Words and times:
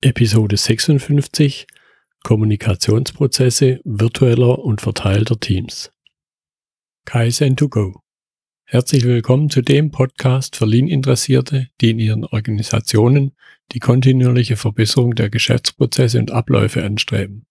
Episode 0.00 0.56
56 0.56 1.66
Kommunikationsprozesse 2.22 3.80
virtueller 3.82 4.60
und 4.60 4.80
verteilter 4.80 5.40
Teams. 5.40 5.90
Kaizen2Go. 7.04 7.96
Herzlich 8.62 9.02
willkommen 9.02 9.50
zu 9.50 9.60
dem 9.60 9.90
Podcast 9.90 10.54
für 10.54 10.66
Lean-Interessierte, 10.66 11.70
die 11.80 11.90
in 11.90 11.98
ihren 11.98 12.24
Organisationen 12.24 13.32
die 13.72 13.80
kontinuierliche 13.80 14.54
Verbesserung 14.54 15.16
der 15.16 15.30
Geschäftsprozesse 15.30 16.20
und 16.20 16.30
Abläufe 16.30 16.84
anstreben, 16.84 17.46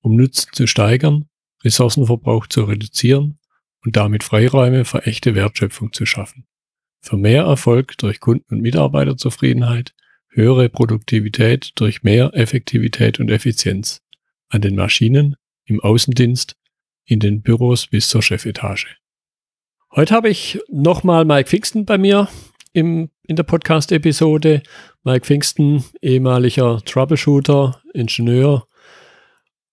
um 0.00 0.16
Nutzen 0.16 0.48
zu 0.54 0.66
steigern, 0.66 1.28
Ressourcenverbrauch 1.62 2.46
zu 2.46 2.64
reduzieren 2.64 3.38
und 3.84 3.96
damit 3.96 4.24
Freiräume 4.24 4.86
für 4.86 5.04
echte 5.04 5.34
Wertschöpfung 5.34 5.92
zu 5.92 6.06
schaffen. 6.06 6.46
Für 7.02 7.18
mehr 7.18 7.42
Erfolg 7.42 7.98
durch 7.98 8.18
Kunden- 8.18 8.54
und 8.54 8.62
Mitarbeiterzufriedenheit 8.62 9.92
höhere 10.32 10.68
Produktivität 10.68 11.72
durch 11.76 12.02
mehr 12.02 12.30
Effektivität 12.34 13.20
und 13.20 13.30
Effizienz 13.30 14.00
an 14.48 14.60
den 14.60 14.74
Maschinen, 14.74 15.36
im 15.64 15.80
Außendienst, 15.80 16.56
in 17.04 17.20
den 17.20 17.42
Büros 17.42 17.86
bis 17.86 18.08
zur 18.08 18.22
Chefetage. 18.22 18.96
Heute 19.94 20.14
habe 20.14 20.30
ich 20.30 20.58
nochmal 20.68 21.24
Mike 21.24 21.48
Pfingsten 21.48 21.84
bei 21.84 21.98
mir 21.98 22.28
im, 22.72 23.10
in 23.26 23.36
der 23.36 23.42
Podcast-Episode. 23.42 24.62
Mike 25.04 25.26
Pfingsten, 25.26 25.84
ehemaliger 26.00 26.80
Troubleshooter, 26.84 27.82
Ingenieur 27.92 28.66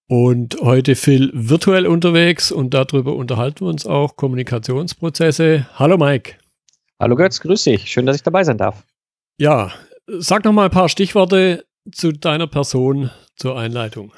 und 0.08 0.58
heute 0.62 0.96
viel 0.96 1.32
virtuell 1.34 1.86
unterwegs 1.88 2.52
und 2.52 2.74
darüber 2.74 3.16
unterhalten 3.16 3.62
wir 3.62 3.70
uns 3.70 3.86
auch 3.86 4.16
Kommunikationsprozesse. 4.16 5.68
Hallo 5.76 5.98
Mike. 5.98 6.34
Hallo 7.00 7.16
Götz, 7.16 7.40
grüß 7.40 7.64
dich. 7.64 7.90
Schön, 7.90 8.06
dass 8.06 8.18
ich 8.18 8.24
dabei 8.24 8.44
sein 8.44 8.58
darf. 8.58 8.84
Ja, 9.38 9.72
Sag 10.18 10.44
noch 10.44 10.54
mal 10.54 10.66
ein 10.66 10.72
paar 10.72 10.90
Stichworte 10.90 11.66
zu 11.92 12.12
deiner 12.12 12.48
Person 12.48 13.12
zur 13.36 13.58
Einleitung. 13.58 14.12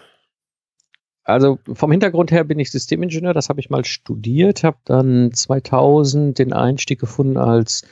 Also 1.24 1.60
vom 1.74 1.92
Hintergrund 1.92 2.32
her 2.32 2.44
bin 2.44 2.60
ich 2.60 2.72
Systemingenieur, 2.72 3.34
das 3.34 3.50
habe 3.50 3.60
ich 3.60 3.70
mal 3.70 3.84
studiert, 3.86 4.64
habe 4.64 4.78
dann 4.86 5.34
2000 5.34 6.40
den 6.40 6.54
Einstieg 6.54 7.00
gefunden 7.00 7.38
als 7.38 7.84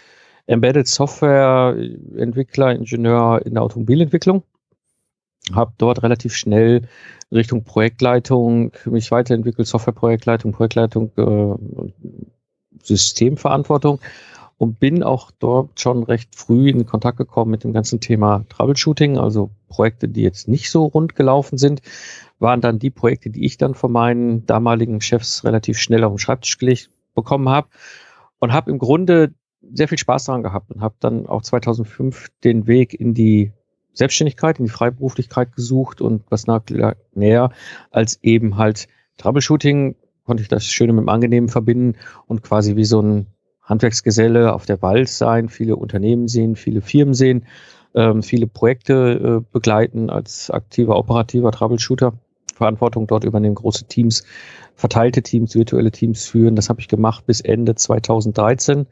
Embedded 0.47 0.87
Software 0.87 1.75
Entwickler, 2.17 2.73
Ingenieur 2.73 3.45
in 3.45 3.53
der 3.53 3.63
Automobilentwicklung. 3.63 4.43
Habe 5.53 5.73
dort 5.77 6.01
relativ 6.01 6.35
schnell 6.35 6.87
Richtung 7.31 7.63
Projektleitung 7.63 8.71
mich 8.85 9.11
weiterentwickelt, 9.11 9.67
Softwareprojektleitung, 9.67 10.51
Projektleitung, 10.53 11.11
äh, 11.17 11.93
Systemverantwortung 12.81 13.99
und 14.59 14.77
bin 14.77 15.03
auch 15.03 15.31
dort 15.31 15.79
schon 15.79 16.03
recht 16.03 16.35
früh 16.35 16.69
in 16.69 16.85
Kontakt 16.85 17.17
gekommen 17.17 17.49
mit 17.49 17.63
dem 17.63 17.71
ganzen 17.71 18.01
Thema 18.01 18.43
Troubleshooting, 18.49 19.17
also 19.17 19.51
Projekte, 19.69 20.09
die 20.09 20.21
jetzt 20.21 20.49
nicht 20.49 20.69
so 20.69 20.85
rund 20.85 21.15
gelaufen 21.15 21.57
sind, 21.57 21.81
waren 22.39 22.59
dann 22.59 22.77
die 22.77 22.89
Projekte, 22.89 23.29
die 23.29 23.45
ich 23.45 23.57
dann 23.57 23.73
von 23.73 23.89
meinen 23.89 24.45
damaligen 24.45 24.99
Chefs 24.99 25.45
relativ 25.45 25.79
schnell 25.79 26.03
auf 26.03 26.11
den 26.11 26.19
Schreibtisch 26.19 26.57
gelegt 26.57 26.89
bekommen 27.15 27.47
habe 27.47 27.69
und 28.39 28.51
habe 28.51 28.69
im 28.69 28.79
Grunde 28.79 29.33
sehr 29.61 29.87
viel 29.87 29.97
Spaß 29.97 30.25
daran 30.25 30.43
gehabt 30.43 30.71
und 30.71 30.81
habe 30.81 30.95
dann 30.99 31.25
auch 31.25 31.41
2005 31.41 32.27
den 32.43 32.67
Weg 32.67 32.93
in 32.93 33.13
die 33.13 33.53
Selbstständigkeit, 33.93 34.59
in 34.59 34.65
die 34.65 34.71
Freiberuflichkeit 34.71 35.55
gesucht 35.55 36.01
und 36.01 36.23
was 36.29 36.47
näher 37.13 37.51
als 37.91 38.19
eben 38.23 38.57
halt 38.57 38.89
Troubleshooting 39.15 39.95
konnte 40.25 40.43
ich 40.43 40.49
das 40.49 40.65
Schöne 40.65 40.91
mit 40.91 41.03
dem 41.03 41.09
Angenehmen 41.09 41.49
verbinden 41.49 41.97
und 42.27 42.43
quasi 42.43 42.75
wie 42.75 42.85
so 42.85 43.01
ein 43.01 43.27
Handwerksgeselle 43.69 44.53
auf 44.53 44.65
der 44.65 44.81
Wald 44.81 45.07
sein, 45.07 45.47
viele 45.47 45.75
Unternehmen 45.75 46.27
sehen, 46.27 46.55
viele 46.55 46.81
Firmen 46.81 47.13
sehen, 47.13 47.45
ähm, 47.93 48.23
viele 48.23 48.47
Projekte 48.47 49.41
äh, 49.41 49.51
begleiten 49.51 50.09
als 50.09 50.49
aktiver 50.49 50.97
operativer 50.97 51.51
Troubleshooter. 51.51 52.13
Verantwortung 52.55 53.07
dort 53.07 53.23
übernehmen, 53.23 53.55
große 53.55 53.85
Teams, 53.85 54.25
verteilte 54.75 55.21
Teams, 55.21 55.55
virtuelle 55.55 55.91
Teams 55.91 56.25
führen. 56.27 56.57
Das 56.57 56.67
habe 56.67 56.81
ich 56.81 56.89
gemacht 56.89 57.25
bis 57.25 57.39
Ende 57.39 57.75
2013. 57.75 58.85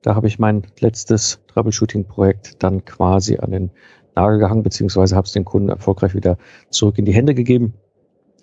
Da 0.00 0.14
habe 0.14 0.26
ich 0.26 0.38
mein 0.38 0.62
letztes 0.78 1.40
Troubleshooting-Projekt 1.48 2.62
dann 2.62 2.86
quasi 2.86 3.36
an 3.36 3.50
den 3.50 3.70
Nagel 4.14 4.38
gehangen, 4.38 4.62
beziehungsweise 4.62 5.16
habe 5.16 5.26
es 5.26 5.32
den 5.32 5.44
Kunden 5.44 5.68
erfolgreich 5.68 6.14
wieder 6.14 6.38
zurück 6.70 6.96
in 6.96 7.04
die 7.04 7.12
Hände 7.12 7.34
gegeben 7.34 7.74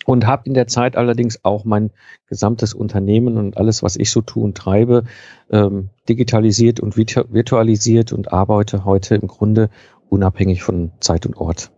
und 0.08 0.26
habe 0.26 0.44
in 0.46 0.54
der 0.54 0.68
Zeit 0.68 0.96
allerdings 0.96 1.44
auch 1.44 1.66
mein 1.66 1.92
gesamtes 2.28 2.74
Unternehmen 2.74 3.36
und 3.36 3.58
alles, 3.58 3.84
was 3.84 3.98
ich 3.98 4.10
so 4.10 4.22
tue 4.22 4.42
und 4.42 4.56
treibe, 4.56 5.04
ähm, 5.52 5.90
digitalisiert 6.08 6.80
und 6.80 6.96
virtualisiert 6.96 8.14
und 8.14 8.32
arbeite 8.32 8.86
heute 8.86 9.16
im 9.16 9.28
Grunde 9.28 9.70
unabhängig 10.08 10.64
von 10.64 10.94
Zeit 11.02 11.26
und 11.26 11.36
Ort. 11.36 11.72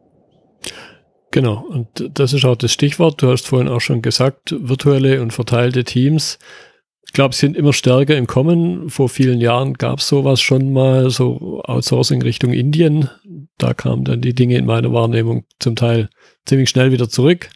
Genau, 1.31 1.66
und 1.67 1.88
das 2.13 2.34
ist 2.34 2.45
auch 2.45 2.56
das 2.56 2.72
Stichwort. 2.72 3.19
Du 3.19 3.31
hast 3.31 3.47
vorhin 3.47 3.67
auch 3.67 3.81
schon 3.81 4.03
gesagt, 4.03 4.56
virtuelle 4.59 5.23
und 5.23 5.34
verteilte 5.34 5.84
Teams. 5.84 6.38
Ich 7.07 7.13
glaube, 7.13 7.34
sind 7.34 7.57
immer 7.57 7.73
stärker 7.73 8.16
im 8.16 8.28
Kommen. 8.28 8.91
Vor 8.91 9.09
vielen 9.09 9.41
Jahren 9.41 9.73
gab 9.73 10.00
es 10.00 10.07
sowas 10.07 10.40
schon 10.40 10.72
mal, 10.72 11.09
so 11.09 11.63
Outsourcing 11.66 12.22
Richtung 12.22 12.53
Indien. 12.53 13.09
Da 13.57 13.73
kamen 13.73 14.06
dann 14.06 14.22
die 14.22 14.35
Dinge 14.35 14.57
in 14.57 14.67
meiner 14.67 14.94
Wahrnehmung 14.94 15.46
zum 15.59 15.75
Teil 15.75 16.09
ziemlich 16.46 16.69
schnell 16.69 16.91
wieder 16.91 17.09
zurück. 17.09 17.50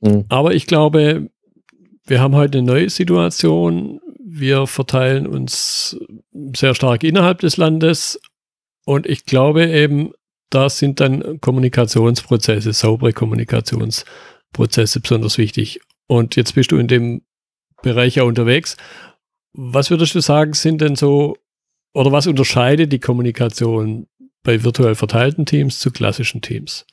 Mhm. 0.00 0.24
Aber 0.28 0.54
ich 0.54 0.66
glaube, 0.66 1.28
wir 2.04 2.20
haben 2.20 2.34
heute 2.34 2.58
eine 2.58 2.66
neue 2.66 2.90
Situation. 2.90 4.00
Wir 4.24 4.66
verteilen 4.66 5.26
uns 5.26 5.98
sehr 6.56 6.74
stark 6.74 7.04
innerhalb 7.04 7.40
des 7.40 7.56
Landes. 7.56 8.20
Und 8.84 9.06
ich 9.06 9.24
glaube 9.24 9.66
eben, 9.66 10.12
da 10.50 10.70
sind 10.70 11.00
dann 11.00 11.40
Kommunikationsprozesse, 11.40 12.72
saubere 12.72 13.12
Kommunikationsprozesse 13.12 15.00
besonders 15.00 15.36
wichtig. 15.38 15.80
Und 16.06 16.36
jetzt 16.36 16.54
bist 16.54 16.72
du 16.72 16.78
in 16.78 16.88
dem 16.88 17.22
Bereich 17.82 18.16
ja 18.16 18.22
unterwegs. 18.22 18.76
Was 19.52 19.90
würdest 19.90 20.14
du 20.14 20.20
sagen, 20.20 20.54
sind 20.54 20.80
denn 20.80 20.96
so, 20.96 21.36
oder 21.92 22.12
was 22.12 22.26
unterscheidet 22.26 22.92
die 22.92 23.00
Kommunikation 23.00 24.06
bei 24.42 24.62
virtuell 24.64 24.94
verteilten 24.94 25.44
Teams 25.44 25.80
zu 25.80 25.90
klassischen 25.90 26.40
Teams? 26.40 26.86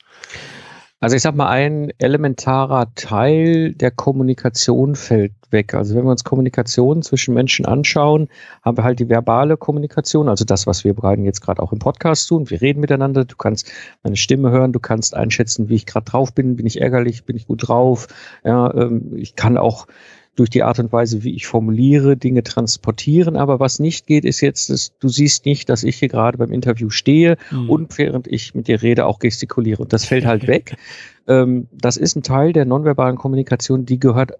Also 0.98 1.14
ich 1.14 1.20
sag 1.20 1.34
mal, 1.34 1.48
ein 1.48 1.92
elementarer 1.98 2.94
Teil 2.94 3.74
der 3.74 3.90
Kommunikation 3.90 4.94
fällt 4.94 5.34
weg. 5.50 5.74
Also 5.74 5.94
wenn 5.94 6.04
wir 6.04 6.10
uns 6.10 6.24
Kommunikation 6.24 7.02
zwischen 7.02 7.34
Menschen 7.34 7.66
anschauen, 7.66 8.28
haben 8.62 8.78
wir 8.78 8.84
halt 8.84 8.98
die 8.98 9.10
verbale 9.10 9.58
Kommunikation, 9.58 10.30
also 10.30 10.46
das, 10.46 10.66
was 10.66 10.84
wir 10.84 10.94
beiden 10.94 11.26
jetzt 11.26 11.42
gerade 11.42 11.62
auch 11.62 11.72
im 11.72 11.80
Podcast 11.80 12.28
tun. 12.28 12.48
Wir 12.48 12.62
reden 12.62 12.80
miteinander, 12.80 13.26
du 13.26 13.36
kannst 13.36 13.70
meine 14.02 14.16
Stimme 14.16 14.50
hören, 14.50 14.72
du 14.72 14.80
kannst 14.80 15.14
einschätzen, 15.14 15.68
wie 15.68 15.74
ich 15.74 15.84
gerade 15.84 16.06
drauf 16.06 16.32
bin, 16.32 16.56
bin 16.56 16.66
ich 16.66 16.80
ärgerlich, 16.80 17.24
bin 17.24 17.36
ich 17.36 17.46
gut 17.46 17.68
drauf. 17.68 18.08
Ja, 18.42 18.72
ähm, 18.72 19.12
ich 19.16 19.36
kann 19.36 19.58
auch 19.58 19.86
durch 20.36 20.50
die 20.50 20.62
Art 20.62 20.78
und 20.78 20.92
Weise, 20.92 21.24
wie 21.24 21.34
ich 21.34 21.46
formuliere, 21.46 22.16
Dinge 22.16 22.42
transportieren. 22.42 23.36
Aber 23.36 23.58
was 23.58 23.78
nicht 23.78 24.06
geht, 24.06 24.24
ist 24.24 24.40
jetzt, 24.40 24.70
dass 24.70 24.96
du 24.98 25.08
siehst 25.08 25.46
nicht, 25.46 25.68
dass 25.68 25.82
ich 25.82 25.96
hier 25.96 26.08
gerade 26.08 26.38
beim 26.38 26.52
Interview 26.52 26.90
stehe 26.90 27.36
mhm. 27.50 27.70
und 27.70 27.98
während 27.98 28.26
ich 28.28 28.54
mit 28.54 28.68
dir 28.68 28.82
rede 28.82 29.06
auch 29.06 29.18
gestikuliere. 29.18 29.82
Und 29.82 29.92
das 29.92 30.04
fällt 30.04 30.26
halt 30.26 30.46
weg. 30.46 30.76
Ähm, 31.26 31.68
das 31.72 31.96
ist 31.96 32.16
ein 32.16 32.22
Teil 32.22 32.52
der 32.52 32.66
nonverbalen 32.66 33.16
Kommunikation, 33.16 33.86
die 33.86 33.98
gehört 33.98 34.32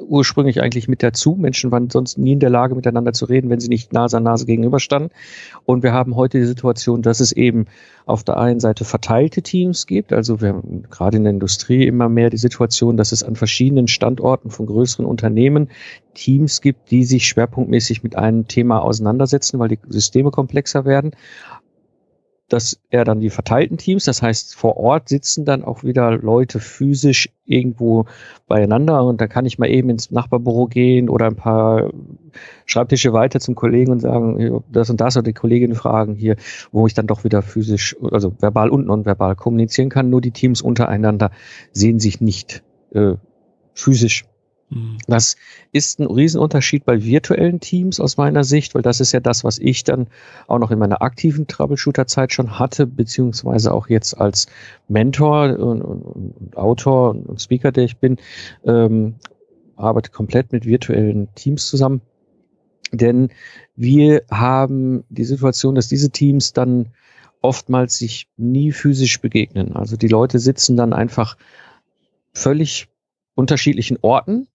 ursprünglich 0.00 0.62
eigentlich 0.62 0.88
mit 0.88 1.02
dazu. 1.02 1.36
Menschen 1.38 1.70
waren 1.70 1.90
sonst 1.90 2.18
nie 2.18 2.32
in 2.32 2.40
der 2.40 2.50
Lage, 2.50 2.74
miteinander 2.74 3.12
zu 3.12 3.24
reden, 3.26 3.50
wenn 3.50 3.60
sie 3.60 3.68
nicht 3.68 3.92
Nase 3.92 4.16
an 4.16 4.22
Nase 4.22 4.46
gegenüberstanden. 4.46 5.10
Und 5.64 5.82
wir 5.82 5.92
haben 5.92 6.16
heute 6.16 6.38
die 6.38 6.46
Situation, 6.46 7.02
dass 7.02 7.20
es 7.20 7.32
eben 7.32 7.66
auf 8.06 8.22
der 8.22 8.36
einen 8.36 8.60
Seite 8.60 8.84
verteilte 8.84 9.42
Teams 9.42 9.86
gibt. 9.86 10.12
Also 10.12 10.40
wir 10.40 10.50
haben 10.50 10.84
gerade 10.90 11.16
in 11.16 11.24
der 11.24 11.32
Industrie 11.32 11.86
immer 11.86 12.08
mehr 12.08 12.30
die 12.30 12.36
Situation, 12.36 12.96
dass 12.96 13.12
es 13.12 13.22
an 13.22 13.36
verschiedenen 13.36 13.88
Standorten 13.88 14.50
von 14.50 14.66
größeren 14.66 15.06
Unternehmen 15.06 15.68
Teams 16.14 16.60
gibt, 16.60 16.90
die 16.90 17.04
sich 17.04 17.26
schwerpunktmäßig 17.26 18.02
mit 18.02 18.16
einem 18.16 18.48
Thema 18.48 18.82
auseinandersetzen, 18.82 19.58
weil 19.58 19.68
die 19.68 19.78
Systeme 19.88 20.30
komplexer 20.30 20.84
werden 20.84 21.12
dass 22.48 22.78
er 22.90 23.04
dann 23.04 23.20
die 23.20 23.30
verteilten 23.30 23.76
Teams, 23.76 24.04
das 24.04 24.22
heißt 24.22 24.54
vor 24.54 24.76
Ort 24.76 25.08
sitzen 25.08 25.44
dann 25.44 25.64
auch 25.64 25.82
wieder 25.82 26.12
Leute 26.12 26.60
physisch 26.60 27.28
irgendwo 27.44 28.06
beieinander 28.46 29.04
und 29.04 29.20
da 29.20 29.26
kann 29.26 29.46
ich 29.46 29.58
mal 29.58 29.68
eben 29.68 29.90
ins 29.90 30.10
Nachbarbüro 30.10 30.66
gehen 30.66 31.08
oder 31.08 31.26
ein 31.26 31.36
paar 31.36 31.90
Schreibtische 32.64 33.12
weiter 33.12 33.40
zum 33.40 33.54
Kollegen 33.54 33.90
und 33.90 34.00
sagen, 34.00 34.62
das 34.70 34.90
und 34.90 35.00
das 35.00 35.16
oder 35.16 35.24
die 35.24 35.32
Kollegin 35.32 35.74
fragen 35.74 36.14
hier, 36.14 36.36
wo 36.70 36.86
ich 36.86 36.94
dann 36.94 37.06
doch 37.06 37.24
wieder 37.24 37.42
physisch, 37.42 37.96
also 38.12 38.32
verbal 38.38 38.70
und 38.70 38.86
nonverbal 38.86 39.34
kommunizieren 39.34 39.88
kann. 39.88 40.10
Nur 40.10 40.20
die 40.20 40.32
Teams 40.32 40.62
untereinander 40.62 41.30
sehen 41.72 41.98
sich 41.98 42.20
nicht 42.20 42.62
äh, 42.92 43.14
physisch. 43.74 44.24
Das 45.06 45.36
ist 45.70 46.00
ein 46.00 46.06
Riesenunterschied 46.06 46.84
bei 46.84 47.04
virtuellen 47.04 47.60
Teams 47.60 48.00
aus 48.00 48.16
meiner 48.16 48.42
Sicht, 48.42 48.74
weil 48.74 48.82
das 48.82 49.00
ist 49.00 49.12
ja 49.12 49.20
das, 49.20 49.44
was 49.44 49.58
ich 49.58 49.84
dann 49.84 50.08
auch 50.48 50.58
noch 50.58 50.72
in 50.72 50.78
meiner 50.78 51.02
aktiven 51.02 51.46
Troubleshooter-Zeit 51.46 52.32
schon 52.32 52.58
hatte, 52.58 52.86
beziehungsweise 52.86 53.72
auch 53.72 53.88
jetzt 53.88 54.14
als 54.14 54.46
Mentor 54.88 55.56
und, 55.58 55.82
und, 55.82 56.02
und 56.02 56.56
Autor 56.56 57.10
und 57.10 57.40
Speaker, 57.40 57.70
der 57.70 57.84
ich 57.84 57.98
bin, 57.98 58.16
ähm, 58.64 59.14
arbeite 59.76 60.10
komplett 60.10 60.50
mit 60.50 60.66
virtuellen 60.66 61.28
Teams 61.36 61.68
zusammen. 61.68 62.00
Denn 62.90 63.28
wir 63.76 64.22
haben 64.30 65.04
die 65.10 65.24
Situation, 65.24 65.76
dass 65.76 65.86
diese 65.86 66.10
Teams 66.10 66.52
dann 66.52 66.88
oftmals 67.40 67.98
sich 67.98 68.28
nie 68.36 68.72
physisch 68.72 69.20
begegnen. 69.20 69.76
Also 69.76 69.96
die 69.96 70.08
Leute 70.08 70.40
sitzen 70.40 70.76
dann 70.76 70.92
einfach 70.92 71.36
völlig 72.32 72.88
unterschiedlichen 73.34 73.98
Orten 74.02 74.48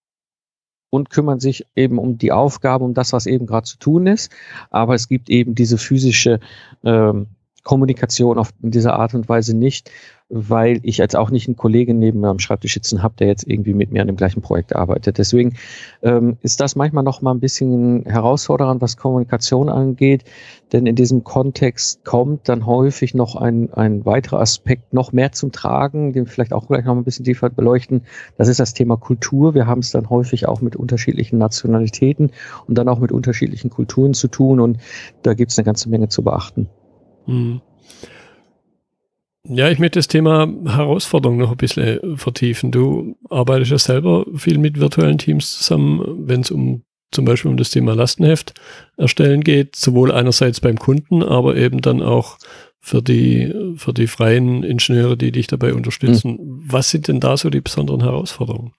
und 0.92 1.08
kümmern 1.08 1.40
sich 1.40 1.66
eben 1.74 1.98
um 1.98 2.18
die 2.18 2.32
Aufgabe, 2.32 2.84
um 2.84 2.92
das, 2.92 3.14
was 3.14 3.24
eben 3.24 3.46
gerade 3.46 3.64
zu 3.64 3.78
tun 3.78 4.06
ist. 4.06 4.30
Aber 4.70 4.94
es 4.94 5.08
gibt 5.08 5.30
eben 5.30 5.54
diese 5.54 5.78
physische 5.78 6.38
ähm, 6.84 7.28
Kommunikation 7.62 8.38
auf 8.38 8.50
diese 8.60 8.94
Art 8.94 9.14
und 9.14 9.28
Weise 9.28 9.56
nicht, 9.56 9.90
weil 10.34 10.80
ich 10.82 10.96
jetzt 10.96 11.14
auch 11.14 11.30
nicht 11.30 11.46
einen 11.46 11.56
Kollegen 11.56 11.98
neben 11.98 12.20
mir 12.20 12.28
am 12.28 12.38
Schreibtisch 12.38 12.72
sitzen 12.72 13.02
habe, 13.02 13.14
der 13.18 13.26
jetzt 13.26 13.46
irgendwie 13.46 13.74
mit 13.74 13.92
mir 13.92 14.00
an 14.00 14.06
dem 14.06 14.16
gleichen 14.16 14.40
Projekt 14.40 14.74
arbeitet. 14.74 15.18
Deswegen 15.18 15.54
ähm, 16.02 16.38
ist 16.40 16.60
das 16.60 16.74
manchmal 16.74 17.04
noch 17.04 17.20
mal 17.20 17.32
ein 17.32 17.40
bisschen 17.40 18.04
herausfordernd, 18.06 18.80
was 18.80 18.96
Kommunikation 18.96 19.68
angeht, 19.68 20.24
denn 20.72 20.86
in 20.86 20.96
diesem 20.96 21.22
Kontext 21.22 22.04
kommt 22.04 22.48
dann 22.48 22.64
häufig 22.64 23.12
noch 23.12 23.36
ein, 23.36 23.72
ein 23.74 24.06
weiterer 24.06 24.40
Aspekt 24.40 24.94
noch 24.94 25.12
mehr 25.12 25.32
zum 25.32 25.52
Tragen, 25.52 26.14
den 26.14 26.24
wir 26.24 26.32
vielleicht 26.32 26.54
auch 26.54 26.66
gleich 26.66 26.86
noch 26.86 26.96
ein 26.96 27.04
bisschen 27.04 27.26
tiefer 27.26 27.50
beleuchten. 27.50 28.04
Das 28.38 28.48
ist 28.48 28.58
das 28.58 28.72
Thema 28.72 28.96
Kultur. 28.96 29.54
Wir 29.54 29.66
haben 29.66 29.80
es 29.80 29.90
dann 29.90 30.08
häufig 30.08 30.48
auch 30.48 30.62
mit 30.62 30.76
unterschiedlichen 30.76 31.36
Nationalitäten 31.38 32.30
und 32.66 32.78
dann 32.78 32.88
auch 32.88 32.98
mit 33.00 33.12
unterschiedlichen 33.12 33.68
Kulturen 33.68 34.14
zu 34.14 34.28
tun 34.28 34.60
und 34.60 34.78
da 35.22 35.34
gibt 35.34 35.52
es 35.52 35.58
eine 35.58 35.66
ganze 35.66 35.90
Menge 35.90 36.08
zu 36.08 36.24
beachten. 36.24 36.68
Mhm. 37.26 37.60
Ja, 39.44 39.68
ich 39.70 39.80
möchte 39.80 39.98
das 39.98 40.06
Thema 40.06 40.48
Herausforderung 40.64 41.36
noch 41.36 41.50
ein 41.50 41.56
bisschen 41.56 42.16
vertiefen. 42.16 42.70
Du 42.70 43.16
arbeitest 43.28 43.72
ja 43.72 43.78
selber 43.78 44.24
viel 44.36 44.58
mit 44.58 44.78
virtuellen 44.78 45.18
Teams 45.18 45.58
zusammen, 45.58 46.28
wenn 46.28 46.42
es 46.42 46.50
um 46.52 46.84
zum 47.10 47.24
Beispiel 47.24 47.50
um 47.50 47.56
das 47.56 47.70
Thema 47.70 47.94
Lastenheft 47.94 48.54
erstellen 48.96 49.42
geht, 49.42 49.76
sowohl 49.76 50.12
einerseits 50.12 50.60
beim 50.60 50.78
Kunden, 50.78 51.22
aber 51.22 51.56
eben 51.56 51.80
dann 51.80 52.02
auch 52.02 52.38
für 52.80 53.02
die, 53.02 53.52
für 53.76 53.92
die 53.92 54.06
freien 54.06 54.64
Ingenieure, 54.64 55.16
die 55.16 55.30
dich 55.30 55.46
dabei 55.46 55.74
unterstützen. 55.74 56.32
Mhm. 56.32 56.62
Was 56.66 56.90
sind 56.90 57.08
denn 57.08 57.20
da 57.20 57.36
so 57.36 57.50
die 57.50 57.60
besonderen 57.60 58.02
Herausforderungen? 58.02 58.72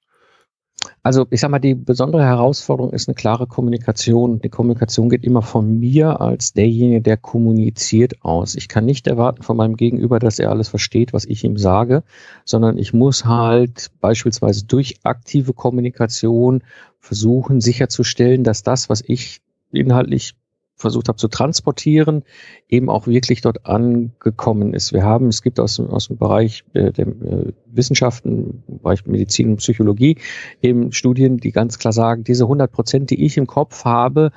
Also 1.05 1.27
ich 1.31 1.41
sage 1.41 1.51
mal, 1.51 1.59
die 1.59 1.75
besondere 1.75 2.23
Herausforderung 2.23 2.93
ist 2.93 3.09
eine 3.09 3.15
klare 3.15 3.45
Kommunikation. 3.45 4.39
Die 4.39 4.47
Kommunikation 4.47 5.09
geht 5.09 5.25
immer 5.25 5.41
von 5.41 5.79
mir 5.79 6.21
als 6.21 6.53
derjenige, 6.53 7.01
der 7.01 7.17
kommuniziert 7.17 8.23
aus. 8.23 8.55
Ich 8.55 8.69
kann 8.69 8.85
nicht 8.85 9.07
erwarten 9.07 9.43
von 9.43 9.57
meinem 9.57 9.75
Gegenüber, 9.75 10.19
dass 10.19 10.39
er 10.39 10.49
alles 10.49 10.69
versteht, 10.69 11.11
was 11.11 11.25
ich 11.25 11.43
ihm 11.43 11.57
sage, 11.57 12.03
sondern 12.45 12.77
ich 12.77 12.93
muss 12.93 13.25
halt 13.25 13.91
beispielsweise 13.99 14.65
durch 14.65 15.01
aktive 15.03 15.51
Kommunikation 15.51 16.63
versuchen 16.99 17.59
sicherzustellen, 17.59 18.45
dass 18.45 18.63
das, 18.63 18.89
was 18.89 19.03
ich 19.05 19.41
inhaltlich 19.73 20.35
versucht 20.83 21.07
habe 21.07 21.17
zu 21.17 21.27
transportieren, 21.27 22.23
eben 22.69 22.89
auch 22.89 23.07
wirklich 23.07 23.41
dort 23.41 23.65
angekommen 23.65 24.73
ist. 24.73 24.93
Wir 24.93 25.03
haben, 25.03 25.27
es 25.27 25.41
gibt 25.41 25.59
aus, 25.59 25.79
aus 25.79 26.09
dem 26.09 26.17
Bereich 26.17 26.63
äh, 26.73 26.91
der 26.91 27.07
äh, 27.07 27.53
Wissenschaften, 27.65 28.63
Bereich 28.67 29.05
Medizin 29.07 29.51
und 29.51 29.57
Psychologie 29.57 30.17
eben 30.61 30.91
Studien, 30.91 31.37
die 31.37 31.51
ganz 31.51 31.79
klar 31.79 31.93
sagen, 31.93 32.23
diese 32.23 32.43
100 32.43 32.71
Prozent, 32.71 33.09
die 33.09 33.25
ich 33.25 33.37
im 33.37 33.47
Kopf 33.47 33.85
habe, 33.85 34.31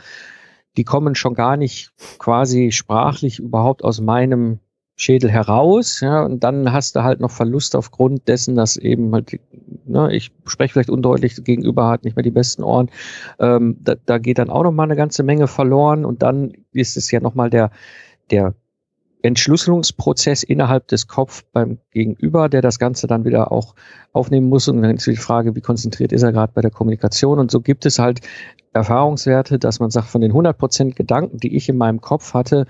die 0.77 0.85
kommen 0.85 1.15
schon 1.15 1.35
gar 1.35 1.57
nicht 1.57 1.93
quasi 2.19 2.71
sprachlich 2.71 3.39
überhaupt 3.39 3.83
aus 3.83 4.01
meinem 4.01 4.61
Schädel 4.97 5.31
heraus, 5.31 6.01
ja, 6.01 6.25
und 6.25 6.43
dann 6.43 6.73
hast 6.73 6.97
du 6.97 7.03
halt 7.03 7.21
noch 7.21 7.31
Verlust 7.31 7.77
aufgrund 7.77 8.27
dessen, 8.29 8.57
dass 8.57 8.79
eben 8.79 9.13
halt, 9.13 9.39
ne, 9.85 10.15
ich 10.15 10.33
spreche 10.47 10.73
vielleicht 10.73 10.91
undeutlich, 10.91 11.45
gegenüber 11.45 11.89
hat 11.89 12.05
nicht 12.05 12.17
mehr 12.17 12.23
die 12.23 12.31
besten 12.31 12.63
Ohren, 12.63 12.91
ähm, 13.39 13.77
da, 13.81 13.95
da 14.07 14.17
geht 14.19 14.39
dann 14.39 14.49
auch 14.49 14.63
noch 14.63 14.73
mal 14.73 14.85
eine 14.85 14.97
ganze 14.97 15.23
Menge 15.23 15.49
verloren 15.49 16.07
und 16.07 16.23
dann 16.23 16.53
ist 16.73 16.97
es 16.97 17.11
ja 17.11 17.21
noch 17.21 17.35
mal 17.35 17.51
der, 17.51 17.71
der 18.31 18.55
Entschlüsselungsprozess 19.27 20.43
innerhalb 20.43 20.89
des 20.89 21.07
Kopf 21.07 21.45
beim 21.53 21.79
Gegenüber, 21.91 22.49
der 22.49 22.63
das 22.63 22.79
Ganze 22.79 23.07
dann 23.07 23.25
wieder 23.25 23.53
auch 23.53 23.75
aufnehmen 24.13 24.49
muss. 24.49 24.69
Und 24.69 24.83
dann 24.83 24.97
ist 24.97 25.07
die 25.07 25.17
Frage, 25.17 25.55
wie 25.55 25.61
konzentriert 25.61 26.13
ist 26.13 26.23
er 26.23 26.33
gerade 26.33 26.53
bei 26.55 26.61
der 26.61 26.71
Kommunikation? 26.71 27.39
Und 27.39 27.51
so 27.51 27.61
gibt 27.61 27.87
es 27.87 27.99
halt 27.99 28.21
Erfahrungswerte, 28.73 29.59
dass 29.59 29.81
man 29.81 29.91
sagt, 29.91 30.09
von 30.09 30.21
den 30.21 30.31
100 30.31 30.57
Prozent 30.57 30.97
Gedanken, 30.97 31.39
die 31.39 31.57
ich 31.57 31.69
in 31.69 31.77
meinem 31.77 32.01
Kopf 32.01 32.35
hatte, 32.35 32.67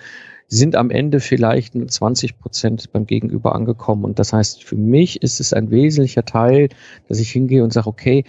sind 0.48 0.76
am 0.76 0.90
Ende 0.90 1.20
vielleicht 1.20 1.74
20 1.74 2.38
Prozent 2.38 2.92
beim 2.92 3.06
Gegenüber 3.06 3.54
angekommen. 3.54 4.04
Und 4.04 4.18
das 4.18 4.32
heißt, 4.32 4.62
für 4.62 4.76
mich 4.76 5.22
ist 5.22 5.40
es 5.40 5.52
ein 5.52 5.70
wesentlicher 5.70 6.24
Teil, 6.24 6.68
dass 7.08 7.18
ich 7.18 7.30
hingehe 7.30 7.64
und 7.64 7.72
sage, 7.72 7.88
okay, 7.88 8.24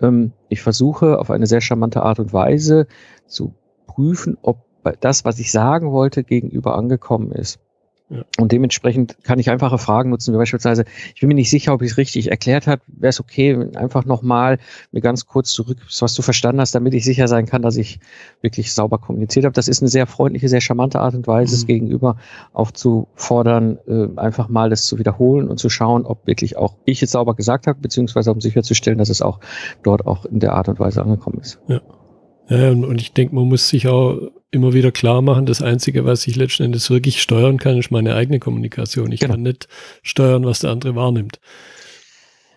ähm, 0.00 0.32
ich 0.48 0.62
versuche 0.62 1.18
auf 1.18 1.30
eine 1.30 1.46
sehr 1.46 1.60
charmante 1.60 2.02
Art 2.02 2.18
und 2.18 2.32
Weise 2.32 2.86
zu 3.26 3.54
prüfen, 3.86 4.36
ob 4.42 4.58
das, 5.00 5.24
was 5.24 5.38
ich 5.38 5.52
sagen 5.52 5.92
wollte, 5.92 6.24
gegenüber 6.24 6.76
angekommen 6.76 7.32
ist. 7.32 7.60
Und 8.38 8.50
dementsprechend 8.50 9.22
kann 9.22 9.38
ich 9.38 9.50
einfache 9.50 9.78
Fragen 9.78 10.10
nutzen, 10.10 10.34
wie 10.34 10.38
beispielsweise, 10.38 10.84
ich 11.14 11.20
bin 11.20 11.28
mir 11.28 11.36
nicht 11.36 11.50
sicher, 11.50 11.72
ob 11.72 11.82
ich 11.82 11.92
es 11.92 11.96
richtig 11.96 12.30
erklärt 12.30 12.66
habe, 12.66 12.82
wäre 12.88 13.10
es 13.10 13.20
okay, 13.20 13.68
einfach 13.76 14.04
nochmal 14.04 14.58
mir 14.90 15.00
ganz 15.00 15.26
kurz 15.26 15.52
zurück, 15.52 15.78
was 16.00 16.14
du 16.14 16.22
verstanden 16.22 16.60
hast, 16.60 16.74
damit 16.74 16.92
ich 16.94 17.04
sicher 17.04 17.28
sein 17.28 17.46
kann, 17.46 17.62
dass 17.62 17.76
ich 17.76 18.00
wirklich 18.42 18.72
sauber 18.72 18.98
kommuniziert 18.98 19.44
habe. 19.44 19.52
Das 19.52 19.68
ist 19.68 19.80
eine 19.80 19.88
sehr 19.88 20.08
freundliche, 20.08 20.48
sehr 20.48 20.60
charmante 20.60 20.98
Art 20.98 21.14
und 21.14 21.28
Weise, 21.28 21.52
mhm. 21.52 21.58
es 21.58 21.66
gegenüber 21.66 22.16
aufzufordern, 22.52 23.78
äh, 23.86 24.08
einfach 24.16 24.48
mal 24.48 24.70
das 24.70 24.86
zu 24.86 24.98
wiederholen 24.98 25.48
und 25.48 25.58
zu 25.58 25.68
schauen, 25.68 26.04
ob 26.04 26.26
wirklich 26.26 26.56
auch 26.56 26.76
ich 26.84 27.02
es 27.04 27.12
sauber 27.12 27.34
gesagt 27.34 27.68
habe, 27.68 27.78
beziehungsweise 27.80 28.32
um 28.32 28.40
sicherzustellen, 28.40 28.98
dass 28.98 29.08
es 29.08 29.22
auch 29.22 29.38
dort 29.84 30.06
auch 30.06 30.24
in 30.24 30.40
der 30.40 30.54
Art 30.54 30.68
und 30.68 30.80
Weise 30.80 31.00
angekommen 31.02 31.38
ist. 31.40 31.60
Ja. 31.68 31.80
Ja, 32.48 32.70
und 32.72 33.00
ich 33.00 33.12
denke, 33.12 33.36
man 33.36 33.44
muss 33.44 33.68
sich 33.68 33.86
auch 33.86 34.32
immer 34.50 34.72
wieder 34.72 34.90
klar 34.90 35.22
machen, 35.22 35.46
das 35.46 35.62
Einzige, 35.62 36.04
was 36.04 36.26
ich 36.26 36.36
letzten 36.36 36.64
Endes 36.64 36.90
wirklich 36.90 37.22
steuern 37.22 37.58
kann, 37.58 37.78
ist 37.78 37.90
meine 37.90 38.14
eigene 38.14 38.40
Kommunikation. 38.40 39.12
Ich 39.12 39.20
genau. 39.20 39.34
kann 39.34 39.42
nicht 39.42 39.68
steuern, 40.02 40.44
was 40.44 40.60
der 40.60 40.70
andere 40.70 40.94
wahrnimmt. 40.94 41.40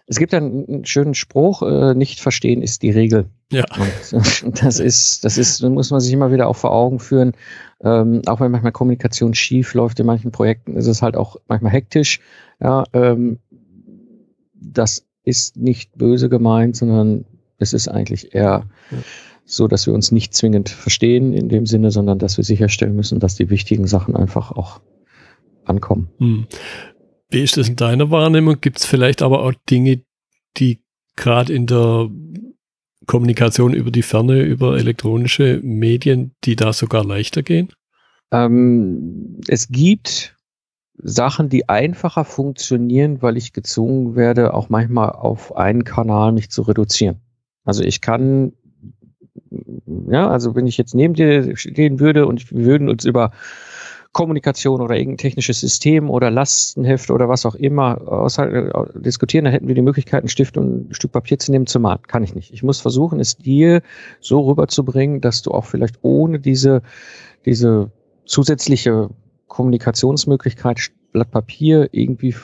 Es 0.06 0.20
gibt 0.20 0.34
einen 0.34 0.86
schönen 0.86 1.14
Spruch, 1.14 1.62
äh, 1.62 1.94
nicht 1.94 2.20
verstehen 2.20 2.62
ist 2.62 2.82
die 2.82 2.90
Regel. 2.90 3.30
Ja. 3.52 3.64
Und 4.12 4.44
das 4.64 4.80
ist, 4.80 5.24
das 5.24 5.38
ist, 5.38 5.62
muss 5.62 5.92
man 5.92 6.02
sich 6.02 6.12
immer 6.12 6.32
wieder 6.32 6.48
auch 6.48 6.58
vor 6.58 6.72
Augen 6.72 7.00
führen. 7.00 7.34
Ähm, 7.82 8.22
auch 8.26 8.40
wenn 8.40 8.52
manchmal 8.52 8.74
Kommunikation 8.74 9.34
schief 9.34 9.74
läuft 9.74 10.00
in 10.00 10.06
manchen 10.06 10.32
Projekten, 10.32 10.76
ist 10.76 10.88
es 10.88 11.02
halt 11.02 11.16
auch 11.16 11.38
manchmal 11.48 11.72
hektisch. 11.72 12.20
Ja, 12.62 12.84
ähm, 12.94 13.40
das 14.54 15.06
ist 15.24 15.56
nicht 15.58 15.98
böse 15.98 16.28
gemeint, 16.28 16.76
sondern 16.76 17.26
es 17.60 17.72
ist 17.72 17.88
eigentlich 17.88 18.34
eher 18.34 18.66
ja 18.92 18.98
so 19.46 19.68
dass 19.68 19.86
wir 19.88 19.94
uns 19.94 20.12
nicht 20.12 20.34
zwingend 20.34 20.70
verstehen 20.70 21.34
in 21.34 21.50
dem 21.50 21.66
Sinne, 21.66 21.92
sondern 21.92 22.20
dass 22.20 22.38
wir 22.38 22.44
sicherstellen 22.44 22.96
müssen, 22.96 23.20
dass 23.20 23.36
die 23.36 23.50
wichtigen 23.50 23.88
Sachen 23.88 24.16
einfach 24.16 24.52
auch 24.52 24.82
ankommen. 25.66 26.10
Hm. 26.18 26.46
Wie 27.30 27.44
ist 27.44 27.58
das 27.58 27.70
in 27.70 27.76
deiner 27.76 28.12
Wahrnehmung? 28.12 28.62
Gibt 28.62 28.80
es 28.80 28.86
vielleicht 28.86 29.22
aber 29.22 29.42
auch 29.42 29.54
Dinge, 29.70 30.04
die 30.58 30.82
gerade 31.16 31.54
in 31.54 31.68
der 31.68 32.10
Kommunikation 33.08 33.74
über 33.74 33.92
die 33.92 34.02
Ferne, 34.02 34.42
über 34.42 34.78
elektronische 34.78 35.60
Medien, 35.64 36.36
die 36.44 36.56
da 36.56 36.74
sogar 36.74 37.04
leichter 37.04 37.44
gehen? 37.44 37.70
Ähm, 38.32 39.42
es 39.48 39.68
gibt 39.70 40.38
Sachen, 40.98 41.50
die 41.50 41.70
einfacher 41.70 42.24
funktionieren, 42.24 43.22
weil 43.22 43.38
ich 43.38 43.52
gezwungen 43.52 44.16
werde, 44.16 44.54
auch 44.54 44.70
manchmal 44.70 45.10
auf 45.10 45.56
einen 45.56 45.84
Kanal 45.84 46.32
mich 46.32 46.50
zu 46.50 46.62
reduzieren. 46.62 47.20
Also 47.66 47.84
ich 47.84 48.02
kann 48.02 48.54
ja, 50.10 50.30
also 50.30 50.56
wenn 50.56 50.68
ich 50.68 50.78
jetzt 50.78 50.96
neben 50.96 51.14
dir 51.14 51.56
stehen 51.56 52.00
würde 52.00 52.26
und 52.26 52.52
wir 52.52 52.66
würden 52.66 52.90
uns 52.90 53.06
über 53.06 53.32
Kommunikation 54.14 54.80
oder 54.80 54.96
irgendein 54.96 55.18
technisches 55.18 55.60
System 55.60 56.10
oder 56.10 56.30
Lastenheft 56.30 57.10
oder 57.10 57.30
was 57.30 57.48
auch 57.48 57.56
immer 57.56 58.28
äh, 58.38 59.00
diskutieren, 59.00 59.46
dann 59.46 59.54
hätten 59.54 59.68
wir 59.68 59.76
die 59.76 59.82
Möglichkeit, 59.82 60.22
einen 60.22 60.30
Stift 60.30 60.56
und 60.56 60.90
ein 60.90 60.94
Stück 60.94 61.12
Papier 61.12 61.40
zu 61.40 61.52
nehmen, 61.52 61.66
zu 61.66 61.80
malen. 61.80 62.04
Kann 62.04 62.24
ich 62.24 62.36
nicht. 62.36 62.54
Ich 62.54 62.62
muss 62.62 62.80
versuchen, 62.80 63.20
es 63.20 63.38
dir 63.38 63.82
so 64.20 64.42
rüberzubringen, 64.42 65.20
dass 65.20 65.42
du 65.42 65.52
auch 65.52 65.66
vielleicht 65.66 65.98
ohne 66.04 66.40
diese, 66.40 66.84
diese 67.46 67.92
zusätzliche 68.26 69.10
Kommunikationsmöglichkeit 69.48 70.92
Blatt 71.12 71.32
Papier 71.32 71.90
irgendwie 71.92 72.36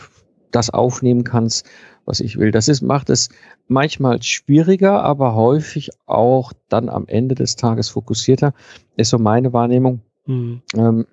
das 0.52 0.70
aufnehmen 0.70 1.24
kannst, 1.24 1.66
was 2.06 2.20
ich 2.20 2.38
will. 2.38 2.52
Das 2.52 2.68
ist, 2.68 2.82
macht 2.82 3.10
es 3.10 3.30
manchmal 3.68 4.22
schwieriger, 4.24 5.04
aber 5.04 5.36
häufig 5.36 5.92
auch 6.06 6.54
dann 6.68 6.90
am 6.90 7.06
Ende 7.08 7.36
des 7.36 7.56
Tages 7.56 7.90
fokussierter, 7.90 8.54
ist 8.96 9.10
so 9.10 9.20
meine 9.20 9.54
Wahrnehmung. 9.54 10.02
Mhm. 10.26 10.62
Ähm, 10.76 11.06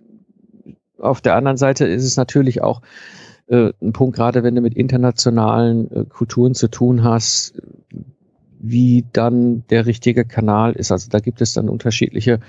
auf 0.98 1.20
der 1.20 1.36
anderen 1.36 1.58
Seite 1.58 1.86
ist 1.86 2.04
es 2.04 2.16
natürlich 2.16 2.62
auch 2.62 2.80
äh, 3.48 3.72
ein 3.82 3.92
Punkt, 3.92 4.16
gerade 4.16 4.42
wenn 4.42 4.54
du 4.54 4.60
mit 4.60 4.74
internationalen 4.74 5.90
äh, 5.90 6.04
Kulturen 6.04 6.54
zu 6.54 6.68
tun 6.68 7.04
hast, 7.04 7.54
wie 8.58 9.04
dann 9.12 9.64
der 9.68 9.86
richtige 9.86 10.24
Kanal 10.24 10.72
ist. 10.72 10.90
Also 10.90 11.10
da 11.10 11.20
gibt 11.20 11.40
es 11.40 11.52
dann 11.52 11.68
unterschiedliche 11.68 12.40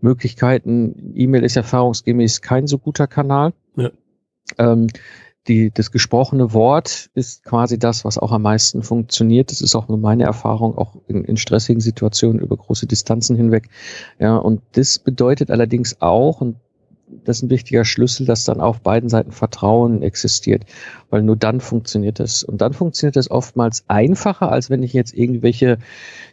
Möglichkeiten. 0.00 1.12
E-Mail 1.14 1.44
ist 1.44 1.56
erfahrungsgemäß 1.56 2.40
kein 2.40 2.66
so 2.66 2.78
guter 2.78 3.06
Kanal. 3.06 3.52
Ja. 3.76 3.90
Ähm, 4.58 4.88
die, 5.48 5.70
das 5.72 5.90
gesprochene 5.90 6.52
Wort 6.52 7.10
ist 7.14 7.44
quasi 7.44 7.78
das, 7.78 8.04
was 8.04 8.18
auch 8.18 8.32
am 8.32 8.42
meisten 8.42 8.82
funktioniert. 8.82 9.50
Das 9.50 9.60
ist 9.60 9.74
auch 9.74 9.88
nur 9.88 9.98
meine 9.98 10.24
Erfahrung, 10.24 10.78
auch 10.78 10.96
in, 11.08 11.24
in 11.24 11.36
stressigen 11.36 11.80
Situationen 11.80 12.40
über 12.40 12.56
große 12.56 12.86
Distanzen 12.86 13.36
hinweg. 13.36 13.68
Ja, 14.18 14.36
und 14.36 14.62
das 14.72 14.98
bedeutet 14.98 15.50
allerdings 15.50 16.00
auch, 16.00 16.40
und 16.40 16.56
das 17.24 17.38
ist 17.38 17.42
ein 17.42 17.50
wichtiger 17.50 17.84
Schlüssel, 17.84 18.26
dass 18.26 18.44
dann 18.44 18.60
auf 18.60 18.80
beiden 18.80 19.08
Seiten 19.08 19.32
Vertrauen 19.32 20.02
existiert, 20.02 20.64
weil 21.10 21.22
nur 21.22 21.36
dann 21.36 21.60
funktioniert 21.60 22.20
es. 22.20 22.42
Und 22.42 22.60
dann 22.60 22.72
funktioniert 22.72 23.16
es 23.16 23.30
oftmals 23.30 23.84
einfacher, 23.88 24.50
als 24.50 24.70
wenn 24.70 24.82
ich 24.82 24.92
jetzt 24.92 25.14
irgendwelche, 25.14 25.78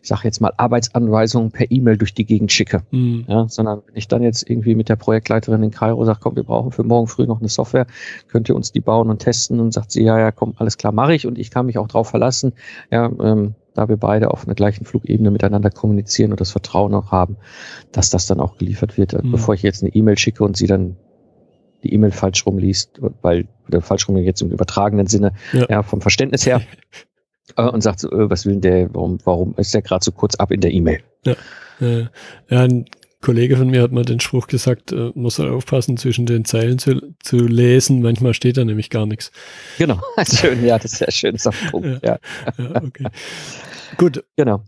ich 0.02 0.08
sage 0.08 0.22
jetzt 0.24 0.42
mal, 0.42 0.54
Arbeitsanweisungen 0.58 1.52
per 1.52 1.70
E-Mail 1.70 1.98
durch 1.98 2.14
die 2.14 2.26
Gegend 2.26 2.52
schicke. 2.52 2.84
Mhm. 2.92 3.26
Ja, 3.28 3.48
sondern 3.48 3.82
wenn 3.88 3.96
ich 3.96 4.08
dann 4.08 4.24
jetzt 4.24 4.50
irgendwie 4.50 4.76
mit 4.76 4.90
der 4.90 4.96
Projektleiterin 4.96 5.64
in 5.64 5.72
Kairo 5.72 6.04
sage, 6.06 6.20
komm, 6.22 6.36
wir 6.36 6.44
brauchen 6.44 6.72
für 6.72 6.84
morgen 6.84 7.08
früh 7.08 7.26
noch 7.26 7.40
eine 7.40 7.50
Software, 7.50 7.88
könnt 8.28 8.50
ihr 8.50 8.56
uns 8.56 8.72
die 8.72 8.82
bauen 8.82 9.10
und 9.10 9.20
testen 9.20 9.60
und 9.60 9.74
sagt 9.74 9.92
sie, 9.92 10.04
ja, 10.04 10.20
ja, 10.20 10.32
komm, 10.32 10.54
alles 10.58 10.78
klar, 10.78 10.92
mache 10.92 11.14
ich 11.14 11.28
und 11.28 11.38
ich 11.38 11.52
kann 11.52 11.66
mich 11.66 11.78
auch 11.78 11.88
darauf 11.88 12.10
verlassen. 12.10 12.54
Ja, 12.92 13.12
ähm, 13.22 13.56
da 13.80 13.88
wir 13.88 13.96
beide 13.96 14.32
auf 14.32 14.46
einer 14.46 14.56
gleichen 14.56 14.84
Flugebene 14.84 15.32
miteinander 15.32 15.70
kommunizieren 15.70 16.32
und 16.32 16.42
das 16.42 16.52
Vertrauen 16.52 16.94
auch 16.94 17.14
haben, 17.14 17.38
dass 17.94 18.10
das 18.10 18.28
dann 18.28 18.42
auch 18.42 18.58
geliefert 18.58 18.98
wird, 18.98 19.14
mhm. 19.14 19.32
bevor 19.32 19.54
ich 19.54 19.64
jetzt 19.64 19.82
eine 19.82 19.96
E-Mail 19.96 20.18
schicke 20.18 20.44
und 20.44 20.58
sie 20.58 20.68
dann 20.68 20.98
die 21.82 21.94
E-Mail 21.94 22.12
falsch 22.12 22.46
rumliest, 22.46 23.00
weil, 23.22 23.48
oder 23.70 23.82
falsch 23.82 24.10
rum 24.10 24.18
jetzt 24.18 24.42
im 24.42 24.52
übertragenen 24.52 25.08
Sinne, 25.08 25.32
ja, 25.54 25.66
ja 25.70 25.84
vom 25.84 26.02
Verständnis 26.02 26.46
her, 26.46 26.62
äh, 27.56 27.64
und 27.64 27.82
sagt 27.82 28.02
so, 28.02 28.12
äh, 28.12 28.30
was 28.30 28.46
will 28.46 28.54
denn 28.54 28.62
der, 28.62 28.94
warum, 28.94 29.18
warum 29.24 29.56
ist 29.56 29.74
der 29.74 29.82
gerade 29.82 30.04
so 30.04 30.12
kurz 30.12 30.36
ab 30.36 30.52
in 30.52 30.60
der 30.60 30.74
E-Mail? 30.74 31.00
Ja, 31.26 31.36
äh, 31.80 32.08
ja, 32.50 32.64
ein 32.64 32.86
Kollege 33.22 33.58
von 33.58 33.70
mir 33.70 33.82
hat 33.82 33.92
mal 33.92 34.06
den 34.06 34.22
Spruch 34.22 34.48
gesagt, 34.48 34.94
äh, 34.94 35.12
muss 35.14 35.40
er 35.40 35.52
aufpassen, 35.52 35.98
zwischen 35.98 36.26
den 36.26 36.46
Zeilen 36.46 36.80
zu, 36.80 37.14
zu 37.22 37.38
lesen. 37.38 38.02
Manchmal 38.02 38.34
steht 38.34 38.56
da 38.56 38.64
nämlich 38.64 38.90
gar 38.90 39.06
nichts. 39.06 39.32
Genau, 39.78 40.00
schön, 40.34 40.66
ja, 40.66 40.78
das 40.78 40.94
ist 40.94 41.00
sehr 41.00 41.12
schön, 41.12 41.34
das 41.34 41.46
ist 41.46 41.72
Punkt, 41.72 42.02
ja. 42.04 42.18
ja. 42.18 42.20
ja 42.58 42.82
okay. 42.82 43.08
Gut. 43.98 44.24
Genau. 44.36 44.63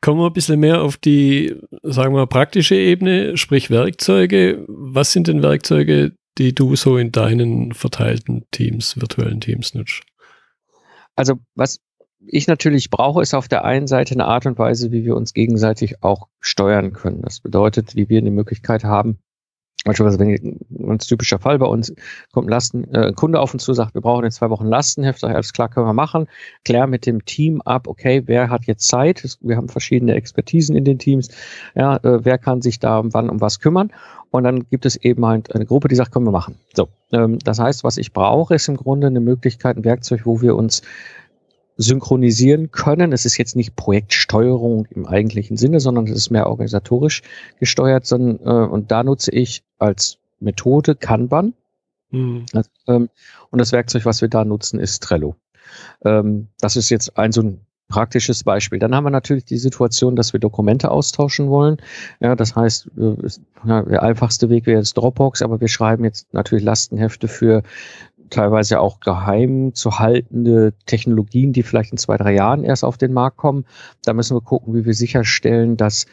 Kommen 0.00 0.20
wir 0.20 0.26
ein 0.26 0.32
bisschen 0.32 0.60
mehr 0.60 0.82
auf 0.82 0.96
die, 0.96 1.56
sagen 1.82 2.14
wir, 2.14 2.26
praktische 2.26 2.74
Ebene, 2.74 3.36
sprich 3.36 3.70
Werkzeuge. 3.70 4.64
Was 4.68 5.12
sind 5.12 5.26
denn 5.26 5.42
Werkzeuge, 5.42 6.12
die 6.38 6.54
du 6.54 6.76
so 6.76 6.98
in 6.98 7.12
deinen 7.12 7.72
verteilten 7.72 8.44
Teams, 8.50 9.00
virtuellen 9.00 9.40
Teams 9.40 9.74
nutzt? 9.74 10.02
Also, 11.16 11.36
was 11.54 11.80
ich 12.26 12.46
natürlich 12.46 12.90
brauche, 12.90 13.22
ist 13.22 13.34
auf 13.34 13.48
der 13.48 13.64
einen 13.64 13.86
Seite 13.86 14.14
eine 14.14 14.26
Art 14.26 14.46
und 14.46 14.58
Weise, 14.58 14.92
wie 14.92 15.04
wir 15.04 15.16
uns 15.16 15.32
gegenseitig 15.32 16.02
auch 16.02 16.28
steuern 16.40 16.92
können. 16.92 17.22
Das 17.22 17.40
bedeutet, 17.40 17.96
wie 17.96 18.08
wir 18.08 18.18
eine 18.18 18.30
Möglichkeit 18.30 18.84
haben, 18.84 19.18
Beispielsweise, 19.84 20.18
wenn 20.18 20.30
ein 20.30 20.86
ganz 20.88 21.06
typischer 21.06 21.38
Fall 21.38 21.58
bei 21.58 21.66
uns 21.66 21.94
kommt 22.32 22.48
ein 22.48 22.50
Lasten, 22.50 22.92
äh, 22.92 23.12
Kunde 23.12 23.38
auf 23.38 23.54
uns 23.54 23.62
zu, 23.62 23.72
sagt, 23.72 23.94
wir 23.94 24.00
brauchen 24.00 24.24
in 24.24 24.32
zwei 24.32 24.50
Wochen 24.50 24.66
Lastenheft, 24.66 25.20
sag 25.20 25.30
ich, 25.30 25.34
alles 25.34 25.52
klar, 25.52 25.68
können 25.68 25.86
wir 25.86 25.92
machen. 25.92 26.26
Klär 26.64 26.88
mit 26.88 27.06
dem 27.06 27.24
Team 27.24 27.60
ab, 27.60 27.86
okay, 27.86 28.22
wer 28.26 28.50
hat 28.50 28.64
jetzt 28.64 28.88
Zeit? 28.88 29.38
Wir 29.40 29.56
haben 29.56 29.68
verschiedene 29.68 30.14
Expertisen 30.14 30.74
in 30.74 30.84
den 30.84 30.98
Teams. 30.98 31.28
Ja, 31.76 31.96
äh, 31.98 32.24
wer 32.24 32.38
kann 32.38 32.62
sich 32.62 32.80
da 32.80 33.02
wann 33.04 33.30
um 33.30 33.40
was 33.40 33.60
kümmern? 33.60 33.92
Und 34.30 34.44
dann 34.44 34.68
gibt 34.68 34.86
es 34.86 34.96
eben 34.96 35.24
halt 35.24 35.54
eine 35.54 35.66
Gruppe, 35.66 35.88
die 35.88 35.94
sagt, 35.94 36.12
können 36.12 36.26
wir 36.26 36.32
machen. 36.32 36.58
So, 36.74 36.88
ähm, 37.12 37.38
das 37.38 37.60
heißt, 37.60 37.84
was 37.84 37.96
ich 37.96 38.12
brauche, 38.12 38.54
ist 38.56 38.68
im 38.68 38.76
Grunde 38.76 39.06
eine 39.06 39.20
Möglichkeit, 39.20 39.76
ein 39.76 39.84
Werkzeug, 39.84 40.22
wo 40.24 40.42
wir 40.42 40.56
uns 40.56 40.82
synchronisieren 41.76 42.70
können. 42.70 43.12
Es 43.12 43.24
ist 43.24 43.36
jetzt 43.36 43.54
nicht 43.54 43.76
Projektsteuerung 43.76 44.86
im 44.90 45.06
eigentlichen 45.06 45.56
Sinne, 45.56 45.80
sondern 45.80 46.06
es 46.06 46.16
ist 46.16 46.30
mehr 46.30 46.48
organisatorisch 46.48 47.22
gesteuert. 47.60 48.06
Sondern, 48.06 48.40
äh, 48.40 48.68
und 48.68 48.90
da 48.90 49.04
nutze 49.04 49.30
ich 49.30 49.62
als 49.78 50.18
Methode 50.40 50.94
Kanban. 50.94 51.54
Mhm. 52.10 52.46
Ähm, 52.86 53.08
und 53.50 53.58
das 53.58 53.72
Werkzeug, 53.72 54.04
was 54.04 54.20
wir 54.20 54.28
da 54.28 54.44
nutzen, 54.44 54.78
ist 54.80 55.02
Trello. 55.02 55.36
Ähm, 56.04 56.48
das 56.60 56.76
ist 56.76 56.90
jetzt 56.90 57.18
ein 57.18 57.32
so 57.32 57.42
ein 57.42 57.60
praktisches 57.88 58.42
Beispiel. 58.42 58.78
Dann 58.78 58.94
haben 58.94 59.04
wir 59.04 59.10
natürlich 59.10 59.44
die 59.44 59.58
Situation, 59.58 60.16
dass 60.16 60.32
wir 60.32 60.40
Dokumente 60.40 60.90
austauschen 60.90 61.48
wollen. 61.48 61.76
Ja, 62.20 62.34
das 62.34 62.56
heißt, 62.56 62.90
äh, 62.98 63.28
der 63.64 64.02
einfachste 64.02 64.48
Weg 64.48 64.66
wäre 64.66 64.78
jetzt 64.78 64.94
Dropbox, 64.94 65.42
aber 65.42 65.60
wir 65.60 65.68
schreiben 65.68 66.04
jetzt 66.04 66.32
natürlich 66.32 66.64
Lastenhefte 66.64 67.28
für 67.28 67.62
teilweise 68.30 68.80
auch 68.80 68.98
geheim 68.98 69.72
zu 69.74 70.00
haltende 70.00 70.72
Technologien, 70.86 71.52
die 71.52 71.62
vielleicht 71.62 71.92
in 71.92 71.98
zwei, 71.98 72.16
drei 72.16 72.34
Jahren 72.34 72.64
erst 72.64 72.84
auf 72.84 72.98
den 72.98 73.12
Markt 73.12 73.36
kommen. 73.36 73.64
Da 74.04 74.14
müssen 74.14 74.36
wir 74.36 74.40
gucken, 74.40 74.74
wie 74.74 74.84
wir 74.84 74.94
sicherstellen, 74.94 75.76
dass 75.76 76.06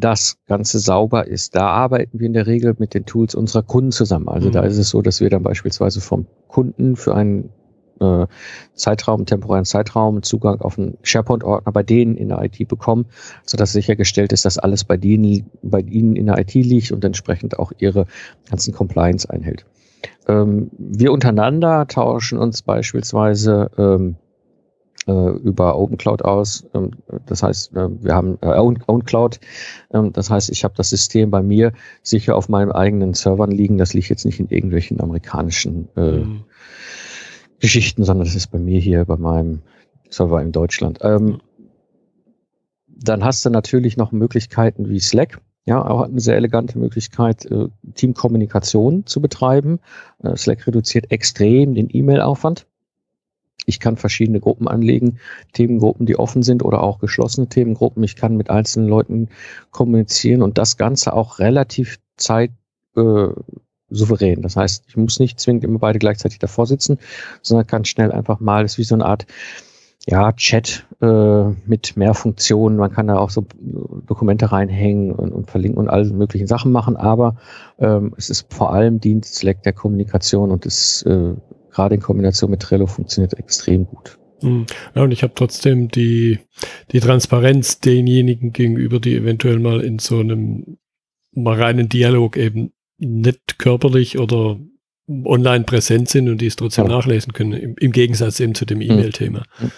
das 0.00 0.38
Ganze 0.46 0.78
sauber 0.78 1.26
ist. 1.26 1.54
Da 1.54 1.68
arbeiten 1.68 2.20
wir 2.20 2.26
in 2.26 2.32
der 2.32 2.46
Regel 2.46 2.74
mit 2.78 2.94
den 2.94 3.06
Tools 3.06 3.34
unserer 3.34 3.62
Kunden 3.62 3.92
zusammen. 3.92 4.28
Also 4.28 4.48
mhm. 4.48 4.52
da 4.52 4.62
ist 4.62 4.78
es 4.78 4.90
so, 4.90 5.02
dass 5.02 5.20
wir 5.20 5.30
dann 5.30 5.42
beispielsweise 5.42 6.00
vom 6.00 6.26
Kunden 6.48 6.96
für 6.96 7.14
einen 7.14 7.50
äh, 8.00 8.26
Zeitraum, 8.74 9.26
temporären 9.26 9.64
Zeitraum 9.64 10.22
Zugang 10.22 10.60
auf 10.60 10.78
einen 10.78 10.98
SharePoint-Ordner 11.02 11.72
bei 11.72 11.82
denen 11.82 12.16
in 12.16 12.28
der 12.28 12.42
IT 12.42 12.68
bekommen, 12.68 13.06
sodass 13.44 13.72
sichergestellt 13.72 14.32
ist, 14.32 14.44
dass 14.44 14.58
alles 14.58 14.84
bei 14.84 14.96
denen, 14.96 15.50
bei 15.62 15.80
ihnen 15.80 16.16
in 16.16 16.26
der 16.26 16.38
IT 16.38 16.54
liegt 16.54 16.92
und 16.92 17.04
entsprechend 17.04 17.58
auch 17.58 17.72
ihre 17.78 18.06
ganzen 18.48 18.72
Compliance 18.72 19.28
einhält. 19.28 19.66
Ähm, 20.28 20.70
wir 20.78 21.12
untereinander 21.12 21.86
tauschen 21.88 22.38
uns 22.38 22.62
beispielsweise 22.62 23.70
ähm, 23.76 24.10
äh, 24.10 24.27
über 25.12 25.78
OpenCloud 25.78 26.22
aus. 26.22 26.66
Ähm, 26.74 26.90
das 27.26 27.42
heißt, 27.42 27.74
äh, 27.76 27.88
wir 28.02 28.14
haben 28.14 28.38
äh, 28.42 28.56
OwnCloud. 28.56 29.40
Ähm, 29.92 30.12
das 30.12 30.30
heißt, 30.30 30.50
ich 30.50 30.64
habe 30.64 30.74
das 30.76 30.90
System 30.90 31.30
bei 31.30 31.42
mir 31.42 31.72
sicher 32.02 32.36
auf 32.36 32.48
meinen 32.48 32.72
eigenen 32.72 33.14
Servern 33.14 33.50
liegen. 33.50 33.78
Das 33.78 33.94
liegt 33.94 34.08
jetzt 34.08 34.24
nicht 34.24 34.40
in 34.40 34.48
irgendwelchen 34.48 35.00
amerikanischen 35.00 35.88
äh, 35.96 36.18
mhm. 36.18 36.44
Geschichten, 37.60 38.04
sondern 38.04 38.26
das 38.26 38.34
ist 38.34 38.48
bei 38.48 38.58
mir 38.58 38.80
hier 38.80 39.04
bei 39.04 39.16
meinem 39.16 39.60
Server 40.10 40.40
in 40.42 40.52
Deutschland. 40.52 40.98
Ähm, 41.02 41.40
dann 42.86 43.24
hast 43.24 43.44
du 43.44 43.50
natürlich 43.50 43.96
noch 43.96 44.12
Möglichkeiten 44.12 44.88
wie 44.88 45.00
Slack. 45.00 45.40
Ja, 45.66 45.84
auch 45.84 46.00
eine 46.00 46.20
sehr 46.20 46.36
elegante 46.36 46.78
Möglichkeit, 46.78 47.44
äh, 47.44 47.68
Teamkommunikation 47.94 49.04
zu 49.04 49.20
betreiben. 49.20 49.80
Äh, 50.22 50.34
Slack 50.34 50.66
reduziert 50.66 51.10
extrem 51.10 51.74
den 51.74 51.88
E-Mail-Aufwand. 51.92 52.66
Ich 53.68 53.80
kann 53.80 53.96
verschiedene 53.96 54.40
Gruppen 54.40 54.66
anlegen, 54.66 55.18
Themengruppen, 55.52 56.06
die 56.06 56.18
offen 56.18 56.42
sind 56.42 56.64
oder 56.64 56.82
auch 56.82 56.98
geschlossene 56.98 57.48
Themengruppen. 57.48 58.02
Ich 58.02 58.16
kann 58.16 58.36
mit 58.36 58.50
einzelnen 58.50 58.88
Leuten 58.88 59.28
kommunizieren 59.70 60.42
und 60.42 60.58
das 60.58 60.76
Ganze 60.76 61.12
auch 61.12 61.38
relativ 61.38 61.98
zeit 62.16 62.50
äh, 62.96 63.28
souverän. 63.90 64.42
Das 64.42 64.56
heißt, 64.56 64.84
ich 64.88 64.96
muss 64.96 65.20
nicht 65.20 65.38
zwingend 65.38 65.64
immer 65.64 65.78
beide 65.78 65.98
gleichzeitig 65.98 66.38
davor 66.38 66.66
sitzen, 66.66 66.98
sondern 67.42 67.66
kann 67.66 67.84
schnell 67.84 68.12
einfach 68.12 68.40
mal, 68.40 68.62
das 68.62 68.72
ist 68.72 68.78
wie 68.78 68.84
so 68.84 68.94
eine 68.94 69.06
Art 69.06 69.26
ja, 70.06 70.32
Chat 70.32 70.86
äh, 71.02 71.44
mit 71.66 71.96
mehr 71.96 72.14
Funktionen. 72.14 72.78
Man 72.78 72.92
kann 72.92 73.08
da 73.08 73.18
auch 73.18 73.28
so 73.28 73.44
Dokumente 74.06 74.50
reinhängen 74.50 75.12
und, 75.12 75.32
und 75.32 75.50
verlinken 75.50 75.78
und 75.78 75.90
all 75.90 76.06
möglichen 76.06 76.46
Sachen 76.46 76.72
machen, 76.72 76.96
aber 76.96 77.36
ähm, 77.78 78.14
es 78.16 78.30
ist 78.30 78.52
vor 78.52 78.72
allem 78.72 79.00
Dienst 79.00 79.34
Slack 79.34 79.62
der 79.64 79.74
Kommunikation 79.74 80.50
und 80.50 80.64
es 80.64 81.02
äh, 81.02 81.34
gerade 81.78 81.94
in 81.94 82.00
Kombination 82.00 82.50
mit 82.50 82.60
Trello 82.60 82.88
funktioniert 82.88 83.34
extrem 83.34 83.86
gut. 83.86 84.18
Hm. 84.40 84.66
Ja, 84.96 85.02
und 85.02 85.12
ich 85.12 85.22
habe 85.22 85.32
trotzdem 85.36 85.88
die, 85.88 86.40
die 86.90 86.98
Transparenz 86.98 87.78
denjenigen 87.78 88.52
gegenüber, 88.52 88.98
die 88.98 89.14
eventuell 89.14 89.60
mal 89.60 89.80
in 89.80 90.00
so 90.00 90.18
einem 90.18 90.78
mal 91.32 91.60
reinen 91.60 91.88
Dialog 91.88 92.36
eben 92.36 92.72
nicht 92.98 93.60
körperlich 93.60 94.18
oder 94.18 94.58
online 95.24 95.64
präsent 95.64 96.08
sind 96.08 96.28
und 96.28 96.40
die 96.40 96.48
es 96.48 96.56
trotzdem 96.56 96.86
ja. 96.86 96.96
nachlesen 96.96 97.32
können, 97.32 97.52
im, 97.52 97.76
im, 97.78 97.92
Gegensatz 97.92 98.40
eben 98.40 98.56
zu 98.56 98.66
dem 98.66 98.80
hm. 98.80 98.90
E-Mail-Thema. 98.90 99.44
Mhm. 99.60 99.70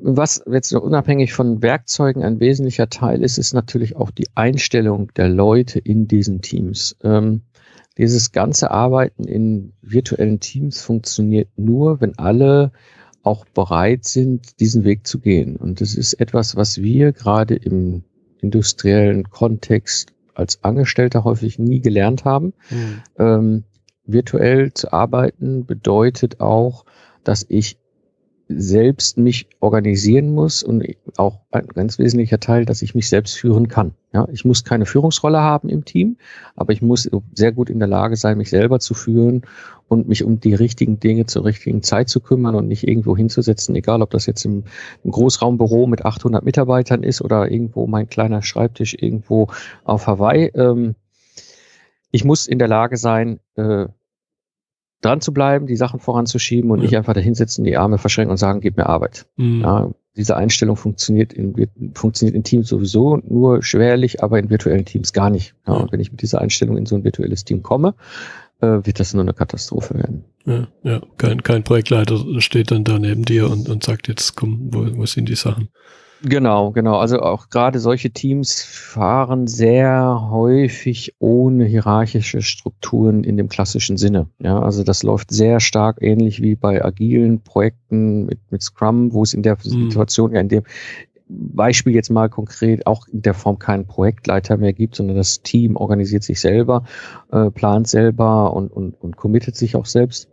Was 0.00 0.42
jetzt 0.50 0.72
unabhängig 0.72 1.34
von 1.34 1.60
Werkzeugen 1.60 2.22
ein 2.22 2.40
wesentlicher 2.40 2.88
Teil 2.88 3.22
ist, 3.22 3.36
ist 3.36 3.52
natürlich 3.52 3.96
auch 3.96 4.10
die 4.10 4.28
Einstellung 4.34 5.12
der 5.14 5.28
Leute 5.28 5.78
in 5.78 6.08
diesen 6.08 6.40
Teams. 6.40 6.96
Ähm, 7.02 7.42
dieses 7.98 8.32
ganze 8.32 8.70
Arbeiten 8.70 9.24
in 9.24 9.72
virtuellen 9.82 10.40
Teams 10.40 10.80
funktioniert 10.80 11.48
nur, 11.56 12.00
wenn 12.00 12.18
alle 12.18 12.72
auch 13.22 13.44
bereit 13.44 14.04
sind, 14.04 14.60
diesen 14.60 14.84
Weg 14.84 15.06
zu 15.06 15.20
gehen. 15.20 15.56
Und 15.56 15.80
das 15.80 15.94
ist 15.94 16.14
etwas, 16.14 16.56
was 16.56 16.78
wir 16.82 17.12
gerade 17.12 17.54
im 17.54 18.04
industriellen 18.40 19.30
Kontext 19.30 20.12
als 20.34 20.64
Angestellter 20.64 21.24
häufig 21.24 21.58
nie 21.58 21.80
gelernt 21.80 22.24
haben. 22.24 22.54
Mhm. 22.70 23.02
Ähm, 23.18 23.64
virtuell 24.04 24.72
zu 24.72 24.92
arbeiten 24.92 25.66
bedeutet 25.66 26.40
auch, 26.40 26.84
dass 27.22 27.46
ich 27.48 27.78
selbst 28.56 29.18
mich 29.18 29.46
organisieren 29.60 30.34
muss 30.34 30.62
und 30.62 30.84
auch 31.16 31.40
ein 31.50 31.66
ganz 31.68 31.98
wesentlicher 31.98 32.40
Teil, 32.40 32.64
dass 32.64 32.82
ich 32.82 32.94
mich 32.94 33.08
selbst 33.08 33.34
führen 33.36 33.68
kann. 33.68 33.94
Ja, 34.12 34.28
ich 34.30 34.44
muss 34.44 34.64
keine 34.64 34.86
Führungsrolle 34.86 35.40
haben 35.40 35.68
im 35.68 35.84
Team, 35.84 36.16
aber 36.54 36.72
ich 36.72 36.82
muss 36.82 37.08
sehr 37.34 37.52
gut 37.52 37.70
in 37.70 37.78
der 37.78 37.88
Lage 37.88 38.16
sein, 38.16 38.38
mich 38.38 38.50
selber 38.50 38.78
zu 38.78 38.94
führen 38.94 39.42
und 39.88 40.08
mich 40.08 40.24
um 40.24 40.40
die 40.40 40.54
richtigen 40.54 41.00
Dinge 41.00 41.26
zur 41.26 41.44
richtigen 41.44 41.82
Zeit 41.82 42.08
zu 42.08 42.20
kümmern 42.20 42.54
und 42.54 42.68
nicht 42.68 42.86
irgendwo 42.86 43.16
hinzusetzen, 43.16 43.74
egal 43.74 44.02
ob 44.02 44.10
das 44.10 44.26
jetzt 44.26 44.44
im, 44.44 44.64
Großraumbüro 45.08 45.86
mit 45.86 46.04
800 46.04 46.44
Mitarbeitern 46.44 47.02
ist 47.02 47.22
oder 47.22 47.50
irgendwo 47.50 47.86
mein 47.86 48.08
kleiner 48.08 48.42
Schreibtisch 48.42 48.96
irgendwo 48.98 49.48
auf 49.84 50.06
Hawaii. 50.06 50.50
Ähm, 50.54 50.94
ich 52.10 52.24
muss 52.24 52.46
in 52.46 52.58
der 52.58 52.68
Lage 52.68 52.96
sein, 52.96 53.40
äh, 53.56 53.86
dran 55.02 55.20
zu 55.20 55.34
bleiben, 55.34 55.66
die 55.66 55.76
Sachen 55.76 56.00
voranzuschieben 56.00 56.70
und 56.70 56.78
ja. 56.78 56.84
nicht 56.84 56.96
einfach 56.96 57.12
dahinsetzen, 57.12 57.64
die 57.64 57.76
Arme 57.76 57.98
verschränken 57.98 58.30
und 58.30 58.38
sagen, 58.38 58.60
gib 58.60 58.76
mir 58.76 58.86
Arbeit. 58.86 59.26
Mhm. 59.36 59.60
Ja, 59.60 59.90
diese 60.16 60.36
Einstellung 60.36 60.76
funktioniert 60.76 61.32
in, 61.32 61.54
funktioniert 61.94 62.36
in 62.36 62.44
Teams 62.44 62.68
sowieso 62.68 63.16
nur 63.16 63.62
schwerlich, 63.62 64.22
aber 64.22 64.38
in 64.38 64.50
virtuellen 64.50 64.84
Teams 64.84 65.12
gar 65.12 65.30
nicht. 65.30 65.54
Ja, 65.66 65.74
und 65.74 65.92
wenn 65.92 66.00
ich 66.00 66.10
mit 66.10 66.22
dieser 66.22 66.40
Einstellung 66.40 66.76
in 66.76 66.86
so 66.86 66.96
ein 66.96 67.04
virtuelles 67.04 67.44
Team 67.44 67.62
komme, 67.62 67.94
äh, 68.60 68.80
wird 68.84 69.00
das 69.00 69.14
nur 69.14 69.22
eine 69.22 69.34
Katastrophe 69.34 69.94
werden. 69.94 70.24
Ja, 70.44 70.68
ja. 70.82 71.00
Kein, 71.18 71.42
kein 71.42 71.64
Projektleiter 71.64 72.18
steht 72.38 72.70
dann 72.70 72.84
da 72.84 72.98
neben 72.98 73.24
dir 73.24 73.50
und, 73.50 73.68
und 73.68 73.84
sagt 73.84 74.08
jetzt, 74.08 74.36
komm, 74.36 74.68
wo, 74.72 74.86
wo 74.96 75.06
sind 75.06 75.28
die 75.28 75.34
Sachen? 75.34 75.68
Genau, 76.24 76.70
genau. 76.70 76.98
Also 76.98 77.20
auch 77.20 77.48
gerade 77.48 77.80
solche 77.80 78.10
Teams 78.10 78.62
fahren 78.62 79.48
sehr 79.48 80.28
häufig 80.30 81.14
ohne 81.18 81.64
hierarchische 81.64 82.42
Strukturen 82.42 83.24
in 83.24 83.36
dem 83.36 83.48
klassischen 83.48 83.96
Sinne. 83.96 84.28
Ja, 84.38 84.60
also 84.60 84.84
das 84.84 85.02
läuft 85.02 85.32
sehr 85.32 85.58
stark 85.58 85.98
ähnlich 86.00 86.40
wie 86.40 86.54
bei 86.54 86.84
agilen 86.84 87.42
Projekten 87.42 88.26
mit, 88.26 88.38
mit 88.50 88.62
Scrum, 88.62 89.12
wo 89.12 89.24
es 89.24 89.34
in 89.34 89.42
der 89.42 89.56
mhm. 89.56 89.90
Situation, 89.90 90.32
ja, 90.32 90.40
in 90.40 90.48
dem 90.48 90.62
Beispiel 91.28 91.94
jetzt 91.94 92.10
mal 92.10 92.28
konkret 92.28 92.86
auch 92.86 93.08
in 93.08 93.22
der 93.22 93.34
Form 93.34 93.58
keinen 93.58 93.86
Projektleiter 93.86 94.56
mehr 94.56 94.72
gibt, 94.72 94.96
sondern 94.96 95.16
das 95.16 95.42
Team 95.42 95.76
organisiert 95.76 96.22
sich 96.22 96.40
selber, 96.40 96.84
äh, 97.30 97.50
plant 97.50 97.88
selber 97.88 98.54
und, 98.54 98.70
und, 98.70 99.00
und 99.00 99.16
committet 99.16 99.56
sich 99.56 99.74
auch 99.74 99.86
selbst, 99.86 100.28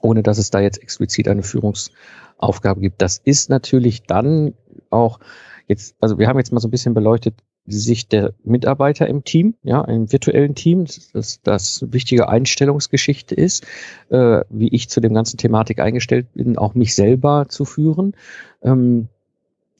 ohne 0.00 0.22
dass 0.22 0.38
es 0.38 0.50
da 0.50 0.60
jetzt 0.60 0.82
explizit 0.82 1.28
eine 1.28 1.42
Führungsaufgabe 1.42 2.80
gibt. 2.80 3.02
Das 3.02 3.18
ist 3.18 3.50
natürlich 3.50 4.04
dann 4.04 4.54
auch 4.90 5.20
jetzt, 5.66 5.96
also 6.00 6.18
wir 6.18 6.28
haben 6.28 6.38
jetzt 6.38 6.52
mal 6.52 6.60
so 6.60 6.68
ein 6.68 6.70
bisschen 6.70 6.94
beleuchtet, 6.94 7.34
die 7.66 7.78
Sicht 7.78 8.12
der 8.12 8.32
Mitarbeiter 8.44 9.08
im 9.08 9.24
Team, 9.24 9.54
ja, 9.62 9.82
im 9.82 10.12
virtuellen 10.12 10.54
Team, 10.54 10.86
dass 11.12 11.40
das 11.42 11.84
wichtige 11.90 12.28
Einstellungsgeschichte 12.28 13.34
ist, 13.34 13.66
äh, 14.08 14.42
wie 14.50 14.68
ich 14.68 14.88
zu 14.88 15.00
dem 15.00 15.14
ganzen 15.14 15.36
Thematik 15.36 15.80
eingestellt 15.80 16.32
bin, 16.34 16.56
auch 16.56 16.74
mich 16.74 16.94
selber 16.94 17.46
zu 17.48 17.64
führen. 17.64 18.14
Ähm, 18.62 19.08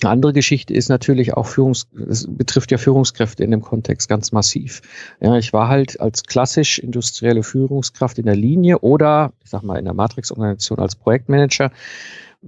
eine 0.03 0.11
andere 0.11 0.35
Geschichte 0.35 0.75
ist 0.75 0.91
natürlich 0.91 1.35
auch 1.35 1.47
Führungs, 1.47 1.89
es 2.09 2.27
betrifft 2.29 2.71
ja 2.71 2.77
Führungskräfte 2.77 3.43
in 3.45 3.51
dem 3.51 3.63
Kontext 3.63 4.11
ganz 4.11 4.31
massiv. 4.31 4.83
Ja, 5.21 5.39
ich 5.39 5.55
war 5.55 5.69
halt 5.69 6.01
als 6.01 6.25
klassisch 6.25 6.79
industrielle 6.79 7.43
Führungskraft 7.43 8.19
in 8.19 8.27
der 8.27 8.37
Linie 8.37 8.81
oder, 8.81 9.33
ich 9.43 9.49
sag 9.49 9.63
mal, 9.63 9.79
in 9.79 9.87
der 9.87 9.95
Matrix-Organisation 9.95 10.81
als 10.81 10.97
Projektmanager 10.97 11.71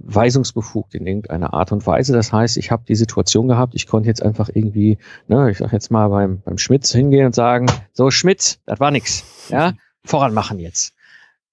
weisungsbefugt 0.03 0.95
in 0.95 1.05
irgendeiner 1.05 1.53
Art 1.53 1.71
und 1.71 1.85
Weise. 1.85 2.13
Das 2.13 2.31
heißt, 2.31 2.57
ich 2.57 2.71
habe 2.71 2.83
die 2.87 2.95
Situation 2.95 3.47
gehabt, 3.47 3.75
ich 3.75 3.87
konnte 3.87 4.07
jetzt 4.07 4.23
einfach 4.23 4.49
irgendwie, 4.53 4.97
ne, 5.27 5.51
ich 5.51 5.57
sag 5.57 5.71
jetzt 5.73 5.91
mal 5.91 6.07
beim, 6.09 6.41
beim 6.41 6.57
Schmitz 6.57 6.91
hingehen 6.91 7.25
und 7.25 7.35
sagen, 7.35 7.67
so 7.93 8.11
Schmitz, 8.11 8.59
das 8.65 8.79
war 8.79 8.91
nix, 8.91 9.49
ja, 9.49 9.73
voran 10.03 10.33
machen 10.33 10.59
jetzt. 10.59 10.93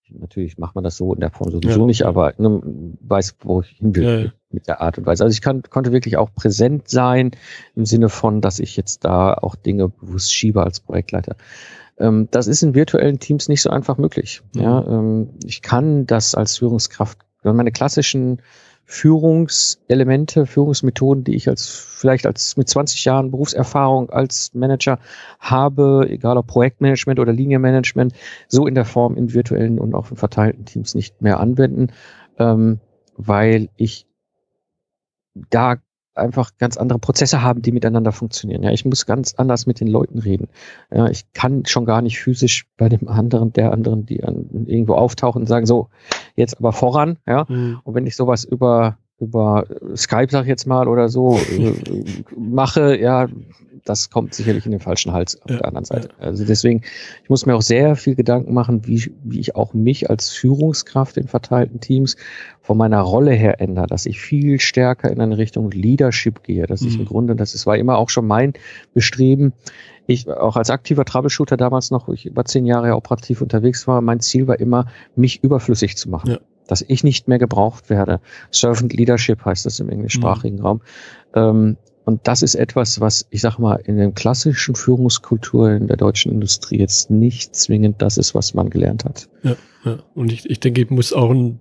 Natürlich 0.08 0.56
macht 0.56 0.76
man 0.76 0.84
das 0.84 0.96
so 0.96 1.14
in 1.14 1.20
der 1.20 1.30
Form 1.30 1.50
sowieso 1.50 1.80
ja. 1.80 1.86
nicht, 1.86 2.02
aber 2.04 2.34
ne, 2.38 2.60
weiß, 3.00 3.36
wo 3.40 3.60
ich 3.62 3.70
hin 3.70 3.94
will 3.96 4.24
ja, 4.26 4.32
mit 4.50 4.68
der 4.68 4.80
Art 4.80 4.98
und 4.98 5.06
Weise. 5.06 5.24
Also 5.24 5.32
ich 5.32 5.40
kann, 5.40 5.62
konnte 5.62 5.92
wirklich 5.92 6.16
auch 6.16 6.32
präsent 6.32 6.88
sein 6.88 7.32
im 7.74 7.86
Sinne 7.86 8.08
von, 8.08 8.40
dass 8.40 8.60
ich 8.60 8.76
jetzt 8.76 9.04
da 9.04 9.34
auch 9.34 9.56
Dinge 9.56 9.88
bewusst 9.88 10.32
schiebe 10.32 10.62
als 10.62 10.78
Projektleiter. 10.78 11.36
Ähm, 11.98 12.28
das 12.30 12.46
ist 12.46 12.62
in 12.62 12.74
virtuellen 12.74 13.18
Teams 13.18 13.48
nicht 13.48 13.62
so 13.62 13.70
einfach 13.70 13.98
möglich. 13.98 14.42
Mhm. 14.54 14.62
Ja, 14.62 14.86
ähm, 14.86 15.30
ich 15.44 15.62
kann 15.62 16.06
das 16.06 16.34
als 16.34 16.58
Führungskraft 16.58 17.25
meine 17.52 17.72
klassischen 17.72 18.40
Führungselemente, 18.88 20.46
Führungsmethoden, 20.46 21.24
die 21.24 21.34
ich 21.34 21.48
als 21.48 21.66
vielleicht 21.68 22.24
als 22.24 22.56
mit 22.56 22.68
20 22.68 23.04
Jahren 23.04 23.32
Berufserfahrung 23.32 24.10
als 24.10 24.54
Manager 24.54 25.00
habe, 25.40 26.06
egal 26.08 26.38
ob 26.38 26.46
Projektmanagement 26.46 27.18
oder 27.18 27.32
Linienmanagement, 27.32 28.14
so 28.46 28.66
in 28.66 28.76
der 28.76 28.84
Form 28.84 29.16
in 29.16 29.34
virtuellen 29.34 29.80
und 29.80 29.94
auch 29.94 30.10
in 30.12 30.16
verteilten 30.16 30.64
Teams 30.66 30.94
nicht 30.94 31.20
mehr 31.20 31.40
anwenden, 31.40 31.88
ähm, 32.38 32.78
weil 33.16 33.70
ich 33.76 34.06
da 35.50 35.76
einfach 36.16 36.52
ganz 36.58 36.76
andere 36.76 36.99
Prozesse 36.99 37.42
haben, 37.42 37.62
die 37.62 37.73
miteinander 37.73 38.12
funktionieren. 38.12 38.62
Ja, 38.62 38.70
ich 38.70 38.85
muss 38.85 39.06
ganz 39.06 39.35
anders 39.35 39.66
mit 39.66 39.80
den 39.80 39.88
Leuten 39.88 40.18
reden. 40.18 40.49
Ja, 40.92 41.08
ich 41.08 41.32
kann 41.32 41.64
schon 41.66 41.85
gar 41.85 42.02
nicht 42.02 42.18
physisch 42.18 42.66
bei 42.76 42.88
dem 42.88 43.08
anderen, 43.08 43.52
der 43.52 43.73
anderen, 43.73 44.06
die 44.06 44.25
an, 44.25 44.66
irgendwo 44.66 44.94
auftauchen 44.94 45.42
und 45.42 45.46
sagen, 45.46 45.66
so, 45.66 45.88
jetzt 46.35 46.58
aber 46.58 46.73
voran, 46.73 47.18
ja. 47.26 47.46
Mhm. 47.49 47.80
Und 47.85 47.94
wenn 47.94 48.06
ich 48.06 48.16
sowas 48.16 48.44
über 48.44 48.99
über 49.18 49.64
Skype, 49.96 50.28
sag 50.30 50.42
ich 50.42 50.49
jetzt 50.49 50.66
mal, 50.66 50.88
oder 50.88 51.09
so 51.09 51.38
äh, 51.38 51.72
mache, 52.37 52.98
ja, 53.00 53.29
das 53.85 54.11
kommt 54.11 54.35
sicherlich 54.35 54.66
in 54.66 54.72
den 54.72 54.81
falschen 54.81 55.12
Hals 55.12 55.40
auf 55.42 55.50
ja, 55.50 55.59
der 55.59 55.66
anderen 55.66 55.85
Seite. 55.85 56.09
Ja. 56.18 56.26
Also 56.26 56.44
deswegen, 56.44 56.83
ich 57.22 57.31
muss 57.31 57.46
mir 57.46 57.55
auch 57.55 57.62
sehr 57.62 57.96
viel 57.96 58.14
Gedanken 58.14 58.52
machen, 58.52 58.87
wie, 58.87 59.12
wie 59.24 59.40
ich 59.40 59.57
auch 59.57 59.72
mich 59.72 60.11
als 60.11 60.31
Führungskraft 60.31 61.16
in 61.16 61.29
verteilten 61.29 61.81
Teams 61.81 62.16
von 62.61 62.76
meiner 62.76 63.00
Rolle 63.00 63.31
her 63.33 63.61
ändere, 63.61 63.87
dass 63.87 64.07
ich 64.07 64.20
viel 64.20 64.61
stärker 64.61 65.11
in 65.11 65.20
eine 65.20 65.38
Richtung 65.38 65.70
Leadership 65.70 66.42
gehe, 66.42 66.66
dass 66.66 66.83
mhm. 66.83 66.88
ich 66.88 66.98
im 66.98 67.05
Grunde, 67.07 67.37
das 67.37 67.55
ist, 67.55 67.66
war 67.66 67.76
immer 67.76 67.96
auch 67.96 68.11
schon 68.11 68.26
mein 68.26 68.52
Bestreben, 68.92 69.52
ich 70.09 70.29
auch 70.29 70.57
als 70.57 70.70
aktiver 70.70 71.05
Troubleshooter 71.05 71.57
damals 71.57 71.90
noch, 71.90 72.09
wo 72.09 72.12
ich 72.12 72.26
über 72.26 72.44
zehn 72.44 72.66
Jahre 72.66 72.94
operativ 72.94 73.40
unterwegs 73.40 73.87
war, 73.88 74.00
mein 74.00 74.20
Ziel 74.20 74.46
war 74.46 74.61
immer, 74.61 74.87
mich 75.16 75.42
überflüssig 75.42 75.96
zu 75.96 76.11
machen. 76.11 76.31
Ja. 76.31 76.38
Dass 76.68 76.85
ich 76.87 77.05
nicht 77.05 77.29
mehr 77.29 77.38
gebraucht 77.38 77.90
werde. 77.90 78.20
Servant 78.50 78.92
Leadership 78.92 79.44
heißt 79.44 79.66
das 79.66 79.81
im 79.81 79.88
englischsprachigen 79.88 80.59
mhm. 80.59 80.64
Raum. 80.64 80.81
Ähm, 81.35 81.76
und 82.05 82.29
das 82.29 82.42
ist 82.42 82.55
etwas, 82.55 83.00
was 83.00 83.26
ich 83.31 83.40
sag 83.40 83.59
mal 83.59 83.76
in 83.76 83.96
der 83.96 84.12
klassischen 84.12 84.76
Führungskultur 84.76 85.70
in 85.70 85.88
der 85.88 85.96
deutschen 85.96 86.31
Industrie 86.31 86.79
jetzt 86.79 87.11
nicht 87.11 87.57
zwingend 87.57 88.00
das 88.00 88.16
ist, 88.16 88.35
was 88.35 88.55
man 88.55 88.70
gelernt 88.70 89.05
hat. 89.05 89.29
Ja, 89.42 89.57
ja. 89.85 89.98
und 90.14 90.33
ich, 90.33 90.48
ich 90.48 90.61
denke, 90.61 90.83
ich 90.83 90.90
muss 90.90 91.12
auch 91.12 91.31
ein 91.31 91.61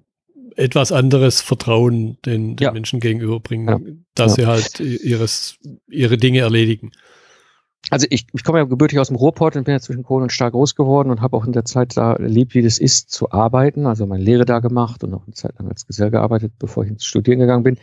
etwas 0.55 0.91
anderes 0.91 1.41
Vertrauen 1.41 2.17
den, 2.25 2.55
den 2.55 2.63
ja. 2.63 2.71
Menschen 2.71 2.99
gegenüberbringen, 2.99 4.05
dass 4.13 4.35
sie 4.35 4.45
halt 4.45 4.79
ihres, 4.79 5.57
ihre 5.89 6.17
Dinge 6.17 6.39
erledigen 6.39 6.91
also 7.91 8.07
ich, 8.09 8.27
ich 8.33 8.43
komme 8.43 8.59
ja 8.59 8.65
gebürtig 8.65 8.99
aus 8.99 9.07
dem 9.07 9.15
Ruhrport 9.15 9.55
und 9.55 9.65
bin 9.65 9.73
ja 9.73 9.79
zwischen 9.79 10.03
Kohle 10.03 10.23
und 10.23 10.31
Stahl 10.31 10.51
groß 10.51 10.75
geworden 10.75 11.11
und 11.11 11.21
habe 11.21 11.37
auch 11.37 11.45
in 11.45 11.51
der 11.51 11.65
Zeit 11.65 11.95
da 11.95 12.13
erlebt, 12.13 12.55
wie 12.55 12.61
das 12.61 12.79
ist, 12.79 13.11
zu 13.11 13.31
arbeiten. 13.31 13.85
Also 13.85 14.05
meine 14.07 14.23
Lehre 14.23 14.45
da 14.45 14.59
gemacht 14.59 15.03
und 15.03 15.13
auch 15.13 15.25
eine 15.25 15.33
Zeit 15.33 15.57
lang 15.59 15.69
als 15.69 15.85
Gesell 15.85 16.09
gearbeitet, 16.09 16.53
bevor 16.57 16.83
ich 16.83 16.89
ins 16.89 17.05
Studieren 17.05 17.39
gegangen 17.39 17.63
bin. 17.63 17.77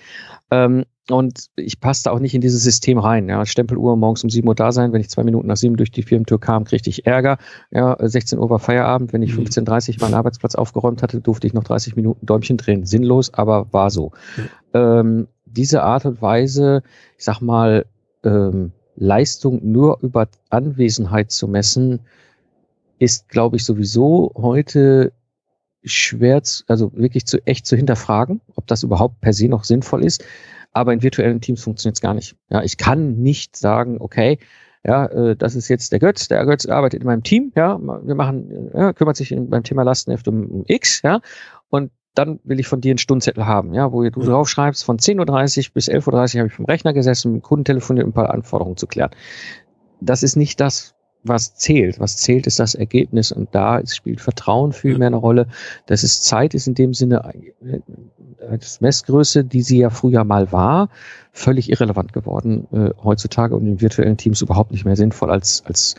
Ähm, 0.50 0.84
und 1.10 1.46
ich 1.56 1.80
passte 1.80 2.12
auch 2.12 2.20
nicht 2.20 2.34
in 2.34 2.40
dieses 2.40 2.62
System 2.62 2.98
rein. 2.98 3.28
Ja, 3.28 3.44
Stempeluhr 3.44 3.96
morgens 3.96 4.22
um 4.22 4.30
7 4.30 4.46
Uhr 4.46 4.54
da 4.54 4.70
sein. 4.70 4.92
Wenn 4.92 5.00
ich 5.00 5.10
zwei 5.10 5.24
Minuten 5.24 5.48
nach 5.48 5.56
sieben 5.56 5.76
durch 5.76 5.90
die 5.90 6.02
Firmentür 6.02 6.38
kam, 6.38 6.64
kriegte 6.64 6.90
ich 6.90 7.06
Ärger. 7.06 7.38
Ja, 7.70 7.96
16 8.00 8.38
Uhr 8.38 8.50
war 8.50 8.60
Feierabend. 8.60 9.12
Wenn 9.12 9.22
ich 9.22 9.32
15.30 9.32 9.62
mhm. 9.62 9.94
Uhr 9.94 10.08
meinen 10.08 10.14
Arbeitsplatz 10.14 10.54
aufgeräumt 10.54 11.02
hatte, 11.02 11.20
durfte 11.20 11.46
ich 11.46 11.54
noch 11.54 11.64
30 11.64 11.96
Minuten 11.96 12.24
Däumchen 12.24 12.56
drehen. 12.56 12.86
Sinnlos, 12.86 13.34
aber 13.34 13.72
war 13.72 13.90
so. 13.90 14.12
Mhm. 14.36 14.48
Ähm, 14.74 15.28
diese 15.44 15.82
Art 15.82 16.06
und 16.06 16.22
Weise, 16.22 16.82
ich 17.18 17.24
sag 17.24 17.40
mal, 17.40 17.84
ähm, 18.24 18.72
Leistung 18.96 19.60
nur 19.62 19.98
über 20.02 20.28
Anwesenheit 20.50 21.30
zu 21.30 21.48
messen, 21.48 22.00
ist, 22.98 23.28
glaube 23.28 23.56
ich, 23.56 23.64
sowieso 23.64 24.32
heute 24.36 25.12
schwer, 25.84 26.42
zu, 26.42 26.64
also 26.68 26.92
wirklich 26.94 27.26
zu 27.26 27.44
echt 27.46 27.66
zu 27.66 27.76
hinterfragen, 27.76 28.40
ob 28.54 28.66
das 28.66 28.82
überhaupt 28.82 29.20
per 29.20 29.32
se 29.32 29.48
noch 29.48 29.64
sinnvoll 29.64 30.04
ist. 30.04 30.24
Aber 30.72 30.92
in 30.92 31.02
virtuellen 31.02 31.40
Teams 31.40 31.62
funktioniert 31.62 31.96
es 31.96 32.00
gar 32.00 32.14
nicht. 32.14 32.36
Ja, 32.48 32.62
ich 32.62 32.76
kann 32.76 33.16
nicht 33.16 33.56
sagen, 33.56 33.96
okay, 34.00 34.38
ja, 34.84 35.06
äh, 35.06 35.36
das 35.36 35.54
ist 35.54 35.68
jetzt 35.68 35.92
der 35.92 35.98
Götz, 35.98 36.28
der 36.28 36.44
Götz 36.44 36.66
arbeitet 36.66 37.00
in 37.00 37.06
meinem 37.06 37.22
Team, 37.22 37.52
ja, 37.54 37.78
wir 37.80 38.14
machen, 38.14 38.70
ja, 38.74 38.92
kümmert 38.92 39.16
sich 39.16 39.34
beim 39.36 39.62
Thema 39.62 39.82
Lastenheft 39.82 40.26
um, 40.28 40.46
um 40.46 40.64
X, 40.66 41.02
ja, 41.02 41.20
und 41.68 41.90
dann 42.14 42.40
will 42.44 42.60
ich 42.60 42.68
von 42.68 42.80
dir 42.80 42.90
einen 42.90 42.98
Stundenzettel 42.98 43.46
haben, 43.46 43.74
ja, 43.74 43.92
wo 43.92 44.02
du 44.02 44.20
mhm. 44.20 44.26
draufschreibst, 44.26 44.84
von 44.84 44.98
10.30 44.98 45.68
Uhr 45.68 45.74
bis 45.74 45.88
11.30 45.88 46.34
Uhr 46.34 46.38
habe 46.40 46.48
ich 46.48 46.54
vom 46.54 46.66
Rechner 46.66 46.92
gesessen, 46.92 47.32
mit 47.32 47.42
dem 47.42 47.44
Kunden 47.44 47.64
telefoniert, 47.64 48.04
um 48.04 48.10
ein 48.10 48.14
paar 48.14 48.30
Anforderungen 48.30 48.76
zu 48.76 48.86
klären. 48.86 49.10
Das 50.00 50.22
ist 50.22 50.36
nicht 50.36 50.60
das, 50.60 50.94
was 51.24 51.54
zählt. 51.54 52.00
Was 52.00 52.16
zählt, 52.16 52.46
ist 52.46 52.58
das 52.58 52.74
Ergebnis 52.74 53.32
und 53.32 53.54
da 53.54 53.80
spielt 53.86 54.20
Vertrauen 54.20 54.72
viel 54.72 54.98
mehr 54.98 55.06
eine 55.06 55.16
Rolle. 55.16 55.46
Das 55.86 56.02
ist 56.02 56.24
Zeit, 56.24 56.54
ist 56.54 56.66
in 56.66 56.74
dem 56.74 56.94
Sinne 56.94 57.32
als 58.48 58.80
Messgröße, 58.80 59.44
die 59.44 59.62
sie 59.62 59.78
ja 59.78 59.90
früher 59.90 60.24
mal 60.24 60.50
war, 60.52 60.88
völlig 61.32 61.70
irrelevant 61.70 62.12
geworden 62.12 62.66
äh, 62.72 62.90
heutzutage 63.02 63.54
und 63.54 63.66
in 63.66 63.80
virtuellen 63.80 64.16
Teams 64.16 64.42
überhaupt 64.42 64.72
nicht 64.72 64.84
mehr 64.84 64.96
sinnvoll 64.96 65.30
als 65.30 65.62
als 65.66 65.94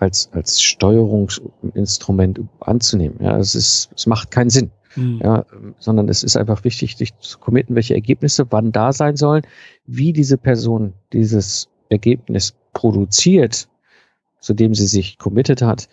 als 0.00 0.28
als 0.32 0.60
Steuerungsinstrument 0.60 2.40
anzunehmen. 2.60 3.18
Ja, 3.20 3.38
es 3.38 3.54
ist 3.54 3.90
es 3.94 4.06
macht 4.06 4.30
keinen 4.30 4.50
Sinn. 4.50 4.70
Mhm. 4.96 5.20
Ja, 5.22 5.44
sondern 5.78 6.08
es 6.08 6.22
ist 6.22 6.36
einfach 6.36 6.64
wichtig, 6.64 6.96
sich 6.96 7.16
zu 7.18 7.38
committen, 7.38 7.74
welche 7.74 7.94
Ergebnisse 7.94 8.46
wann 8.50 8.72
da 8.72 8.92
sein 8.92 9.16
sollen, 9.16 9.42
wie 9.86 10.12
diese 10.12 10.38
Person 10.38 10.94
dieses 11.12 11.68
Ergebnis 11.88 12.54
produziert, 12.72 13.68
zu 14.40 14.54
dem 14.54 14.74
sie 14.74 14.86
sich 14.86 15.18
committed 15.18 15.62
hat. 15.62 15.88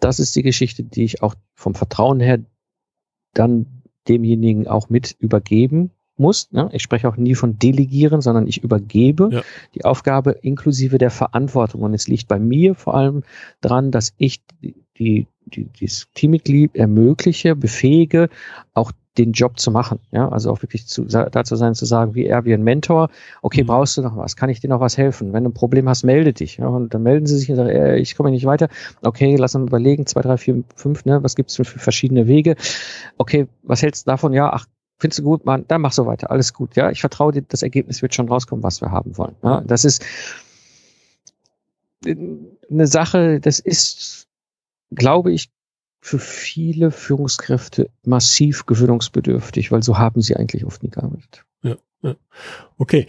Das 0.00 0.18
ist 0.18 0.36
die 0.36 0.42
Geschichte, 0.42 0.82
die 0.82 1.04
ich 1.04 1.22
auch 1.22 1.34
vom 1.54 1.74
Vertrauen 1.74 2.20
her 2.20 2.38
dann 3.32 3.66
demjenigen 4.08 4.66
auch 4.66 4.88
mit 4.88 5.16
übergeben 5.18 5.90
muss. 6.16 6.50
Ne? 6.52 6.68
Ich 6.72 6.82
spreche 6.82 7.08
auch 7.08 7.16
nie 7.16 7.34
von 7.34 7.58
delegieren, 7.58 8.20
sondern 8.20 8.46
ich 8.46 8.62
übergebe 8.62 9.28
ja. 9.32 9.42
die 9.74 9.84
Aufgabe 9.84 10.32
inklusive 10.32 10.98
der 10.98 11.10
Verantwortung. 11.10 11.82
Und 11.82 11.94
es 11.94 12.08
liegt 12.08 12.28
bei 12.28 12.38
mir 12.38 12.74
vor 12.74 12.94
allem 12.94 13.22
dran, 13.60 13.90
dass 13.90 14.14
ich 14.16 14.42
die, 14.98 15.26
die, 15.46 15.64
dieses 15.64 16.08
Teammitglied 16.14 16.76
ermögliche, 16.76 17.54
befähige, 17.56 18.28
auch 18.74 18.92
den 19.18 19.32
Job 19.32 19.58
zu 19.58 19.70
machen. 19.70 19.98
Ja, 20.10 20.28
also 20.28 20.50
auch 20.50 20.62
wirklich 20.62 20.86
zu, 20.86 21.04
dazu 21.04 21.56
sein, 21.56 21.74
zu 21.74 21.86
sagen, 21.86 22.14
wie 22.14 22.26
er, 22.26 22.44
wie 22.44 22.52
ein 22.52 22.62
Mentor, 22.62 23.08
okay, 23.42 23.62
mhm. 23.62 23.68
brauchst 23.68 23.96
du 23.96 24.02
noch 24.02 24.16
was? 24.16 24.36
Kann 24.36 24.50
ich 24.50 24.60
dir 24.60 24.68
noch 24.68 24.80
was 24.80 24.98
helfen? 24.98 25.32
Wenn 25.32 25.44
du 25.44 25.50
ein 25.50 25.54
Problem 25.54 25.88
hast, 25.88 26.04
melde 26.04 26.32
dich. 26.32 26.58
Ja, 26.58 26.66
und 26.66 26.92
dann 26.92 27.02
melden 27.02 27.26
sie 27.26 27.38
sich 27.38 27.50
und 27.50 27.56
sagen, 27.56 27.70
ey, 27.70 27.98
ich 27.98 28.16
komme 28.16 28.30
nicht 28.30 28.44
weiter. 28.44 28.68
Okay, 29.02 29.36
lass 29.36 29.54
uns 29.54 29.68
überlegen, 29.68 30.06
zwei, 30.06 30.20
drei, 30.22 30.36
vier, 30.36 30.62
fünf, 30.74 31.04
ne, 31.04 31.22
was 31.22 31.34
gibt's 31.34 31.56
für 31.56 31.64
verschiedene 31.64 32.26
Wege? 32.26 32.56
Okay, 33.16 33.48
was 33.62 33.82
hältst 33.82 34.06
du 34.06 34.10
davon? 34.10 34.32
Ja, 34.32 34.52
ach, 34.52 34.66
findest 34.98 35.20
du 35.20 35.24
gut, 35.24 35.44
Mann, 35.44 35.64
dann 35.68 35.80
mach 35.80 35.92
so 35.92 36.06
weiter, 36.06 36.30
alles 36.30 36.52
gut. 36.52 36.76
Ja, 36.76 36.90
ich 36.90 37.00
vertraue 37.00 37.32
dir, 37.32 37.42
das 37.42 37.62
Ergebnis 37.62 38.02
wird 38.02 38.14
schon 38.14 38.28
rauskommen, 38.28 38.62
was 38.62 38.80
wir 38.80 38.90
haben 38.90 39.16
wollen. 39.16 39.36
Ja, 39.42 39.62
das 39.62 39.84
ist 39.84 40.04
eine 42.04 42.86
Sache, 42.86 43.40
das 43.40 43.58
ist, 43.58 44.25
glaube 44.90 45.32
ich, 45.32 45.50
für 46.00 46.18
viele 46.18 46.92
Führungskräfte 46.92 47.90
massiv 48.04 48.66
gewöhnungsbedürftig, 48.66 49.72
weil 49.72 49.82
so 49.82 49.98
haben 49.98 50.22
sie 50.22 50.36
eigentlich 50.36 50.64
oft 50.64 50.82
nie 50.82 50.90
gearbeitet. 50.90 51.44
Ja, 51.62 51.76
ja. 52.02 52.16
Okay. 52.78 53.06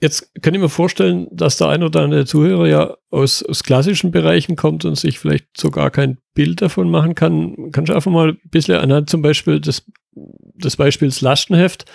Jetzt 0.00 0.34
kann 0.42 0.54
ich 0.54 0.60
mir 0.60 0.68
vorstellen, 0.68 1.28
dass 1.30 1.56
der 1.56 1.68
ein 1.68 1.82
oder 1.82 2.02
andere 2.02 2.26
Zuhörer 2.26 2.66
ja 2.66 2.96
aus, 3.10 3.42
aus 3.42 3.62
klassischen 3.62 4.10
Bereichen 4.10 4.56
kommt 4.56 4.84
und 4.84 4.96
sich 4.96 5.18
vielleicht 5.18 5.56
sogar 5.56 5.90
kein 5.90 6.18
Bild 6.34 6.60
davon 6.62 6.90
machen 6.90 7.14
kann. 7.14 7.70
Kannst 7.72 7.90
du 7.90 7.94
einfach 7.94 8.10
mal 8.10 8.30
ein 8.30 8.40
bisschen 8.50 8.76
anhand 8.76 9.08
zum 9.08 9.22
Beispiel 9.22 9.60
des, 9.60 9.84
des 10.12 10.76
Beispiels 10.76 11.20
Lastenheft 11.20 11.86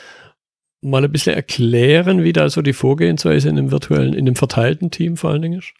mal 0.81 1.03
ein 1.03 1.11
bisschen 1.11 1.35
erklären, 1.35 2.23
wie 2.23 2.33
da 2.33 2.49
so 2.49 2.61
die 2.61 2.73
Vorgehensweise 2.73 3.49
in 3.49 3.57
einem 3.57 3.71
virtuellen, 3.71 4.13
in 4.13 4.27
einem 4.27 4.35
verteilten 4.35 4.91
Team 4.91 5.17
vor 5.17 5.31
allen 5.31 5.41
Dingen 5.41 5.59
ist? 5.59 5.73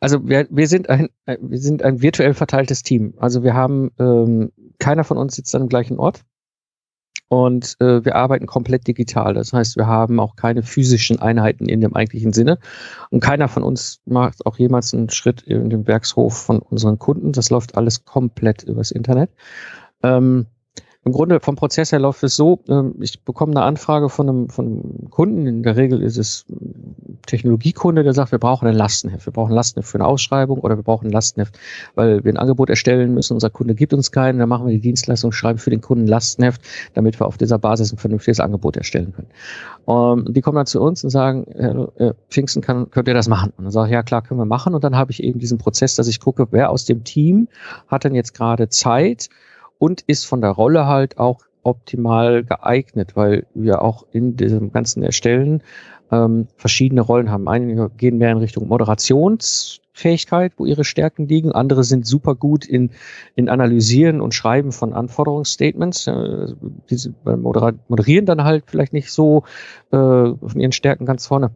Also 0.00 0.26
wir, 0.28 0.46
wir 0.50 0.68
sind 0.68 0.88
ein 0.88 1.08
äh, 1.26 1.36
wir 1.40 1.58
sind 1.58 1.82
ein 1.82 2.02
virtuell 2.02 2.34
verteiltes 2.34 2.82
Team. 2.82 3.14
Also 3.18 3.42
wir 3.42 3.54
haben 3.54 3.90
ähm, 3.98 4.52
keiner 4.78 5.04
von 5.04 5.18
uns 5.18 5.34
sitzt 5.36 5.54
an 5.54 5.62
dem 5.62 5.68
gleichen 5.68 5.98
Ort 5.98 6.24
und 7.28 7.76
äh, 7.80 8.04
wir 8.04 8.16
arbeiten 8.16 8.46
komplett 8.46 8.86
digital. 8.86 9.34
Das 9.34 9.52
heißt, 9.52 9.76
wir 9.76 9.86
haben 9.86 10.20
auch 10.20 10.36
keine 10.36 10.62
physischen 10.62 11.18
Einheiten 11.18 11.68
in 11.68 11.80
dem 11.80 11.94
eigentlichen 11.94 12.32
Sinne 12.32 12.58
und 13.10 13.20
keiner 13.20 13.48
von 13.48 13.62
uns 13.62 14.00
macht 14.06 14.46
auch 14.46 14.58
jemals 14.58 14.94
einen 14.94 15.10
Schritt 15.10 15.42
in 15.42 15.68
den 15.68 15.86
Werkshof 15.86 16.36
von 16.36 16.60
unseren 16.60 16.98
Kunden. 16.98 17.32
Das 17.32 17.50
läuft 17.50 17.76
alles 17.76 18.04
komplett 18.04 18.62
übers 18.62 18.90
Internet. 18.90 19.30
Ähm, 20.02 20.46
im 21.04 21.12
Grunde 21.12 21.40
vom 21.40 21.56
Prozess 21.56 21.92
her 21.92 22.00
läuft 22.00 22.22
es 22.22 22.36
so, 22.36 22.60
ähm, 22.68 22.94
ich 23.00 23.22
bekomme 23.24 23.52
eine 23.52 23.62
Anfrage 23.62 24.08
von 24.08 24.28
einem, 24.28 24.48
von 24.48 24.66
einem 24.66 25.10
Kunden, 25.10 25.46
in 25.46 25.62
der 25.62 25.76
Regel 25.76 26.02
ist 26.02 26.18
es 26.18 26.44
Technologiekunde, 27.26 28.02
der 28.02 28.12
sagt, 28.12 28.32
wir 28.32 28.38
brauchen 28.38 28.68
ein 28.68 28.74
Lastenheft, 28.74 29.24
wir 29.26 29.32
brauchen 29.32 29.52
ein 29.52 29.54
Lastenheft 29.54 29.88
für 29.88 29.98
eine 29.98 30.06
Ausschreibung 30.06 30.58
oder 30.58 30.76
wir 30.76 30.82
brauchen 30.82 31.06
ein 31.06 31.12
Lastenheft, 31.12 31.58
weil 31.94 32.24
wir 32.24 32.32
ein 32.32 32.36
Angebot 32.36 32.68
erstellen 32.68 33.14
müssen, 33.14 33.34
unser 33.34 33.50
Kunde 33.50 33.74
gibt 33.74 33.94
uns 33.94 34.12
keinen, 34.12 34.38
dann 34.38 34.48
machen 34.48 34.66
wir 34.66 34.74
die 34.74 34.80
Dienstleistung, 34.80 35.32
schreiben 35.32 35.58
für 35.58 35.70
den 35.70 35.80
Kunden 35.80 36.04
ein 36.04 36.08
Lastenheft, 36.08 36.62
damit 36.94 37.18
wir 37.20 37.26
auf 37.26 37.38
dieser 37.38 37.58
Basis 37.58 37.92
ein 37.92 37.98
vernünftiges 37.98 38.40
Angebot 38.40 38.76
erstellen 38.76 39.12
können. 39.12 39.28
Und 39.84 40.26
ähm, 40.26 40.34
die 40.34 40.40
kommen 40.42 40.56
dann 40.56 40.66
zu 40.66 40.80
uns 40.82 41.04
und 41.04 41.10
sagen, 41.10 41.44
äh, 41.44 42.12
Pfingsten, 42.28 42.60
kann, 42.60 42.90
könnt 42.90 43.08
ihr 43.08 43.14
das 43.14 43.28
machen? 43.28 43.52
Und 43.56 43.64
dann 43.64 43.72
sage 43.72 43.88
ich, 43.88 43.92
ja 43.92 44.02
klar, 44.02 44.22
können 44.22 44.38
wir 44.40 44.44
machen. 44.44 44.74
Und 44.74 44.84
dann 44.84 44.96
habe 44.96 45.12
ich 45.12 45.22
eben 45.22 45.38
diesen 45.38 45.58
Prozess, 45.58 45.94
dass 45.94 46.08
ich 46.08 46.20
gucke, 46.20 46.48
wer 46.50 46.70
aus 46.70 46.84
dem 46.84 47.04
Team 47.04 47.48
hat 47.86 48.04
denn 48.04 48.14
jetzt 48.14 48.34
gerade 48.34 48.68
Zeit, 48.68 49.30
und 49.78 50.02
ist 50.02 50.24
von 50.24 50.40
der 50.40 50.50
Rolle 50.50 50.86
halt 50.86 51.18
auch 51.18 51.40
optimal 51.62 52.44
geeignet, 52.44 53.16
weil 53.16 53.46
wir 53.54 53.82
auch 53.82 54.06
in 54.12 54.36
diesem 54.36 54.72
ganzen 54.72 55.02
Erstellen 55.02 55.62
ähm, 56.10 56.48
verschiedene 56.56 57.02
Rollen 57.02 57.30
haben. 57.30 57.48
Einige 57.48 57.90
gehen 57.90 58.18
mehr 58.18 58.32
in 58.32 58.38
Richtung 58.38 58.68
Moderationsfähigkeit, 58.68 60.52
wo 60.56 60.64
ihre 60.64 60.84
Stärken 60.84 61.28
liegen. 61.28 61.52
Andere 61.52 61.84
sind 61.84 62.06
super 62.06 62.34
gut 62.34 62.64
in, 62.64 62.90
in 63.34 63.48
Analysieren 63.48 64.20
und 64.20 64.34
Schreiben 64.34 64.72
von 64.72 64.94
Anforderungsstatements. 64.94 66.06
Äh, 66.06 66.54
diese 66.88 67.14
moderieren 67.24 68.26
dann 68.26 68.44
halt 68.44 68.64
vielleicht 68.66 68.92
nicht 68.92 69.12
so 69.12 69.44
äh, 69.90 69.96
von 69.96 70.60
ihren 70.60 70.72
Stärken 70.72 71.04
ganz 71.04 71.26
vorne. 71.26 71.50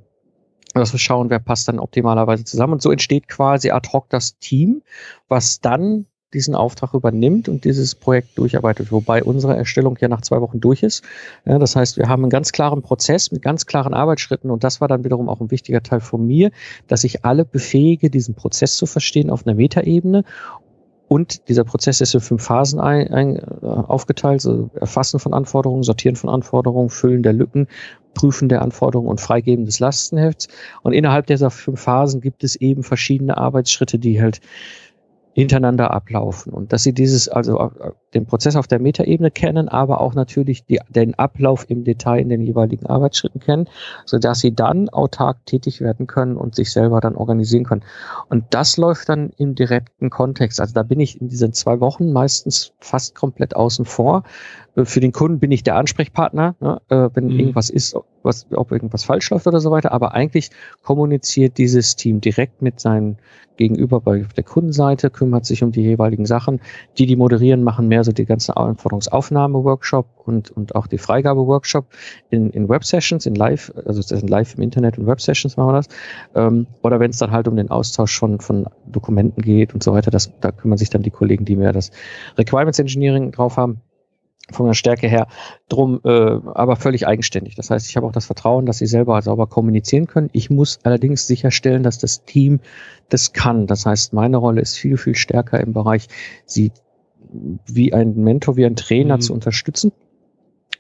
Dass 0.75 0.93
wir 0.93 0.99
schauen, 0.99 1.29
wer 1.29 1.39
passt 1.39 1.69
dann 1.69 1.79
optimalerweise 1.79 2.45
zusammen. 2.45 2.75
Und 2.75 2.83
so 2.83 2.91
entsteht 2.91 3.29
quasi 3.29 3.71
ad 3.71 3.91
hoc 3.93 4.09
das 4.09 4.39
Team, 4.39 4.83
was 5.29 5.61
dann 5.61 6.07
diesen 6.35 6.55
Auftrag 6.55 6.95
übernimmt 6.95 7.49
und 7.49 7.65
dieses 7.65 7.95
Projekt 7.95 8.39
durcharbeitet, 8.39 8.93
wobei 8.93 9.23
unsere 9.23 9.57
Erstellung 9.57 9.97
ja 10.01 10.09
nach 10.09 10.23
zwei 10.23 10.41
Wochen 10.41 10.61
durch 10.61 10.83
ist. 10.83 11.05
Ja, 11.45 11.59
das 11.59 11.77
heißt, 11.77 11.97
wir 11.97 12.09
haben 12.09 12.23
einen 12.23 12.31
ganz 12.31 12.53
klaren 12.53 12.83
Prozess 12.83 13.33
mit 13.33 13.43
ganz 13.43 13.67
klaren 13.67 13.95
Arbeitsschritten 13.95 14.51
und 14.51 14.65
das 14.65 14.81
war 14.81 14.89
dann 14.89 15.05
wiederum 15.05 15.29
auch 15.29 15.41
ein 15.41 15.51
wichtiger 15.51 15.83
Teil 15.83 16.01
von 16.01 16.27
mir, 16.27 16.51
dass 16.89 17.05
ich 17.05 17.25
alle 17.25 17.45
befähige, 17.45 18.11
diesen 18.11 18.35
Prozess 18.35 18.77
zu 18.77 18.87
verstehen 18.87 19.31
auf 19.31 19.47
einer 19.47 19.55
Metaebene 19.55 20.25
und 21.13 21.47
dieser 21.51 21.65
Prozess 21.65 22.01
ist 22.01 22.15
in 22.15 22.21
fünf 22.21 22.43
Phasen 22.43 22.81
ein, 22.81 23.13
ein, 23.13 23.37
äh, 23.37 23.67
aufgeteilt, 23.67 24.41
so 24.41 24.71
Erfassen 24.73 25.21
von 25.21 25.35
Anforderungen, 25.35 25.83
Sortieren 25.83 26.17
von 26.17 26.31
Anforderungen, 26.31 26.89
Füllen 26.89 27.23
der 27.23 27.35
Lücken, 27.35 27.69
Prüfen 28.15 28.49
der 28.49 28.63
Anforderungen 28.63 29.11
und 29.11 29.21
Freigeben 29.21 29.67
des 29.67 29.79
Lastenhefts. 29.79 30.49
Und 30.83 30.95
innerhalb 30.95 31.27
dieser 31.27 31.51
fünf 31.51 31.83
Phasen 31.83 32.23
gibt 32.23 32.45
es 32.45 32.57
eben 32.57 32.83
verschiedene 32.83 33.37
Arbeitsschritte, 33.37 33.99
die 33.99 34.23
halt 34.23 34.41
hintereinander 35.35 35.91
ablaufen 35.91 36.53
und 36.53 36.73
dass 36.73 36.83
sie 36.83 36.93
dieses, 36.93 37.29
also 37.29 37.59
äh, 37.59 37.91
den 38.13 38.27
Prozess 38.27 38.55
auf 38.55 38.67
der 38.67 38.79
Metaebene 38.79 39.31
kennen, 39.31 39.69
aber 39.69 40.01
auch 40.01 40.15
natürlich 40.15 40.65
die, 40.67 40.79
den 40.91 41.19
Ablauf 41.19 41.65
im 41.69 41.85
Detail 41.85 42.21
in 42.21 42.29
den 42.29 42.43
jeweiligen 42.43 42.87
Arbeitsschritten 42.87 43.41
kennen, 43.41 43.69
so 44.05 44.19
dass 44.19 44.41
sie 44.41 44.55
dann 44.55 44.91
autark 44.91 45.45
tätig 45.47 45.81
werden 45.81 46.07
können 46.07 46.37
und 46.37 46.55
sich 46.55 46.71
selber 46.71 47.01
dann 47.01 47.17
organisieren 47.17 47.65
können. 47.65 47.83
Und 48.29 48.45
das 48.51 48.77
läuft 48.77 49.09
dann 49.09 49.31
im 49.39 49.55
direkten 49.55 50.11
Kontext. 50.11 50.61
Also 50.61 50.75
da 50.75 50.83
bin 50.83 51.01
ich 51.01 51.21
in 51.21 51.29
diesen 51.29 51.55
zwei 51.55 51.81
Wochen 51.81 52.13
meistens 52.13 52.73
fast 52.81 53.15
komplett 53.15 53.57
außen 53.57 53.87
vor. 53.87 54.25
Äh, 54.77 54.85
für 54.85 55.01
den 55.01 55.13
Kunden 55.13 55.39
bin 55.39 55.51
ich 55.51 55.63
der 55.63 55.77
Ansprechpartner, 55.77 56.57
ne, 56.61 56.81
äh, 56.91 57.09
wenn 57.15 57.29
mhm. 57.29 57.39
irgendwas 57.39 57.71
ist, 57.71 57.97
was, 58.23 58.47
ob 58.53 58.71
irgendwas 58.71 59.05
falsch 59.05 59.31
läuft 59.31 59.47
oder 59.47 59.61
so 59.61 59.71
weiter. 59.71 59.93
Aber 59.93 60.13
eigentlich 60.13 60.51
kommuniziert 60.83 61.57
dieses 61.57 61.97
Team 61.97 62.21
direkt 62.21 62.61
mit 62.61 62.81
seinen 62.81 63.17
Gegenüber 63.63 64.01
bei 64.01 64.25
der 64.37 64.43
Kundenseite, 64.43 65.09
kümmert 65.09 65.47
sich 65.47 65.63
um 65.63 65.71
die 65.71 65.83
jeweiligen 65.83 66.27
Sachen. 66.27 66.61
Die, 66.99 67.07
die 67.07 67.15
moderieren, 67.15 67.63
machen 67.63 67.87
mehr 67.87 68.03
so 68.03 68.11
die 68.11 68.25
ganze 68.25 68.57
Anforderungsaufnahme-Workshop 68.57 70.07
und, 70.25 70.51
und 70.51 70.75
auch 70.75 70.89
die 70.89 70.99
Freigabe-Workshop 70.99 71.87
in, 72.31 72.51
in 72.51 72.69
Web-Sessions, 72.69 73.25
in 73.27 73.37
Live, 73.37 73.73
also 73.87 74.01
das 74.01 74.09
sind 74.09 74.29
live 74.29 74.57
im 74.57 74.63
Internet 74.65 74.99
und 74.99 75.07
Web-Sessions 75.07 75.57
machen 75.57 75.69
wir 75.69 75.75
das. 75.75 75.89
Ähm, 76.35 76.67
oder 76.83 76.99
wenn 76.99 77.11
es 77.11 77.19
dann 77.19 77.31
halt 77.31 77.47
um 77.47 77.55
den 77.55 77.71
Austausch 77.71 78.19
von, 78.19 78.41
von 78.41 78.67
Dokumenten 78.87 79.43
geht 79.43 79.75
und 79.75 79.85
so 79.85 79.93
weiter, 79.93 80.11
das, 80.11 80.33
da 80.41 80.51
kümmern 80.51 80.79
sich 80.79 80.91
dann 80.91 81.03
die 81.03 81.11
Kollegen, 81.11 81.45
die 81.45 81.55
mehr 81.55 81.73
das 81.73 81.93
Requirements 82.37 82.81
Engineering 82.81 83.31
drauf 83.31 83.57
haben 83.57 83.81
von 84.51 84.67
der 84.67 84.75
Stärke 84.75 85.09
her, 85.09 85.29
drum 85.69 86.01
äh, 86.05 86.11
aber 86.11 86.77
völlig 86.77 87.07
eigenständig. 87.07 87.55
Das 87.55 87.71
heißt, 87.71 87.89
ich 87.89 87.97
habe 87.97 88.07
auch 88.07 88.13
das 88.13 88.27
Vertrauen, 88.27 88.67
dass 88.67 88.79
sie 88.79 88.87
selber 88.87 89.21
sauber 89.23 89.47
kommunizieren 89.47 90.07
können. 90.07 90.31
Ich 90.33 90.51
muss 90.51 90.81
allerdings 90.83 91.27
sicherstellen, 91.27 91.83
dass 91.83 91.99
das 91.99 92.25
Team 92.25 92.61
das 93.09 93.33
kann. 93.33 93.67
Das 93.67 93.87
heißt, 93.87 94.13
meine 94.13 94.37
Rolle 94.37 94.61
ist 94.61 94.77
viel, 94.77 94.97
viel 94.97 95.15
stärker 95.15 95.61
im 95.61 95.73
Bereich, 95.73 96.09
sie 96.45 96.73
wie 97.67 97.95
ein 97.95 98.17
Mentor, 98.17 98.57
wie 98.57 98.67
ein 98.67 98.77
Trainer 98.77 99.17
mhm. 99.17 99.21
zu 99.21 99.33
unterstützen. 99.33 99.93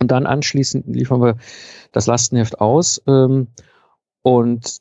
Und 0.00 0.10
dann 0.10 0.26
anschließend 0.26 0.86
liefern 0.88 1.22
wir 1.22 1.36
das 1.92 2.06
Lastenheft 2.06 2.60
aus 2.60 3.00
ähm, 3.06 3.48
und 4.22 4.78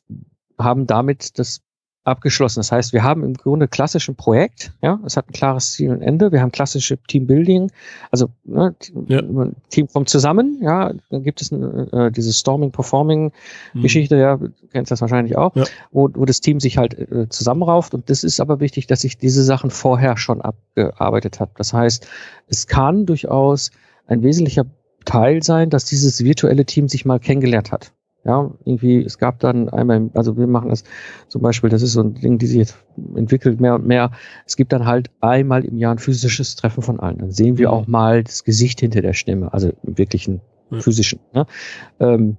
haben 0.58 0.86
damit 0.86 1.38
das 1.38 1.62
abgeschlossen. 2.04 2.60
Das 2.60 2.72
heißt, 2.72 2.92
wir 2.92 3.04
haben 3.04 3.22
im 3.22 3.34
Grunde 3.34 3.68
klassisch 3.68 4.08
ein 4.08 4.16
Projekt, 4.16 4.72
ja, 4.82 4.98
es 5.06 5.16
hat 5.16 5.28
ein 5.28 5.32
klares 5.32 5.72
Ziel 5.72 5.90
und 5.90 6.02
Ende, 6.02 6.32
wir 6.32 6.40
haben 6.40 6.50
klassische 6.50 6.98
Teambuilding, 6.98 7.70
also 8.10 8.28
ne, 8.44 8.74
ja. 9.06 9.22
Team 9.70 9.86
kommt 9.86 10.08
zusammen, 10.08 10.58
ja, 10.62 10.92
dann 11.10 11.22
gibt 11.22 11.40
es 11.40 11.52
äh, 11.52 12.10
diese 12.10 12.32
Storming 12.32 12.72
Performing 12.72 13.32
mhm. 13.72 13.86
Ja, 13.86 14.36
du 14.36 14.50
kennst 14.72 14.90
das 14.90 15.00
wahrscheinlich 15.00 15.36
auch, 15.36 15.54
ja. 15.54 15.64
wo, 15.92 16.08
wo 16.14 16.24
das 16.24 16.40
Team 16.40 16.58
sich 16.58 16.76
halt 16.76 16.98
äh, 16.98 17.28
zusammenrauft 17.28 17.94
und 17.94 18.10
das 18.10 18.24
ist 18.24 18.40
aber 18.40 18.58
wichtig, 18.58 18.86
dass 18.88 19.02
sich 19.02 19.18
diese 19.18 19.44
Sachen 19.44 19.70
vorher 19.70 20.16
schon 20.16 20.40
abgearbeitet 20.40 21.38
hat. 21.38 21.50
Das 21.56 21.72
heißt, 21.72 22.06
es 22.48 22.66
kann 22.66 23.06
durchaus 23.06 23.70
ein 24.06 24.22
wesentlicher 24.22 24.64
Teil 25.04 25.42
sein, 25.42 25.70
dass 25.70 25.84
dieses 25.84 26.24
virtuelle 26.24 26.64
Team 26.64 26.88
sich 26.88 27.04
mal 27.04 27.20
kennengelernt 27.20 27.70
hat. 27.70 27.92
Ja, 28.24 28.52
irgendwie, 28.64 29.02
es 29.02 29.18
gab 29.18 29.40
dann 29.40 29.68
einmal, 29.68 30.10
also 30.14 30.36
wir 30.36 30.46
machen 30.46 30.70
das 30.70 30.84
zum 31.26 31.42
Beispiel, 31.42 31.70
das 31.70 31.82
ist 31.82 31.94
so 31.94 32.02
ein 32.02 32.14
Ding, 32.14 32.38
die 32.38 32.46
sich 32.46 32.58
jetzt 32.58 32.76
entwickelt 33.16 33.60
mehr 33.60 33.74
und 33.74 33.86
mehr. 33.86 34.12
Es 34.46 34.56
gibt 34.56 34.72
dann 34.72 34.86
halt 34.86 35.10
einmal 35.20 35.64
im 35.64 35.76
Jahr 35.76 35.92
ein 35.92 35.98
physisches 35.98 36.54
Treffen 36.54 36.82
von 36.82 37.00
allen. 37.00 37.18
Dann 37.18 37.32
sehen 37.32 37.58
wir 37.58 37.68
mhm. 37.68 37.74
auch 37.74 37.86
mal 37.88 38.22
das 38.22 38.44
Gesicht 38.44 38.78
hinter 38.80 39.02
der 39.02 39.12
Stimme, 39.12 39.52
also 39.52 39.72
im 39.82 39.98
wirklichen 39.98 40.40
physischen. 40.80 41.18
Ne? 41.34 41.46
Ähm, 42.00 42.36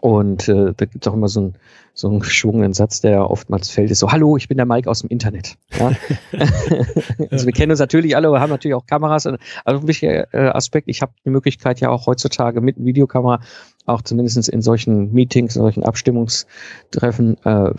und 0.00 0.48
äh, 0.48 0.72
da 0.76 0.86
gibt 0.86 1.04
es 1.04 1.10
auch 1.10 1.14
immer 1.14 1.28
so, 1.28 1.40
ein, 1.40 1.54
so 1.92 2.08
einen 2.08 2.20
geschwungenen 2.20 2.72
Satz, 2.72 3.00
der 3.00 3.30
oftmals 3.30 3.68
fällt, 3.68 3.90
ist 3.90 3.98
so, 3.98 4.10
hallo, 4.10 4.36
ich 4.36 4.48
bin 4.48 4.56
der 4.56 4.66
Mike 4.66 4.88
aus 4.88 5.00
dem 5.00 5.10
Internet. 5.10 5.56
Ja? 5.78 5.92
also 7.30 7.46
wir 7.46 7.52
kennen 7.52 7.70
uns 7.70 7.80
natürlich 7.80 8.16
alle, 8.16 8.30
wir 8.30 8.40
haben 8.40 8.50
natürlich 8.50 8.74
auch 8.74 8.86
Kameras. 8.86 9.26
Also 9.26 9.38
ein 9.64 9.86
wichtiger 9.86 10.32
äh, 10.32 10.48
Aspekt, 10.48 10.88
ich 10.88 11.02
habe 11.02 11.12
die 11.24 11.30
Möglichkeit 11.30 11.80
ja 11.80 11.90
auch 11.90 12.06
heutzutage 12.06 12.60
mit 12.60 12.76
Videokamera 12.78 13.40
auch 13.84 14.02
zumindest 14.02 14.48
in 14.48 14.62
solchen 14.62 15.12
Meetings, 15.12 15.56
in 15.56 15.62
solchen 15.62 15.82
Abstimmungstreffen 15.82 17.36
äh, 17.44 17.72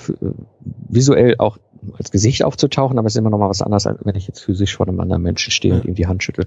visuell 0.90 1.36
auch 1.40 1.58
als 1.98 2.12
Gesicht 2.12 2.44
aufzutauchen, 2.44 2.98
aber 2.98 3.08
es 3.08 3.16
ist 3.16 3.20
immer 3.20 3.30
noch 3.30 3.38
mal 3.38 3.50
was 3.50 3.62
anderes, 3.62 3.88
als 3.88 4.00
wenn 4.04 4.16
ich 4.16 4.28
jetzt 4.28 4.42
physisch 4.42 4.76
vor 4.76 4.88
einem 4.88 5.00
anderen 5.00 5.22
Menschen 5.22 5.52
stehe 5.52 5.74
und 5.74 5.86
ihm 5.86 5.96
die 5.96 6.08
Hand 6.08 6.24
schüttel. 6.24 6.46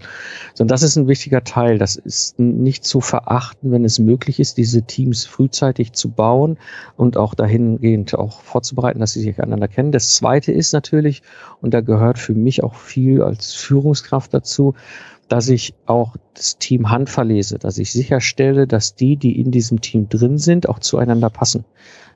So, 0.55 0.63
und 0.63 0.71
das 0.71 0.83
ist 0.83 0.97
ein 0.97 1.09
wichtiger 1.09 1.45
Teil. 1.45 1.79
Das 1.79 1.97
ist 1.97 2.39
nicht 2.39 2.85
zu 2.85 3.01
verachten, 3.01 3.73
wenn 3.73 3.85
es 3.85 3.99
möglich 3.99 4.41
ist, 4.41 4.57
diese 4.57 4.83
Teams 4.83 5.27
frühzeitig 5.27 5.93
zu 5.93 6.11
bauen 6.11 6.59
und 6.97 7.17
auch 7.17 7.35
dahingehend 7.35 8.15
auch 8.15 8.41
vorzubereiten, 8.41 9.01
dass 9.01 9.13
sie 9.13 9.21
sich 9.21 9.41
einander 9.43 9.69
kennen. 9.69 9.93
Das 9.93 10.15
zweite 10.15 10.53
ist 10.53 10.73
natürlich, 10.73 11.23
und 11.61 11.75
da 11.75 11.81
gehört 11.81 12.19
für 12.19 12.35
mich 12.35 12.63
auch 12.63 12.75
viel 12.75 13.23
als 13.23 13.55
Führungskraft 13.55 14.33
dazu, 14.33 14.75
dass 15.29 15.49
ich 15.49 15.75
auch 15.87 16.17
das 16.35 16.59
Team 16.59 16.91
handverlese, 16.91 17.59
dass 17.59 17.79
ich 17.79 17.93
sicherstelle, 17.93 18.67
dass 18.67 18.95
die, 18.95 19.17
die 19.17 19.39
in 19.41 19.51
diesem 19.51 19.81
Team 19.81 20.09
drin 20.09 20.39
sind, 20.39 20.69
auch 20.69 20.79
zueinander 20.79 21.31
passen. 21.31 21.65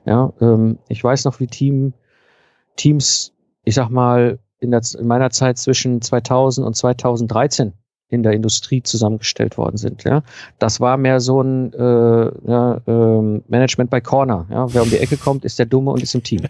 Ja, 0.05 0.33
ähm, 0.41 0.79
ich 0.87 1.03
weiß 1.03 1.25
noch, 1.25 1.39
wie 1.39 1.47
Team, 1.47 1.93
Teams, 2.81 3.31
ich 3.63 3.75
sag 3.75 3.89
mal, 3.89 4.39
in, 4.59 4.71
der, 4.71 4.81
in 4.97 5.07
meiner 5.07 5.29
Zeit 5.29 5.59
zwischen 5.59 6.01
2000 6.01 6.65
und 6.65 6.75
2013 6.75 7.73
in 8.09 8.23
der 8.23 8.33
Industrie 8.33 8.81
zusammengestellt 8.81 9.57
worden 9.57 9.77
sind. 9.77 10.03
Ja, 10.03 10.23
das 10.59 10.79
war 10.79 10.97
mehr 10.97 11.19
so 11.19 11.41
ein 11.41 11.73
äh, 11.73 12.31
ja, 12.47 12.81
äh, 12.85 13.41
Management 13.47 13.89
by 13.89 14.01
Corner. 14.01 14.47
Ja, 14.49 14.73
wer 14.73 14.81
um 14.81 14.89
die 14.89 14.97
Ecke 14.97 15.17
kommt, 15.17 15.45
ist 15.45 15.59
der 15.59 15.67
Dumme 15.67 15.91
und 15.91 16.01
ist 16.01 16.15
im 16.15 16.23
Team. 16.23 16.41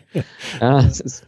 Ja, 0.60 0.80
ist, 0.80 1.26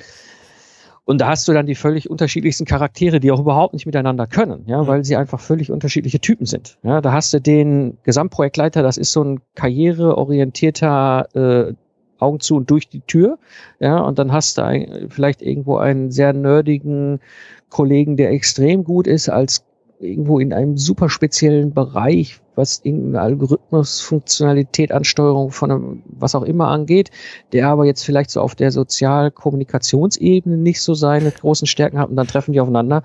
und 1.05 1.19
da 1.19 1.27
hast 1.27 1.47
du 1.47 1.53
dann 1.53 1.65
die 1.65 1.75
völlig 1.75 2.09
unterschiedlichsten 2.09 2.63
Charaktere, 2.65 3.19
die 3.19 3.31
auch 3.31 3.39
überhaupt 3.41 3.73
nicht 3.73 3.85
miteinander 3.85 4.25
können, 4.25 4.63
ja, 4.67 4.87
weil 4.87 5.03
sie 5.03 5.17
einfach 5.17 5.41
völlig 5.41 5.69
unterschiedliche 5.69 6.21
Typen 6.21 6.45
sind. 6.45 6.77
Ja, 6.81 7.01
da 7.01 7.11
hast 7.11 7.33
du 7.33 7.41
den 7.41 7.97
Gesamtprojektleiter, 8.03 8.81
das 8.81 8.97
ist 8.97 9.11
so 9.11 9.21
ein 9.21 9.41
karriereorientierter 9.55 11.27
äh, 11.35 11.73
Augen 12.23 12.39
zu 12.39 12.55
und 12.55 12.69
durch 12.69 12.89
die 12.89 13.01
Tür. 13.01 13.37
Ja, 13.79 13.99
und 13.99 14.19
dann 14.19 14.31
hast 14.31 14.57
du 14.57 14.63
ein, 14.63 15.07
vielleicht 15.09 15.41
irgendwo 15.41 15.77
einen 15.77 16.11
sehr 16.11 16.33
nerdigen 16.33 17.19
Kollegen, 17.69 18.17
der 18.17 18.31
extrem 18.31 18.83
gut 18.83 19.07
ist 19.07 19.29
als 19.29 19.65
irgendwo 19.99 20.39
in 20.39 20.53
einem 20.53 20.77
super 20.77 21.09
speziellen 21.09 21.73
Bereich, 21.73 22.39
was 22.55 22.81
irgendeine 22.83 23.21
Algorithmus, 23.21 24.01
Funktionalität, 24.01 24.91
Ansteuerung 24.91 25.51
von 25.51 25.71
einem, 25.71 26.03
was 26.05 26.35
auch 26.35 26.43
immer 26.43 26.67
angeht, 26.67 27.09
der 27.51 27.69
aber 27.69 27.85
jetzt 27.85 28.03
vielleicht 28.03 28.29
so 28.29 28.41
auf 28.41 28.53
der 28.53 28.71
Sozialkommunikationsebene 28.71 30.57
nicht 30.57 30.81
so 30.81 30.93
seine 30.93 31.31
großen 31.31 31.67
Stärken 31.67 31.99
hat 31.99 32.09
und 32.09 32.15
dann 32.15 32.27
treffen 32.27 32.53
die 32.53 32.59
aufeinander 32.59 33.03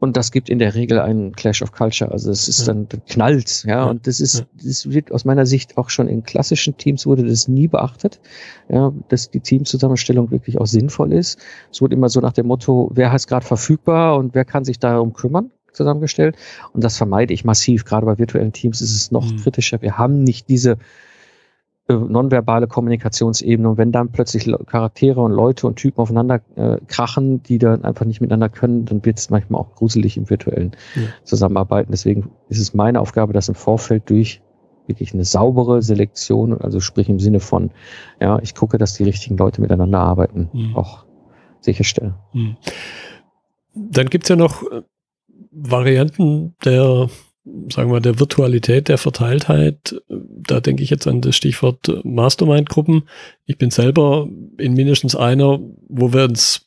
und 0.00 0.16
das 0.16 0.30
gibt 0.30 0.48
in 0.48 0.58
der 0.58 0.74
Regel 0.74 1.00
einen 1.00 1.32
Clash 1.32 1.62
of 1.62 1.72
Culture. 1.72 2.10
Also 2.12 2.30
es 2.30 2.48
ist 2.48 2.68
dann 2.68 2.86
knallt, 3.08 3.64
ja. 3.64 3.84
Und 3.84 4.06
das 4.06 4.20
ist, 4.20 4.46
das 4.62 4.88
wird 4.90 5.10
aus 5.10 5.24
meiner 5.24 5.44
Sicht 5.44 5.76
auch 5.76 5.90
schon 5.90 6.08
in 6.08 6.22
klassischen 6.22 6.76
Teams 6.76 7.04
wurde 7.06 7.24
das 7.24 7.48
nie 7.48 7.66
beachtet, 7.66 8.20
ja, 8.68 8.92
dass 9.08 9.30
die 9.30 9.40
Teamzusammenstellung 9.40 10.30
wirklich 10.30 10.58
auch 10.58 10.66
sinnvoll 10.66 11.12
ist. 11.12 11.38
Es 11.72 11.82
wurde 11.82 11.94
immer 11.94 12.08
so 12.08 12.20
nach 12.20 12.32
dem 12.32 12.46
Motto, 12.46 12.90
wer 12.94 13.10
heißt 13.10 13.28
gerade 13.28 13.44
verfügbar 13.44 14.16
und 14.16 14.34
wer 14.34 14.44
kann 14.44 14.64
sich 14.64 14.78
darum 14.78 15.12
kümmern 15.12 15.50
zusammengestellt. 15.72 16.36
Und 16.72 16.84
das 16.84 16.96
vermeide 16.96 17.34
ich 17.34 17.44
massiv. 17.44 17.84
Gerade 17.84 18.06
bei 18.06 18.18
virtuellen 18.18 18.52
Teams 18.52 18.80
ist 18.80 18.94
es 18.94 19.10
noch 19.10 19.30
mhm. 19.30 19.38
kritischer. 19.38 19.82
Wir 19.82 19.98
haben 19.98 20.22
nicht 20.22 20.48
diese 20.48 20.78
äh, 21.88 21.94
nonverbale 21.94 22.66
Kommunikationsebene. 22.66 23.68
Und 23.70 23.78
wenn 23.78 23.92
dann 23.92 24.10
plötzlich 24.10 24.50
Charaktere 24.66 25.20
und 25.20 25.32
Leute 25.32 25.66
und 25.66 25.76
Typen 25.76 26.00
aufeinander 26.00 26.40
äh, 26.56 26.78
krachen, 26.86 27.42
die 27.42 27.58
dann 27.58 27.84
einfach 27.84 28.04
nicht 28.04 28.20
miteinander 28.20 28.48
können, 28.48 28.84
dann 28.84 29.04
wird 29.04 29.18
es 29.18 29.30
manchmal 29.30 29.62
auch 29.62 29.74
gruselig 29.74 30.16
im 30.16 30.28
virtuellen 30.28 30.72
ja. 30.94 31.02
Zusammenarbeiten. 31.24 31.90
Deswegen 31.90 32.30
ist 32.48 32.60
es 32.60 32.74
meine 32.74 33.00
Aufgabe, 33.00 33.32
das 33.32 33.48
im 33.48 33.54
Vorfeld 33.54 34.08
durch 34.10 34.42
wirklich 34.86 35.14
eine 35.14 35.24
saubere 35.24 35.82
Selektion, 35.82 36.58
also 36.60 36.80
sprich 36.80 37.08
im 37.08 37.20
Sinne 37.20 37.40
von, 37.40 37.70
ja, 38.20 38.38
ich 38.40 38.54
gucke, 38.54 38.78
dass 38.78 38.94
die 38.94 39.04
richtigen 39.04 39.36
Leute 39.36 39.60
miteinander 39.60 40.00
arbeiten, 40.00 40.48
mhm. 40.52 40.76
auch 40.76 41.04
sicherstellen. 41.60 42.14
Mhm. 42.32 42.56
Dann 43.74 44.06
gibt's 44.06 44.28
ja 44.28 44.36
noch 44.36 44.62
äh, 44.62 44.82
Varianten 45.50 46.54
der 46.64 47.08
sagen 47.72 47.92
wir, 47.92 48.00
der 48.00 48.18
Virtualität, 48.20 48.88
der 48.88 48.98
Verteiltheit, 48.98 50.00
da 50.08 50.60
denke 50.60 50.82
ich 50.82 50.90
jetzt 50.90 51.06
an 51.06 51.20
das 51.20 51.36
Stichwort 51.36 52.04
Mastermind-Gruppen. 52.04 53.04
Ich 53.46 53.58
bin 53.58 53.70
selber 53.70 54.28
in 54.58 54.74
mindestens 54.74 55.14
einer, 55.14 55.60
wo 55.88 56.12
wir 56.12 56.24
uns 56.24 56.66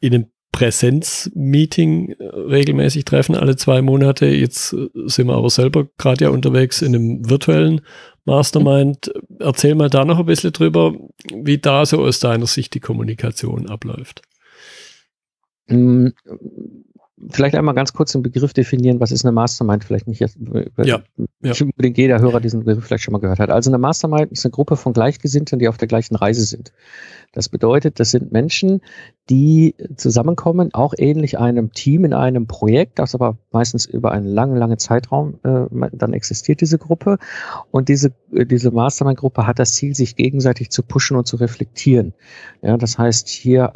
in 0.00 0.14
einem 0.14 0.26
Präsenz-Meeting 0.56 2.12
äh, 2.12 2.24
regelmäßig 2.24 3.04
treffen, 3.04 3.34
alle 3.34 3.56
zwei 3.56 3.82
Monate. 3.82 4.26
Jetzt 4.26 4.72
äh, 4.72 4.88
sind 5.04 5.26
wir 5.26 5.34
aber 5.34 5.50
selber 5.50 5.86
gerade 5.98 6.24
ja 6.24 6.30
unterwegs 6.30 6.80
in 6.80 6.94
einem 6.94 7.28
virtuellen 7.28 7.82
Mastermind. 8.24 9.12
Erzähl 9.38 9.74
mal 9.74 9.90
da 9.90 10.06
noch 10.06 10.18
ein 10.18 10.26
bisschen 10.26 10.52
drüber, 10.52 10.94
wie 11.30 11.58
da 11.58 11.84
so 11.84 12.02
aus 12.02 12.20
deiner 12.20 12.46
Sicht 12.46 12.72
die 12.72 12.80
Kommunikation 12.80 13.68
abläuft. 13.68 14.22
Vielleicht 17.30 17.54
einmal 17.54 17.74
ganz 17.74 17.92
kurz 17.92 18.12
den 18.12 18.22
Begriff 18.22 18.52
definieren, 18.52 19.00
was 19.00 19.10
ist 19.10 19.24
eine 19.24 19.32
Mastermind? 19.32 19.84
Vielleicht 19.84 20.06
nicht 20.06 20.20
jetzt, 20.20 20.38
ja, 20.84 21.00
ja. 21.42 21.52
unbedingt 21.60 21.98
jeder 21.98 22.20
Hörer 22.20 22.40
diesen 22.40 22.64
Begriff 22.64 22.84
vielleicht 22.84 23.04
schon 23.04 23.12
mal 23.12 23.18
gehört 23.18 23.40
hat. 23.40 23.50
Also 23.50 23.70
eine 23.70 23.78
Mastermind 23.78 24.30
ist 24.32 24.44
eine 24.44 24.52
Gruppe 24.52 24.76
von 24.76 24.92
Gleichgesinnten, 24.92 25.58
die 25.58 25.68
auf 25.68 25.76
der 25.76 25.88
gleichen 25.88 26.14
Reise 26.16 26.44
sind. 26.44 26.72
Das 27.32 27.48
bedeutet, 27.48 28.00
das 28.00 28.12
sind 28.12 28.32
Menschen, 28.32 28.80
die 29.28 29.74
zusammenkommen, 29.96 30.72
auch 30.72 30.94
ähnlich 30.96 31.38
einem 31.38 31.72
Team 31.72 32.04
in 32.04 32.14
einem 32.14 32.46
Projekt, 32.46 32.98
das 32.98 33.14
aber 33.14 33.38
meistens 33.50 33.86
über 33.86 34.12
einen 34.12 34.26
langen, 34.26 34.56
langen 34.56 34.78
Zeitraum 34.78 35.38
äh, 35.42 35.66
dann 35.92 36.12
existiert 36.12 36.60
diese 36.60 36.78
Gruppe. 36.78 37.18
Und 37.70 37.88
diese, 37.88 38.12
äh, 38.32 38.46
diese 38.46 38.70
Mastermind-Gruppe 38.70 39.46
hat 39.46 39.58
das 39.58 39.72
Ziel, 39.72 39.94
sich 39.94 40.16
gegenseitig 40.16 40.70
zu 40.70 40.82
pushen 40.82 41.16
und 41.16 41.26
zu 41.26 41.36
reflektieren. 41.36 42.14
Ja, 42.62 42.76
das 42.76 42.98
heißt, 42.98 43.28
hier 43.28 43.72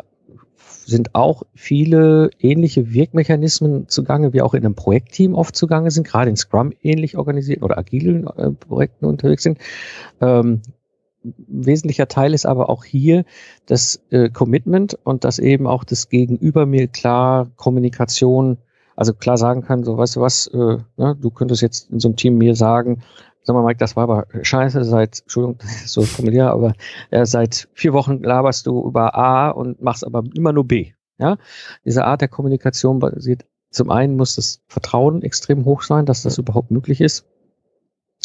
sind 0.90 1.14
auch 1.14 1.44
viele 1.54 2.30
ähnliche 2.38 2.92
Wirkmechanismen 2.92 3.88
zugange, 3.88 4.32
wie 4.32 4.42
auch 4.42 4.54
in 4.54 4.64
einem 4.64 4.74
Projektteam 4.74 5.34
oft 5.34 5.56
zugange 5.56 5.90
sind, 5.90 6.06
gerade 6.06 6.30
in 6.30 6.36
Scrum 6.36 6.72
ähnlich 6.82 7.16
organisiert 7.16 7.62
oder 7.62 7.78
agilen 7.78 8.26
äh, 8.26 8.50
Projekten 8.50 9.06
unterwegs 9.06 9.42
sind. 9.42 9.58
Ähm, 10.20 10.60
wesentlicher 11.22 12.08
Teil 12.08 12.34
ist 12.34 12.46
aber 12.46 12.68
auch 12.70 12.84
hier 12.84 13.24
das 13.66 14.02
äh, 14.10 14.30
Commitment 14.30 14.98
und 15.04 15.24
dass 15.24 15.38
eben 15.38 15.66
auch 15.66 15.84
das 15.84 16.08
Gegenüber 16.08 16.66
mir 16.66 16.88
klar 16.88 17.50
Kommunikation, 17.56 18.58
also 18.96 19.14
klar 19.14 19.38
sagen 19.38 19.62
kann, 19.62 19.84
so 19.84 19.96
weißt 19.96 20.16
du 20.16 20.20
was, 20.20 20.46
äh, 20.48 20.78
ne, 20.96 21.16
du 21.20 21.30
könntest 21.30 21.62
jetzt 21.62 21.90
in 21.90 22.00
so 22.00 22.08
einem 22.08 22.16
Team 22.16 22.38
mir 22.38 22.54
sagen, 22.54 23.02
sag 23.42 23.54
mal, 23.54 23.62
Mike, 23.62 23.78
das 23.78 23.96
war 23.96 24.04
aber 24.04 24.26
scheiße, 24.42 24.84
seit, 24.84 25.20
Entschuldigung, 25.20 25.58
so 25.86 26.02
formuliere, 26.02 26.50
aber 26.50 26.74
äh, 27.10 27.26
seit 27.26 27.68
vier 27.74 27.92
Wochen 27.92 28.22
laberst 28.22 28.66
du 28.66 28.86
über 28.86 29.14
A 29.14 29.50
und 29.50 29.82
machst 29.82 30.04
aber 30.06 30.24
immer 30.34 30.52
nur 30.52 30.66
B. 30.66 30.92
Ja, 31.18 31.36
diese 31.84 32.04
Art 32.06 32.22
der 32.22 32.28
Kommunikation 32.28 32.98
basiert, 32.98 33.44
zum 33.70 33.90
einen 33.90 34.16
muss 34.16 34.36
das 34.36 34.62
Vertrauen 34.68 35.22
extrem 35.22 35.64
hoch 35.64 35.82
sein, 35.82 36.06
dass 36.06 36.22
das 36.22 36.38
überhaupt 36.38 36.70
möglich 36.70 37.00
ist. 37.00 37.26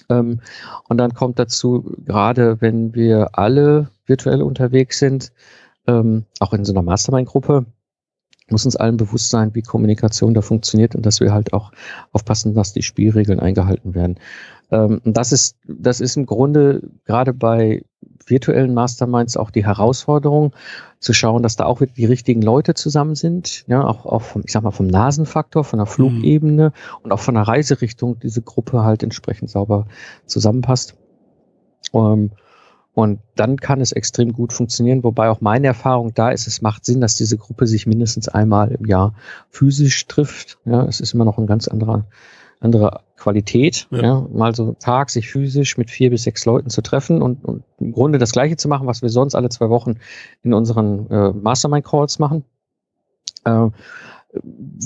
Ähm, 0.09 0.39
und 0.87 0.97
dann 0.97 1.13
kommt 1.13 1.39
dazu, 1.39 1.93
gerade 2.05 2.61
wenn 2.61 2.95
wir 2.95 3.37
alle 3.37 3.89
virtuell 4.05 4.41
unterwegs 4.41 4.99
sind, 4.99 5.31
ähm, 5.87 6.25
auch 6.39 6.53
in 6.53 6.65
so 6.65 6.73
einer 6.73 6.81
Mastermind-Gruppe, 6.81 7.65
muss 8.49 8.65
uns 8.65 8.75
allen 8.75 8.97
bewusst 8.97 9.29
sein, 9.29 9.55
wie 9.55 9.61
Kommunikation 9.61 10.33
da 10.33 10.41
funktioniert 10.41 10.95
und 10.95 11.05
dass 11.05 11.19
wir 11.19 11.33
halt 11.33 11.53
auch 11.53 11.71
aufpassen, 12.11 12.53
dass 12.53 12.73
die 12.73 12.83
Spielregeln 12.83 13.39
eingehalten 13.39 13.95
werden. 13.95 14.19
Ähm, 14.71 15.01
das 15.03 15.31
ist, 15.31 15.57
das 15.67 15.99
ist 15.99 16.17
im 16.17 16.25
Grunde 16.25 16.89
gerade 17.05 17.33
bei 17.33 17.83
virtuellen 18.27 18.73
Masterminds 18.73 19.37
auch 19.37 19.51
die 19.51 19.65
Herausforderung, 19.65 20.53
zu 20.99 21.13
schauen, 21.13 21.43
dass 21.43 21.55
da 21.55 21.65
auch 21.65 21.81
wirklich 21.81 21.97
die 21.97 22.05
richtigen 22.05 22.41
Leute 22.41 22.73
zusammen 22.73 23.13
sind, 23.13 23.63
ja, 23.67 23.85
auch, 23.85 24.05
auch 24.05 24.23
vom, 24.23 24.41
ich 24.43 24.51
sag 24.51 24.63
mal, 24.63 24.71
vom 24.71 24.87
Nasenfaktor, 24.87 25.63
von 25.63 25.77
der 25.77 25.85
Flugebene 25.85 26.69
mhm. 26.69 27.03
und 27.03 27.11
auch 27.11 27.19
von 27.19 27.35
der 27.35 27.43
Reiserichtung 27.43 28.19
diese 28.19 28.41
Gruppe 28.41 28.83
halt 28.83 29.03
entsprechend 29.03 29.51
sauber 29.51 29.85
zusammenpasst. 30.25 30.95
Ähm, 31.93 32.31
und 32.95 33.19
dann 33.35 33.57
kann 33.57 33.81
es 33.81 33.91
extrem 33.91 34.31
gut 34.31 34.53
funktionieren, 34.53 35.03
wobei 35.03 35.29
auch 35.29 35.41
meine 35.41 35.67
Erfahrung 35.67 36.13
da 36.13 36.29
ist, 36.29 36.47
es 36.47 36.61
macht 36.61 36.85
Sinn, 36.85 37.01
dass 37.01 37.17
diese 37.17 37.37
Gruppe 37.37 37.67
sich 37.67 37.85
mindestens 37.85 38.29
einmal 38.29 38.71
im 38.71 38.85
Jahr 38.85 39.13
physisch 39.49 40.07
trifft. 40.07 40.57
Ja, 40.63 40.85
es 40.85 41.01
ist 41.01 41.13
immer 41.13 41.25
noch 41.25 41.37
ein 41.37 41.45
ganz 41.45 41.67
anderer, 41.67 42.05
andere 42.61 43.01
Qualität. 43.17 43.87
Ja. 43.91 44.01
ja. 44.01 44.27
mal 44.31 44.55
so 44.55 44.77
Tag 44.79 45.09
sich 45.09 45.29
physisch 45.29 45.77
mit 45.77 45.91
vier 45.91 46.09
bis 46.09 46.23
sechs 46.23 46.45
Leuten 46.45 46.69
zu 46.69 46.81
treffen 46.81 47.21
und, 47.21 47.43
und 47.43 47.63
im 47.79 47.91
Grunde 47.91 48.17
das 48.17 48.31
Gleiche 48.31 48.55
zu 48.55 48.69
machen, 48.69 48.87
was 48.87 49.01
wir 49.01 49.09
sonst 49.09 49.35
alle 49.35 49.49
zwei 49.49 49.69
Wochen 49.69 49.95
in 50.41 50.53
unseren 50.53 51.11
äh, 51.11 51.31
Mastermind-Calls 51.33 52.17
machen. 52.19 52.45
Äh, 53.43 53.71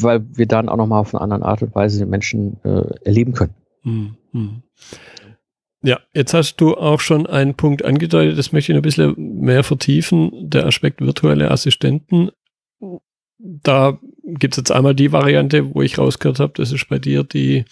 weil 0.02 0.26
wir 0.36 0.48
dann 0.48 0.67
auch 0.67 0.78
nochmal 0.78 1.02
auf 1.02 1.13
eine 1.13 1.22
andere 1.22 1.48
Art 1.48 1.62
und 1.62 1.76
Weise 1.76 2.00
den 2.00 2.10
Menschen 2.10 2.58
äh, 2.63 2.86
erleben 3.04 3.34
können. 3.34 3.54
Mhm. 3.84 4.63
Ja, 5.82 6.00
jetzt 6.13 6.34
hast 6.34 6.58
du 6.58 6.76
auch 6.76 7.00
schon 7.00 7.26
einen 7.26 7.56
Punkt 7.56 7.86
angedeutet, 7.86 8.38
das 8.38 8.52
möchte 8.52 8.72
ich 8.72 8.76
noch 8.76 8.82
ein 8.82 8.84
bisschen 8.84 9.15
mehr 9.18 9.63
vertiefen, 9.63 10.32
der 10.50 10.65
Aspekt 10.65 11.00
virtuelle 11.00 11.52
Assistenten. 11.52 12.32
Da 13.38 13.98
gibt 14.26 14.56
es 14.56 14.58
jetzt 14.58 14.72
einmal 14.72 14.94
die 14.94 15.13
Variante, 15.13 15.74
wo 15.74 15.82
ich 15.82 15.98
rausgehört 15.98 16.39
habe, 16.39 16.54
das 16.56 16.74
ist 16.74 16.89
bei 16.89 17.00
dir 17.00 17.24
die, 17.24 17.63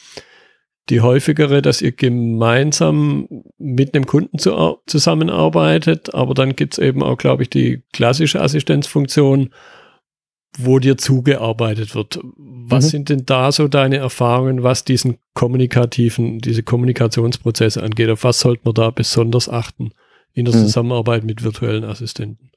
die 0.90 1.02
häufigere, 1.02 1.62
dass 1.62 1.82
ihr 1.82 1.92
gemeinsam 1.92 3.28
mit 3.58 3.94
einem 3.94 4.06
Kunden 4.06 4.38
zu, 4.38 4.78
zusammenarbeitet, 4.86 6.14
aber 6.14 6.34
dann 6.34 6.56
gibt's 6.56 6.78
eben 6.78 7.04
auch, 7.04 7.18
glaube 7.18 7.44
ich, 7.44 7.50
die 7.50 7.84
klassische 7.92 8.42
Assistenzfunktion, 8.42 9.50
wo 10.58 10.80
dir 10.80 10.98
zugearbeitet 10.98 11.96
wird. 11.96 12.20
Was 12.36 12.86
mhm. 12.86 12.90
sind 12.90 13.10
denn 13.10 13.26
da 13.26 13.52
so 13.52 13.68
deine 13.68 13.98
Erfahrungen, 13.98 14.64
was 14.64 14.84
diesen 14.84 15.18
kommunikativen, 15.34 16.40
diese 16.40 16.64
Kommunikationsprozesse 16.64 17.82
angeht? 17.82 18.10
Auf 18.10 18.24
was 18.24 18.40
sollte 18.40 18.64
man 18.66 18.74
da 18.74 18.90
besonders 18.90 19.48
achten 19.48 19.92
in 20.34 20.46
der 20.46 20.56
mhm. 20.56 20.60
Zusammenarbeit 20.60 21.24
mit 21.24 21.44
virtuellen 21.44 21.84
Assistenten? 21.84 22.52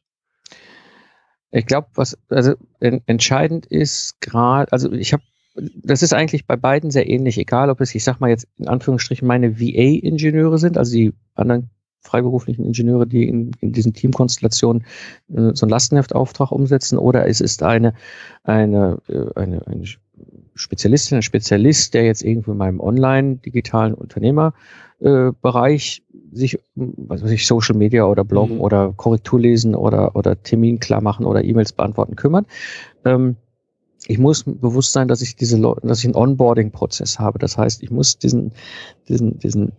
Ich 1.52 1.66
glaube, 1.66 1.88
was 1.94 2.16
also 2.28 2.54
entscheidend 2.78 3.66
ist 3.66 4.20
gerade, 4.20 4.70
also 4.72 4.92
ich 4.92 5.12
habe 5.12 5.22
das 5.54 6.02
ist 6.02 6.14
eigentlich 6.14 6.46
bei 6.46 6.56
beiden 6.56 6.90
sehr 6.90 7.08
ähnlich, 7.08 7.36
egal 7.36 7.70
ob 7.70 7.80
es, 7.80 7.94
ich 7.94 8.04
sag 8.04 8.20
mal 8.20 8.30
jetzt 8.30 8.46
in 8.56 8.68
Anführungsstrichen, 8.68 9.26
meine 9.26 9.58
VA-Ingenieure 9.58 10.58
sind, 10.58 10.78
also 10.78 10.92
die 10.92 11.12
anderen 11.34 11.70
freiberuflichen 12.00 12.64
Ingenieure, 12.64 13.06
die 13.06 13.28
in, 13.28 13.52
in 13.60 13.72
diesen 13.72 13.92
Teamkonstellationen 13.92 14.84
äh, 15.28 15.50
so 15.54 15.66
einen 15.66 15.70
Lastenheftauftrag 15.70 16.52
umsetzen, 16.52 16.98
oder 16.98 17.26
es 17.26 17.40
ist 17.40 17.62
eine, 17.62 17.94
eine, 18.42 18.98
äh, 19.08 19.26
eine, 19.34 19.66
eine 19.66 19.84
Spezialistin, 20.54 21.16
ein 21.16 21.22
Spezialist, 21.22 21.94
der 21.94 22.04
jetzt 22.04 22.22
irgendwo 22.22 22.52
in 22.52 22.58
meinem 22.58 22.80
online-digitalen 22.80 23.94
Unternehmerbereich 23.94 26.02
äh, 26.02 26.04
sich, 26.32 26.58
was 26.74 27.22
weiß 27.22 27.30
ich, 27.30 27.46
Social 27.46 27.76
Media 27.76 28.04
oder 28.04 28.24
Bloggen 28.24 28.56
mhm. 28.56 28.62
oder 28.62 28.92
Korrektur 28.96 29.40
lesen 29.40 29.74
oder, 29.74 30.16
oder 30.16 30.42
Termin 30.42 30.80
klar 30.80 31.00
machen 31.00 31.24
oder 31.26 31.44
E-Mails 31.44 31.72
beantworten 31.72 32.16
kümmert. 32.16 32.46
Ähm, 33.04 33.36
ich 34.06 34.18
muss 34.18 34.44
bewusst 34.44 34.92
sein, 34.92 35.08
dass 35.08 35.22
ich 35.22 35.36
diese 35.36 35.58
Leute, 35.58 35.86
dass 35.86 36.00
ich 36.00 36.06
einen 36.06 36.14
Onboarding-Prozess 36.14 37.18
habe. 37.18 37.38
Das 37.38 37.58
heißt, 37.58 37.82
ich 37.82 37.90
muss 37.90 38.18
diesen, 38.18 38.52
diesen, 39.08 39.38
diesen 39.38 39.72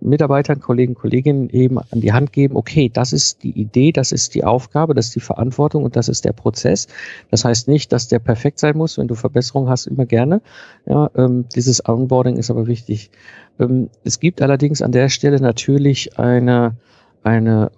Mitarbeitern, 0.00 0.60
Kollegen, 0.60 0.94
Kolleginnen 0.94 1.50
eben 1.50 1.78
an 1.78 2.00
die 2.00 2.12
Hand 2.12 2.32
geben, 2.32 2.56
okay, 2.56 2.90
das 2.92 3.12
ist 3.12 3.42
die 3.42 3.50
Idee, 3.50 3.92
das 3.92 4.12
ist 4.12 4.34
die 4.34 4.44
Aufgabe, 4.44 4.94
das 4.94 5.06
ist 5.06 5.16
die 5.16 5.20
Verantwortung 5.20 5.84
und 5.84 5.96
das 5.96 6.08
ist 6.08 6.24
der 6.24 6.32
Prozess. 6.32 6.88
Das 7.30 7.44
heißt 7.44 7.68
nicht, 7.68 7.92
dass 7.92 8.08
der 8.08 8.18
perfekt 8.18 8.58
sein 8.58 8.76
muss, 8.76 8.98
wenn 8.98 9.08
du 9.08 9.14
Verbesserungen 9.14 9.68
hast, 9.68 9.86
immer 9.86 10.06
gerne. 10.06 10.40
Ja, 10.86 11.10
ähm, 11.16 11.46
dieses 11.54 11.86
Onboarding 11.86 12.36
ist 12.36 12.50
aber 12.50 12.66
wichtig. 12.66 13.10
Ähm, 13.58 13.90
es 14.04 14.20
gibt 14.20 14.42
allerdings 14.42 14.82
an 14.82 14.92
der 14.92 15.08
Stelle 15.08 15.40
natürlich 15.40 16.18
eine, 16.18 16.76
eine, 17.22 17.70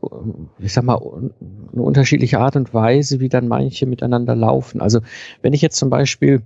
ich 0.58 0.72
sag 0.72 0.84
mal, 0.84 1.00
eine 1.00 1.82
unterschiedliche 1.82 2.38
Art 2.38 2.56
und 2.56 2.72
Weise, 2.74 3.20
wie 3.20 3.28
dann 3.28 3.48
manche 3.48 3.86
miteinander 3.86 4.36
laufen. 4.36 4.80
Also 4.80 5.00
wenn 5.42 5.52
ich 5.52 5.62
jetzt 5.62 5.76
zum 5.76 5.90
Beispiel 5.90 6.42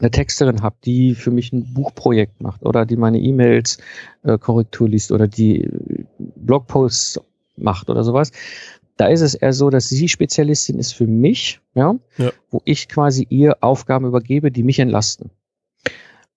eine 0.00 0.10
Texterin 0.10 0.62
habe, 0.62 0.76
die 0.84 1.14
für 1.14 1.30
mich 1.30 1.52
ein 1.52 1.72
Buchprojekt 1.74 2.40
macht 2.40 2.64
oder 2.64 2.86
die 2.86 2.96
meine 2.96 3.18
E-Mails 3.18 3.78
äh, 4.22 4.38
Korrektur 4.38 4.88
liest 4.88 5.12
oder 5.12 5.26
die 5.26 5.68
Blogposts 6.18 7.20
macht 7.56 7.90
oder 7.90 8.04
sowas, 8.04 8.30
da 8.96 9.06
ist 9.06 9.20
es 9.20 9.34
eher 9.34 9.52
so, 9.52 9.70
dass 9.70 9.88
sie 9.88 10.08
Spezialistin 10.08 10.78
ist 10.78 10.92
für 10.92 11.06
mich, 11.06 11.60
ja, 11.74 11.94
ja. 12.18 12.32
wo 12.50 12.60
ich 12.64 12.88
quasi 12.88 13.26
ihr 13.28 13.56
Aufgaben 13.60 14.06
übergebe, 14.06 14.50
die 14.50 14.62
mich 14.62 14.78
entlasten. 14.78 15.30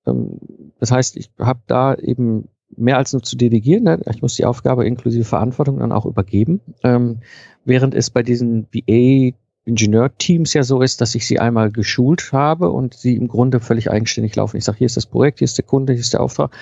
Ähm, 0.06 0.40
das 0.80 0.92
heißt, 0.92 1.18
ich 1.18 1.30
habe 1.40 1.62
da 1.68 1.96
eben 1.96 2.48
mehr 2.78 2.98
als 2.98 3.14
nur 3.14 3.24
zu 3.24 3.36
delegieren. 3.36 3.84
Ne? 3.84 4.00
Ich 4.10 4.22
muss 4.22 4.36
die 4.36 4.46
Aufgabe 4.46 4.86
inklusive 4.86 5.26
Verantwortung 5.26 5.80
dann 5.80 5.92
auch 5.92 6.06
übergeben. 6.06 6.62
Ähm, 6.84 7.20
während 7.66 7.96
es 7.96 8.10
bei 8.10 8.24
diesen 8.24 8.68
VA 8.72 9.36
Ingenieurteams 9.66 10.54
ja 10.54 10.64
so 10.64 10.82
ist, 10.82 11.02
dass 11.02 11.14
ich 11.14 11.28
sie 11.28 11.40
einmal 11.40 11.72
geschult 11.72 12.32
habe 12.34 12.72
und 12.72 12.96
sie 12.96 13.16
im 13.16 13.28
Grunde 13.28 13.60
völlig 13.60 13.92
eigenständig 13.92 14.36
laufen. 14.36 14.58
Ich 14.58 14.66
sage, 14.66 14.80
hier 14.80 14.88
ist 14.88 14.98
das 14.98 15.06
Projekt, 15.06 15.40
hier 15.40 15.46
ist 15.46 15.58
der 15.58 15.66
Kunde, 15.66 15.94
hier 15.94 16.02
ist 16.02 16.14
der 16.14 16.22
Auftrag. 16.22 16.56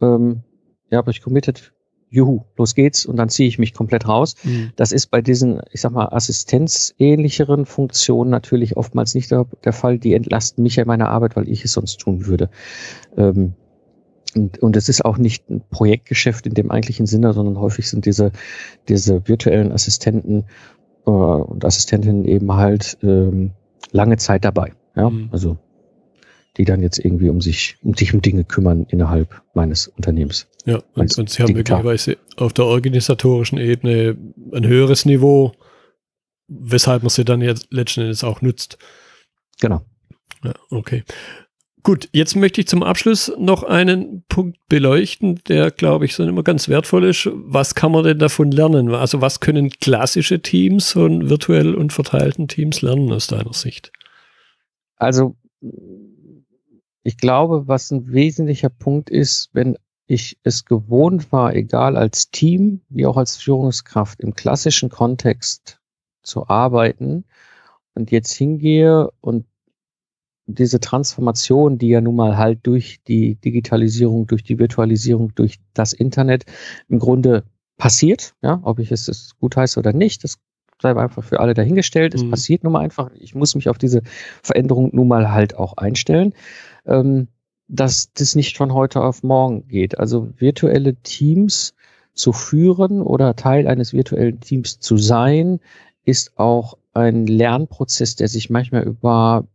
Ähm, 0.00 0.42
ja, 0.90 0.98
habe 0.98 1.12
ich 1.12 1.22
committed, 1.22 1.72
juhu, 2.08 2.42
los 2.56 2.74
geht's 2.74 3.06
und 3.06 3.16
dann 3.16 3.28
ziehe 3.28 3.48
ich 3.48 3.58
mich 3.58 3.72
komplett 3.72 4.08
raus. 4.08 4.34
Mhm. 4.42 4.72
Das 4.74 4.90
ist 4.90 5.06
bei 5.06 5.22
diesen, 5.22 5.60
ich 5.70 5.80
sag 5.80 5.92
mal, 5.92 6.06
assistenzähnlicheren 6.06 7.66
Funktionen 7.66 8.30
natürlich 8.30 8.76
oftmals 8.76 9.14
nicht 9.14 9.30
der, 9.30 9.46
der, 9.64 9.72
Fall. 9.72 9.98
Die 9.98 10.14
entlasten 10.14 10.64
mich 10.64 10.76
ja 10.76 10.84
meiner 10.84 11.08
Arbeit, 11.08 11.36
weil 11.36 11.48
ich 11.48 11.64
es 11.64 11.72
sonst 11.72 12.00
tun 12.00 12.26
würde. 12.26 12.50
Ähm, 13.16 13.54
und, 14.34 14.58
und 14.58 14.76
es 14.76 14.88
ist 14.88 15.04
auch 15.04 15.18
nicht 15.18 15.48
ein 15.50 15.62
Projektgeschäft 15.70 16.46
in 16.46 16.54
dem 16.54 16.70
eigentlichen 16.70 17.06
Sinne, 17.06 17.32
sondern 17.32 17.58
häufig 17.58 17.88
sind 17.88 18.06
diese, 18.06 18.32
diese 18.88 19.26
virtuellen 19.28 19.72
Assistenten 19.72 20.44
äh, 21.10 21.42
und 21.42 21.64
Assistentinnen 21.64 22.24
eben 22.24 22.52
halt 22.52 22.98
ähm, 23.02 23.52
lange 23.92 24.16
Zeit 24.16 24.44
dabei. 24.44 24.72
Ja, 24.96 25.10
mhm. 25.10 25.28
also 25.32 25.58
die 26.56 26.64
dann 26.64 26.82
jetzt 26.82 26.98
irgendwie 26.98 27.30
um 27.30 27.40
sich, 27.40 27.76
um 27.82 27.94
sich 27.94 28.12
um 28.12 28.20
Dinge 28.20 28.44
kümmern 28.44 28.84
innerhalb 28.88 29.40
meines 29.54 29.86
Unternehmens. 29.86 30.48
Ja, 30.66 30.82
und, 30.94 31.16
und 31.16 31.30
sie 31.30 31.42
haben 31.42 31.52
möglicherweise 31.52 32.18
auf 32.36 32.52
der 32.52 32.64
organisatorischen 32.64 33.58
Ebene 33.58 34.16
ein 34.52 34.66
höheres 34.66 35.04
Niveau, 35.04 35.52
weshalb 36.48 37.02
man 37.02 37.10
sie 37.10 37.24
dann 37.24 37.40
jetzt 37.40 37.68
letzten 37.70 38.00
Endes 38.00 38.24
auch 38.24 38.42
nutzt. 38.42 38.78
Genau. 39.60 39.82
Ja, 40.42 40.52
okay. 40.70 41.04
Gut, 41.82 42.08
jetzt 42.12 42.36
möchte 42.36 42.60
ich 42.60 42.68
zum 42.68 42.82
Abschluss 42.82 43.32
noch 43.38 43.62
einen 43.62 44.22
Punkt 44.28 44.58
beleuchten, 44.68 45.40
der, 45.48 45.70
glaube 45.70 46.04
ich, 46.04 46.14
so 46.14 46.24
immer 46.24 46.42
ganz 46.42 46.68
wertvoll 46.68 47.04
ist. 47.04 47.30
Was 47.32 47.74
kann 47.74 47.92
man 47.92 48.04
denn 48.04 48.18
davon 48.18 48.50
lernen? 48.50 48.94
Also 48.94 49.20
was 49.20 49.40
können 49.40 49.70
klassische 49.70 50.42
Teams 50.42 50.92
von 50.92 51.30
virtuell 51.30 51.74
und 51.74 51.92
verteilten 51.92 52.48
Teams 52.48 52.82
lernen 52.82 53.10
aus 53.12 53.28
deiner 53.28 53.52
Sicht? 53.52 53.92
Also 54.96 55.36
ich 57.02 57.16
glaube, 57.16 57.66
was 57.66 57.90
ein 57.90 58.12
wesentlicher 58.12 58.68
Punkt 58.68 59.08
ist, 59.08 59.50
wenn 59.52 59.78
ich 60.06 60.38
es 60.42 60.64
gewohnt 60.64 61.30
war, 61.32 61.54
egal 61.54 61.96
als 61.96 62.30
Team 62.30 62.82
wie 62.88 63.06
auch 63.06 63.16
als 63.16 63.36
Führungskraft 63.36 64.20
im 64.20 64.34
klassischen 64.34 64.90
Kontext 64.90 65.80
zu 66.22 66.48
arbeiten 66.48 67.24
und 67.94 68.10
jetzt 68.10 68.32
hingehe 68.32 69.08
und 69.20 69.46
diese 70.54 70.80
Transformation, 70.80 71.78
die 71.78 71.88
ja 71.88 72.00
nun 72.00 72.16
mal 72.16 72.36
halt 72.36 72.60
durch 72.64 73.00
die 73.06 73.36
Digitalisierung, 73.36 74.26
durch 74.26 74.42
die 74.42 74.58
Virtualisierung, 74.58 75.34
durch 75.34 75.58
das 75.74 75.92
Internet 75.92 76.44
im 76.88 76.98
Grunde 76.98 77.44
passiert, 77.76 78.34
ja, 78.42 78.60
ob 78.62 78.78
ich 78.78 78.92
es 78.92 79.34
gut 79.40 79.56
heiße 79.56 79.78
oder 79.78 79.92
nicht, 79.92 80.24
das 80.24 80.38
sei 80.80 80.96
einfach 80.96 81.22
für 81.22 81.40
alle 81.40 81.54
dahingestellt. 81.54 82.14
Es 82.14 82.24
mhm. 82.24 82.30
passiert 82.30 82.64
nun 82.64 82.72
mal 82.72 82.80
einfach. 82.80 83.10
Ich 83.18 83.34
muss 83.34 83.54
mich 83.54 83.68
auf 83.68 83.78
diese 83.78 84.02
Veränderung 84.42 84.90
nun 84.92 85.08
mal 85.08 85.30
halt 85.30 85.56
auch 85.56 85.76
einstellen, 85.76 86.34
ähm, 86.86 87.28
dass 87.68 88.12
das 88.12 88.34
nicht 88.34 88.56
von 88.56 88.72
heute 88.72 89.02
auf 89.02 89.22
morgen 89.22 89.68
geht. 89.68 89.98
Also 89.98 90.30
virtuelle 90.36 90.96
Teams 90.96 91.74
zu 92.14 92.32
führen 92.32 93.02
oder 93.02 93.36
Teil 93.36 93.68
eines 93.68 93.92
virtuellen 93.92 94.40
Teams 94.40 94.80
zu 94.80 94.96
sein, 94.96 95.60
ist 96.04 96.38
auch 96.38 96.76
ein 96.92 97.26
Lernprozess, 97.26 98.16
der 98.16 98.28
sich 98.28 98.50
manchmal 98.50 98.82
über 98.82 99.46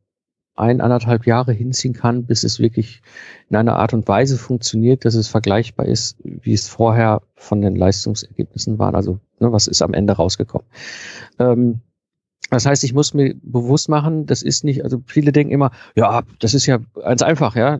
ein, 0.55 0.81
anderthalb 0.81 1.25
Jahre 1.25 1.51
hinziehen 1.51 1.93
kann, 1.93 2.25
bis 2.25 2.43
es 2.43 2.59
wirklich 2.59 3.01
in 3.49 3.55
einer 3.55 3.75
Art 3.75 3.93
und 3.93 4.07
Weise 4.07 4.37
funktioniert, 4.37 5.05
dass 5.05 5.15
es 5.15 5.27
vergleichbar 5.27 5.85
ist, 5.85 6.17
wie 6.23 6.53
es 6.53 6.67
vorher 6.67 7.21
von 7.35 7.61
den 7.61 7.75
Leistungsergebnissen 7.75 8.79
war. 8.79 8.95
Also 8.95 9.19
ne, 9.39 9.51
was 9.51 9.67
ist 9.67 9.81
am 9.81 9.93
Ende 9.93 10.13
rausgekommen. 10.13 10.67
Ähm, 11.39 11.81
das 12.49 12.65
heißt, 12.65 12.83
ich 12.83 12.93
muss 12.93 13.13
mir 13.13 13.35
bewusst 13.41 13.89
machen, 13.89 14.27
das 14.27 14.43
ist 14.43 14.63
nicht, 14.63 14.83
also 14.83 15.01
viele 15.05 15.31
denken 15.31 15.51
immer, 15.51 15.71
ja, 15.95 16.23
das 16.39 16.53
ist 16.53 16.65
ja 16.67 16.79
ganz 16.93 17.21
einfach, 17.21 17.55
ja. 17.55 17.79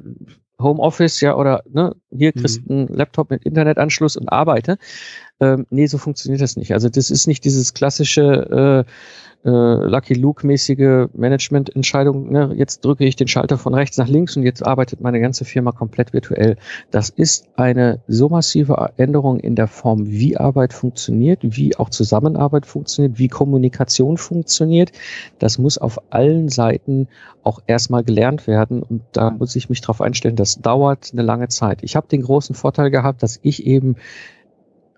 Homeoffice, 0.57 1.19
ja, 1.19 1.35
oder 1.35 1.63
ne, 1.69 1.95
hier 2.11 2.31
kriegst 2.31 2.65
mhm. 2.67 2.71
einen 2.71 2.87
Laptop 2.87 3.29
mit 3.29 3.43
Internetanschluss 3.43 4.15
und 4.15 4.29
arbeite. 4.29 4.77
Ähm, 5.41 5.65
nee, 5.69 5.87
so 5.87 5.97
funktioniert 5.97 6.41
das 6.41 6.55
nicht. 6.55 6.73
Also 6.73 6.89
das 6.89 7.09
ist 7.09 7.27
nicht 7.27 7.43
dieses 7.43 7.73
klassische 7.73 8.85
äh, 8.85 8.91
äh, 9.45 9.49
Lucky 9.49 10.15
Luke-mäßige 10.15 11.09
Management-Entscheidung. 11.13 12.31
Ne? 12.31 12.53
Jetzt 12.57 12.83
drücke 12.83 13.05
ich 13.05 13.15
den 13.15 13.27
Schalter 13.27 13.57
von 13.57 13.75
rechts 13.75 13.97
nach 13.97 14.07
links 14.07 14.35
und 14.35 14.43
jetzt 14.43 14.65
arbeitet 14.65 15.01
meine 15.01 15.19
ganze 15.19 15.45
Firma 15.45 15.71
komplett 15.71 16.13
virtuell. 16.13 16.57
Das 16.89 17.09
ist 17.09 17.47
eine 17.55 18.01
so 18.07 18.27
massive 18.27 18.93
Änderung 18.97 19.39
in 19.39 19.55
der 19.55 19.67
Form, 19.67 20.07
wie 20.07 20.35
Arbeit 20.35 20.73
funktioniert, 20.73 21.39
wie 21.43 21.75
auch 21.77 21.89
Zusammenarbeit 21.89 22.65
funktioniert, 22.65 23.19
wie 23.19 23.27
Kommunikation 23.27 24.17
funktioniert. 24.17 24.91
Das 25.37 25.59
muss 25.59 25.77
auf 25.77 25.99
allen 26.11 26.49
Seiten 26.49 27.07
auch 27.43 27.59
erstmal 27.67 28.03
gelernt 28.03 28.47
werden 28.47 28.81
und 28.81 29.03
da 29.11 29.29
muss 29.29 29.55
ich 29.55 29.69
mich 29.69 29.81
darauf 29.81 30.01
einstellen, 30.01 30.35
das 30.35 30.61
dauert 30.61 31.11
eine 31.13 31.21
lange 31.21 31.49
Zeit. 31.49 31.83
Ich 31.83 31.95
habe 31.95 32.07
den 32.07 32.23
großen 32.23 32.55
Vorteil 32.55 32.89
gehabt, 32.89 33.21
dass 33.21 33.39
ich 33.43 33.67
eben 33.67 33.97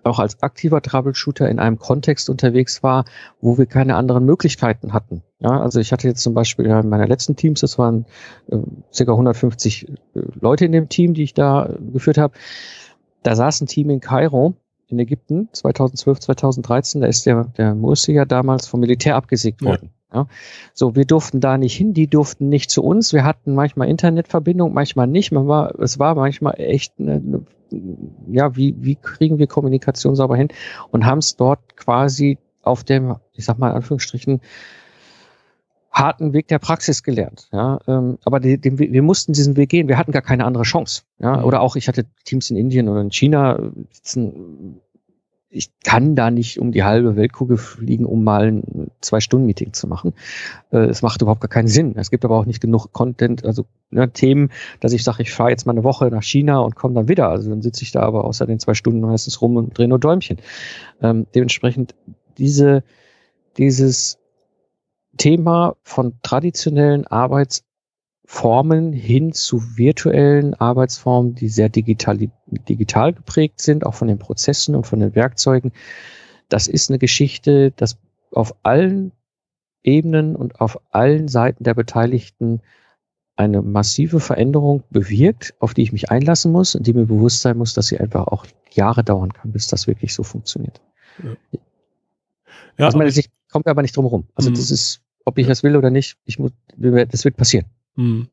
auch 0.04 0.18
als 0.18 0.42
aktiver 0.42 0.80
Troubleshooter 0.82 1.48
in 1.48 1.58
einem 1.58 1.78
Kontext 1.78 2.30
unterwegs 2.30 2.82
war, 2.82 3.04
wo 3.40 3.58
wir 3.58 3.66
keine 3.66 3.96
anderen 3.96 4.24
Möglichkeiten 4.24 4.92
hatten. 4.92 5.22
Ja, 5.40 5.60
also 5.60 5.80
ich 5.80 5.92
hatte 5.92 6.08
jetzt 6.08 6.22
zum 6.22 6.34
Beispiel 6.34 6.66
in 6.66 6.88
meiner 6.88 7.06
letzten 7.06 7.36
Teams, 7.36 7.60
das 7.60 7.78
waren 7.78 8.06
äh, 8.50 8.56
ca. 8.96 9.12
150 9.12 9.88
äh, 9.88 9.94
Leute 10.40 10.64
in 10.64 10.72
dem 10.72 10.88
Team, 10.88 11.14
die 11.14 11.22
ich 11.22 11.34
da 11.34 11.66
äh, 11.66 11.78
geführt 11.92 12.18
habe. 12.18 12.34
Da 13.22 13.36
saß 13.36 13.60
ein 13.60 13.66
Team 13.66 13.90
in 13.90 14.00
Kairo 14.00 14.54
in 14.88 14.98
Ägypten 14.98 15.48
2012, 15.52 16.20
2013. 16.20 17.00
Da 17.02 17.06
ist 17.06 17.26
der, 17.26 17.44
der 17.56 17.74
Mursi 17.74 18.12
ja 18.12 18.24
damals 18.24 18.66
vom 18.66 18.80
Militär 18.80 19.16
abgesägt 19.16 19.62
worden. 19.62 19.90
Ja. 19.92 19.97
So, 20.72 20.96
wir 20.96 21.04
durften 21.04 21.40
da 21.40 21.58
nicht 21.58 21.76
hin, 21.76 21.92
die 21.92 22.06
durften 22.06 22.48
nicht 22.48 22.70
zu 22.70 22.82
uns. 22.82 23.12
Wir 23.12 23.24
hatten 23.24 23.54
manchmal 23.54 23.88
Internetverbindung, 23.88 24.72
manchmal 24.72 25.06
nicht. 25.06 25.32
Man 25.32 25.48
war, 25.48 25.78
es 25.80 25.98
war 25.98 26.14
manchmal 26.14 26.54
echt 26.58 26.94
eine, 26.98 27.14
eine 27.14 27.44
ja, 28.30 28.56
wie, 28.56 28.74
wie 28.78 28.96
kriegen 28.96 29.38
wir 29.38 29.46
Kommunikation 29.46 30.14
sauber 30.14 30.36
hin 30.36 30.48
und 30.90 31.04
haben 31.04 31.18
es 31.18 31.36
dort 31.36 31.76
quasi 31.76 32.38
auf 32.62 32.84
dem, 32.84 33.16
ich 33.34 33.44
sag 33.44 33.58
mal 33.58 33.70
in 33.70 33.76
Anführungsstrichen, 33.76 34.40
harten 35.90 36.32
Weg 36.32 36.48
der 36.48 36.58
Praxis 36.58 37.02
gelernt. 37.02 37.48
Ja, 37.52 37.80
ähm, 37.88 38.18
aber 38.24 38.40
die, 38.40 38.58
die, 38.58 38.78
wir 38.78 39.02
mussten 39.02 39.32
diesen 39.32 39.56
Weg 39.56 39.70
gehen. 39.70 39.88
Wir 39.88 39.98
hatten 39.98 40.12
gar 40.12 40.22
keine 40.22 40.44
andere 40.44 40.62
Chance. 40.62 41.02
Ja, 41.18 41.38
mhm. 41.38 41.44
oder 41.44 41.60
auch 41.60 41.76
ich 41.76 41.88
hatte 41.88 42.06
Teams 42.24 42.50
in 42.50 42.56
Indien 42.56 42.88
oder 42.88 43.00
in 43.00 43.10
China 43.10 43.58
sitzen. 43.90 44.80
Ich 45.50 45.70
kann 45.82 46.14
da 46.14 46.30
nicht 46.30 46.58
um 46.58 46.72
die 46.72 46.84
halbe 46.84 47.16
Weltkugel 47.16 47.56
fliegen, 47.56 48.04
um 48.04 48.22
mal 48.22 48.48
ein 48.48 48.90
Zwei-Stunden-Meeting 49.00 49.72
zu 49.72 49.86
machen. 49.86 50.12
Äh, 50.70 50.86
es 50.86 51.00
macht 51.00 51.22
überhaupt 51.22 51.40
gar 51.40 51.48
keinen 51.48 51.68
Sinn. 51.68 51.94
Es 51.96 52.10
gibt 52.10 52.26
aber 52.26 52.36
auch 52.38 52.44
nicht 52.44 52.60
genug 52.60 52.92
Content, 52.92 53.46
also 53.46 53.64
ne, 53.90 54.12
Themen, 54.12 54.50
dass 54.80 54.92
ich 54.92 55.04
sage, 55.04 55.22
ich 55.22 55.32
fahre 55.32 55.50
jetzt 55.50 55.64
mal 55.64 55.72
eine 55.72 55.84
Woche 55.84 56.08
nach 56.08 56.22
China 56.22 56.58
und 56.58 56.74
komme 56.74 56.94
dann 56.94 57.08
wieder. 57.08 57.30
Also 57.30 57.48
dann 57.48 57.62
sitze 57.62 57.82
ich 57.82 57.92
da 57.92 58.02
aber 58.02 58.24
außer 58.24 58.46
den 58.46 58.58
zwei 58.58 58.74
Stunden 58.74 59.00
meistens 59.00 59.40
rum 59.40 59.56
und 59.56 59.76
drehe 59.76 59.88
nur 59.88 59.98
Däumchen. 59.98 60.38
Ähm, 61.00 61.26
dementsprechend 61.34 61.94
diese, 62.36 62.84
dieses 63.56 64.18
Thema 65.16 65.76
von 65.82 66.14
traditionellen 66.22 67.06
Arbeitsformen 68.28 68.92
hin 68.92 69.32
zu 69.32 69.78
virtuellen 69.78 70.52
Arbeitsformen, 70.54 71.34
die 71.34 71.48
sehr 71.48 71.70
digital, 71.70 72.18
digital 72.46 73.14
geprägt 73.14 73.60
sind, 73.60 73.86
auch 73.86 73.94
von 73.94 74.06
den 74.06 74.18
Prozessen 74.18 74.76
und 74.76 74.86
von 74.86 75.00
den 75.00 75.14
Werkzeugen. 75.14 75.72
Das 76.50 76.68
ist 76.68 76.90
eine 76.90 76.98
Geschichte, 76.98 77.72
das 77.72 77.96
auf 78.32 78.54
allen 78.62 79.12
Ebenen 79.82 80.36
und 80.36 80.60
auf 80.60 80.78
allen 80.90 81.28
Seiten 81.28 81.64
der 81.64 81.74
Beteiligten 81.74 82.60
eine 83.36 83.62
massive 83.62 84.20
Veränderung 84.20 84.82
bewirkt, 84.90 85.54
auf 85.58 85.72
die 85.72 85.82
ich 85.82 85.92
mich 85.92 86.10
einlassen 86.10 86.52
muss 86.52 86.74
und 86.74 86.86
die 86.86 86.92
mir 86.92 87.06
bewusst 87.06 87.40
sein 87.40 87.56
muss, 87.56 87.72
dass 87.72 87.86
sie 87.86 87.98
einfach 87.98 88.26
auch 88.26 88.44
Jahre 88.70 89.04
dauern 89.04 89.32
kann, 89.32 89.52
bis 89.52 89.68
das 89.68 89.86
wirklich 89.86 90.12
so 90.12 90.22
funktioniert. 90.22 90.82
Ja. 91.22 91.58
Ja, 92.76 92.86
also 92.86 92.98
meine, 92.98 93.10
ich 93.10 93.30
komme 93.50 93.64
aber 93.66 93.82
nicht 93.82 93.96
drum 93.96 94.04
herum. 94.04 94.28
Also 94.34 94.50
mhm. 94.50 94.54
das 94.54 94.70
ist 94.70 95.00
ob 95.28 95.36
ich 95.36 95.46
das 95.46 95.62
will 95.62 95.76
oder 95.76 95.90
nicht, 95.90 96.16
ich 96.24 96.38
muss, 96.38 96.52
das 96.76 97.24
wird 97.26 97.36
passieren. 97.36 97.66
Hm. 97.98 98.28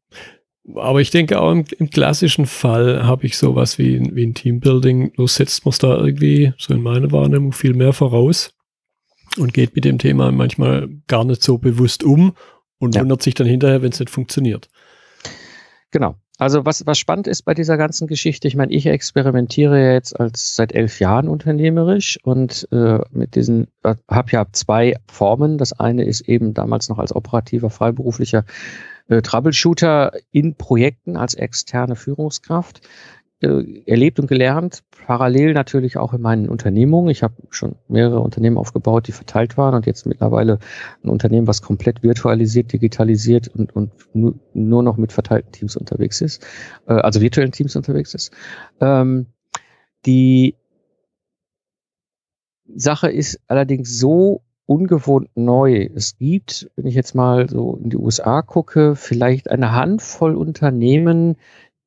Aber 0.76 1.02
ich 1.02 1.12
denke 1.12 1.42
auch 1.42 1.52
im, 1.52 1.66
im 1.78 1.90
klassischen 1.90 2.46
Fall 2.46 3.06
habe 3.06 3.26
ich 3.26 3.38
sowas 3.38 3.78
wie, 3.78 4.02
wie 4.16 4.26
ein 4.26 4.34
Teambuilding, 4.34 5.12
nur 5.18 5.28
setzt 5.28 5.66
man 5.66 5.72
es 5.72 5.80
da 5.80 5.98
irgendwie, 5.98 6.54
so 6.58 6.74
in 6.74 6.82
meiner 6.82 7.12
Wahrnehmung, 7.12 7.52
viel 7.52 7.74
mehr 7.74 7.94
voraus 7.94 8.54
und 9.38 9.54
geht 9.54 9.76
mit 9.76 9.86
dem 9.86 9.98
Thema 9.98 10.32
manchmal 10.32 10.88
gar 11.08 11.26
nicht 11.26 11.44
so 11.44 11.58
bewusst 11.58 12.04
um 12.04 12.36
und 12.80 12.96
ja. 12.96 13.02
wundert 13.02 13.22
sich 13.22 13.34
dann 13.34 13.48
hinterher, 13.48 13.82
wenn 13.82 13.92
es 13.92 14.00
nicht 14.00 14.10
funktioniert. 14.10 14.70
Genau. 15.92 16.16
Also 16.38 16.66
was, 16.66 16.86
was 16.86 16.98
spannend 16.98 17.28
ist 17.28 17.44
bei 17.44 17.54
dieser 17.54 17.78
ganzen 17.78 18.08
Geschichte, 18.08 18.48
ich 18.48 18.58
meine, 18.58 18.74
ich 18.74 18.86
experimentiere 18.88 19.94
jetzt 19.94 20.20
als 20.20 20.56
seit 20.56 20.74
elf 20.74 21.00
Jahren 21.00 21.30
unternehmerisch 21.30 22.20
und 22.24 22.68
äh, 22.72 23.00
mit 23.12 23.36
diesen, 23.36 23.68
äh, 23.84 23.96
habe 24.10 24.32
ja 24.32 24.46
zwei 24.52 24.96
Formen. 25.10 25.58
Das 25.58 25.72
eine 25.74 26.04
ist 26.04 26.22
eben 26.28 26.54
damals 26.54 26.90
noch 26.90 27.00
als 27.00 27.16
operativer 27.16 27.70
freiberuflicher 27.70 28.44
äh, 29.10 29.22
Troubleshooter 29.22 30.14
in 30.32 30.56
Projekten 30.56 31.18
als 31.18 31.34
externe 31.34 31.96
Führungskraft 31.96 32.82
äh, 33.42 33.84
erlebt 33.86 34.20
und 34.20 34.28
gelernt, 34.28 34.84
parallel 35.06 35.54
natürlich 35.54 35.98
auch 35.98 36.14
in 36.14 36.22
meinen 36.22 36.48
Unternehmungen. 36.48 37.10
Ich 37.10 37.22
habe 37.22 37.36
schon 37.50 37.76
mehrere 37.88 38.22
Unternehmen 38.22 38.58
aufgebaut, 38.58 39.08
die 39.08 39.12
verteilt 39.12 39.58
waren 39.58 39.76
und 39.76 39.86
jetzt 39.86 40.06
mittlerweile 40.06 40.60
ein 41.04 41.10
Unternehmen, 41.10 41.46
was 41.46 41.62
komplett 41.62 42.02
virtualisiert, 42.02 42.72
digitalisiert 42.72 43.50
und, 43.50 43.76
und 43.76 43.92
nur, 44.14 44.36
nur 44.54 44.84
noch 44.84 44.96
mit 44.96 45.12
verteilten 45.12 45.52
Teams 45.52 45.76
unterwegs 45.76 46.22
ist, 46.22 46.46
äh, 46.88 46.94
also 46.94 47.20
virtuellen 47.20 47.52
Teams 47.52 47.76
unterwegs 47.76 48.14
ist. 48.14 48.32
Ähm, 48.80 49.26
die 50.06 50.56
Sache 52.74 53.12
ist 53.12 53.42
allerdings 53.48 54.00
so 54.00 54.45
ungewohnt 54.66 55.30
neu. 55.36 55.90
Es 55.96 56.18
gibt, 56.18 56.70
wenn 56.76 56.88
ich 56.88 56.96
jetzt 56.96 57.16
mal 57.16 57.50
so 57.50 57.80
in 57.82 57.90
die 57.90 57.98
USA 57.98 58.42
gucke, 58.42 58.96
vielleicht 58.96 59.50
eine 59.50 59.72
Handvoll 59.74 60.36
Unternehmen, 60.36 61.36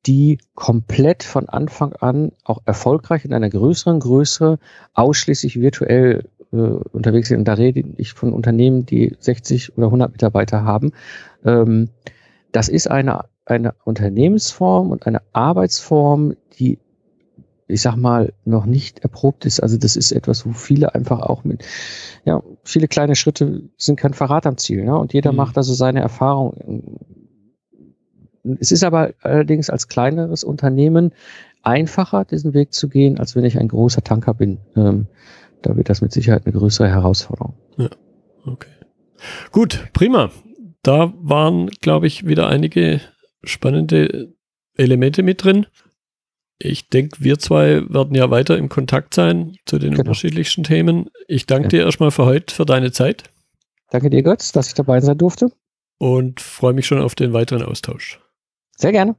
die 0.05 0.39
komplett 0.55 1.23
von 1.23 1.49
Anfang 1.49 1.93
an 1.93 2.31
auch 2.45 2.61
erfolgreich 2.65 3.25
in 3.25 3.33
einer 3.33 3.49
größeren 3.49 3.99
Größe 3.99 4.57
ausschließlich 4.93 5.59
virtuell 5.59 6.29
äh, 6.53 6.55
unterwegs 6.55 7.27
sind. 7.27 7.39
Und 7.39 7.47
da 7.47 7.53
rede 7.53 7.83
ich 7.97 8.13
von 8.13 8.33
Unternehmen, 8.33 8.85
die 8.85 9.15
60 9.19 9.77
oder 9.77 9.87
100 9.87 10.11
Mitarbeiter 10.11 10.63
haben. 10.63 10.93
Ähm, 11.43 11.89
das 12.51 12.69
ist 12.69 12.89
eine, 12.89 13.25
eine 13.45 13.75
Unternehmensform 13.83 14.91
und 14.91 15.05
eine 15.05 15.21
Arbeitsform, 15.33 16.35
die 16.57 16.79
ich 17.69 17.81
sag 17.81 17.95
mal, 17.95 18.33
noch 18.45 18.65
nicht 18.65 18.99
erprobt 18.99 19.45
ist. 19.45 19.61
Also 19.61 19.77
das 19.77 19.95
ist 19.95 20.11
etwas, 20.11 20.45
wo 20.45 20.51
viele 20.51 20.95
einfach 20.95 21.21
auch 21.21 21.43
mit, 21.43 21.63
ja, 22.25 22.41
viele 22.63 22.87
kleine 22.87 23.15
Schritte 23.15 23.69
sind 23.77 23.99
kein 23.99 24.13
Verrat 24.13 24.45
am 24.45 24.57
Ziel. 24.57 24.83
Ne? 24.83 24.97
Und 24.97 25.13
jeder 25.13 25.31
mhm. 25.31 25.37
macht 25.37 25.57
also 25.57 25.73
seine 25.73 26.01
Erfahrung 26.01 26.97
es 28.59 28.71
ist 28.71 28.83
aber 28.83 29.13
allerdings 29.21 29.69
als 29.69 29.87
kleineres 29.87 30.43
Unternehmen 30.43 31.13
einfacher, 31.61 32.25
diesen 32.25 32.53
Weg 32.53 32.73
zu 32.73 32.89
gehen, 32.89 33.19
als 33.19 33.35
wenn 33.35 33.43
ich 33.43 33.57
ein 33.59 33.67
großer 33.67 34.03
Tanker 34.03 34.33
bin. 34.33 34.59
Ähm, 34.75 35.07
da 35.61 35.75
wird 35.75 35.89
das 35.89 36.01
mit 36.01 36.11
Sicherheit 36.11 36.45
eine 36.45 36.53
größere 36.53 36.87
Herausforderung. 36.87 37.55
Ja, 37.77 37.89
okay. 38.45 38.69
Gut, 39.51 39.89
prima. 39.93 40.31
Da 40.83 41.13
waren, 41.17 41.67
glaube 41.81 42.07
ich, 42.07 42.25
wieder 42.25 42.47
einige 42.47 43.01
spannende 43.43 44.33
Elemente 44.75 45.23
mit 45.23 45.43
drin. 45.43 45.65
Ich 46.61 46.89
denke, 46.89 47.17
wir 47.23 47.39
zwei 47.39 47.89
werden 47.89 48.15
ja 48.15 48.29
weiter 48.29 48.57
im 48.57 48.67
Kontakt 48.67 49.13
sein 49.13 49.55
zu 49.65 49.79
den 49.79 49.91
genau. 49.91 50.01
unterschiedlichsten 50.01 50.63
Themen. 50.63 51.09
Ich 51.27 51.45
danke 51.45 51.65
ja. 51.65 51.69
dir 51.69 51.85
erstmal 51.85 52.11
für 52.11 52.25
heute, 52.25 52.53
für 52.53 52.65
deine 52.65 52.91
Zeit. 52.91 53.23
Danke 53.91 54.09
dir, 54.09 54.23
Götz, 54.23 54.51
dass 54.51 54.67
ich 54.67 54.73
dabei 54.73 54.99
sein 54.99 55.17
durfte. 55.17 55.51
Und 55.97 56.41
freue 56.41 56.73
mich 56.73 56.85
schon 56.85 57.01
auf 57.01 57.15
den 57.15 57.33
weiteren 57.33 57.63
Austausch. 57.63 58.19
Sehr 58.75 58.91
gerne. 58.91 59.15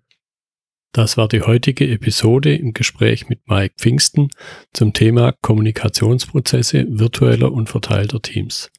Das 0.93 1.17
war 1.17 1.29
die 1.29 1.43
heutige 1.43 1.89
Episode 1.89 2.55
im 2.55 2.73
Gespräch 2.73 3.29
mit 3.29 3.47
Mike 3.47 3.75
Pfingsten 3.79 4.29
zum 4.73 4.93
Thema 4.93 5.33
Kommunikationsprozesse 5.41 6.87
virtueller 6.89 7.53
und 7.53 7.69
verteilter 7.69 8.21
Teams. 8.21 8.71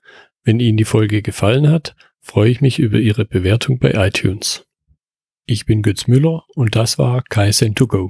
Wenn 0.43 0.59
Ihnen 0.59 0.77
die 0.77 0.85
Folge 0.85 1.21
gefallen 1.21 1.69
hat, 1.69 1.95
freue 2.19 2.49
ich 2.49 2.61
mich 2.61 2.79
über 2.79 2.97
Ihre 2.97 3.25
Bewertung 3.25 3.79
bei 3.79 3.91
iTunes. 3.93 4.65
Ich 5.45 5.65
bin 5.65 5.81
Götz 5.81 6.07
Müller 6.07 6.43
und 6.55 6.75
das 6.75 6.99
war 6.99 7.23
Kaizen2Go. 7.23 8.09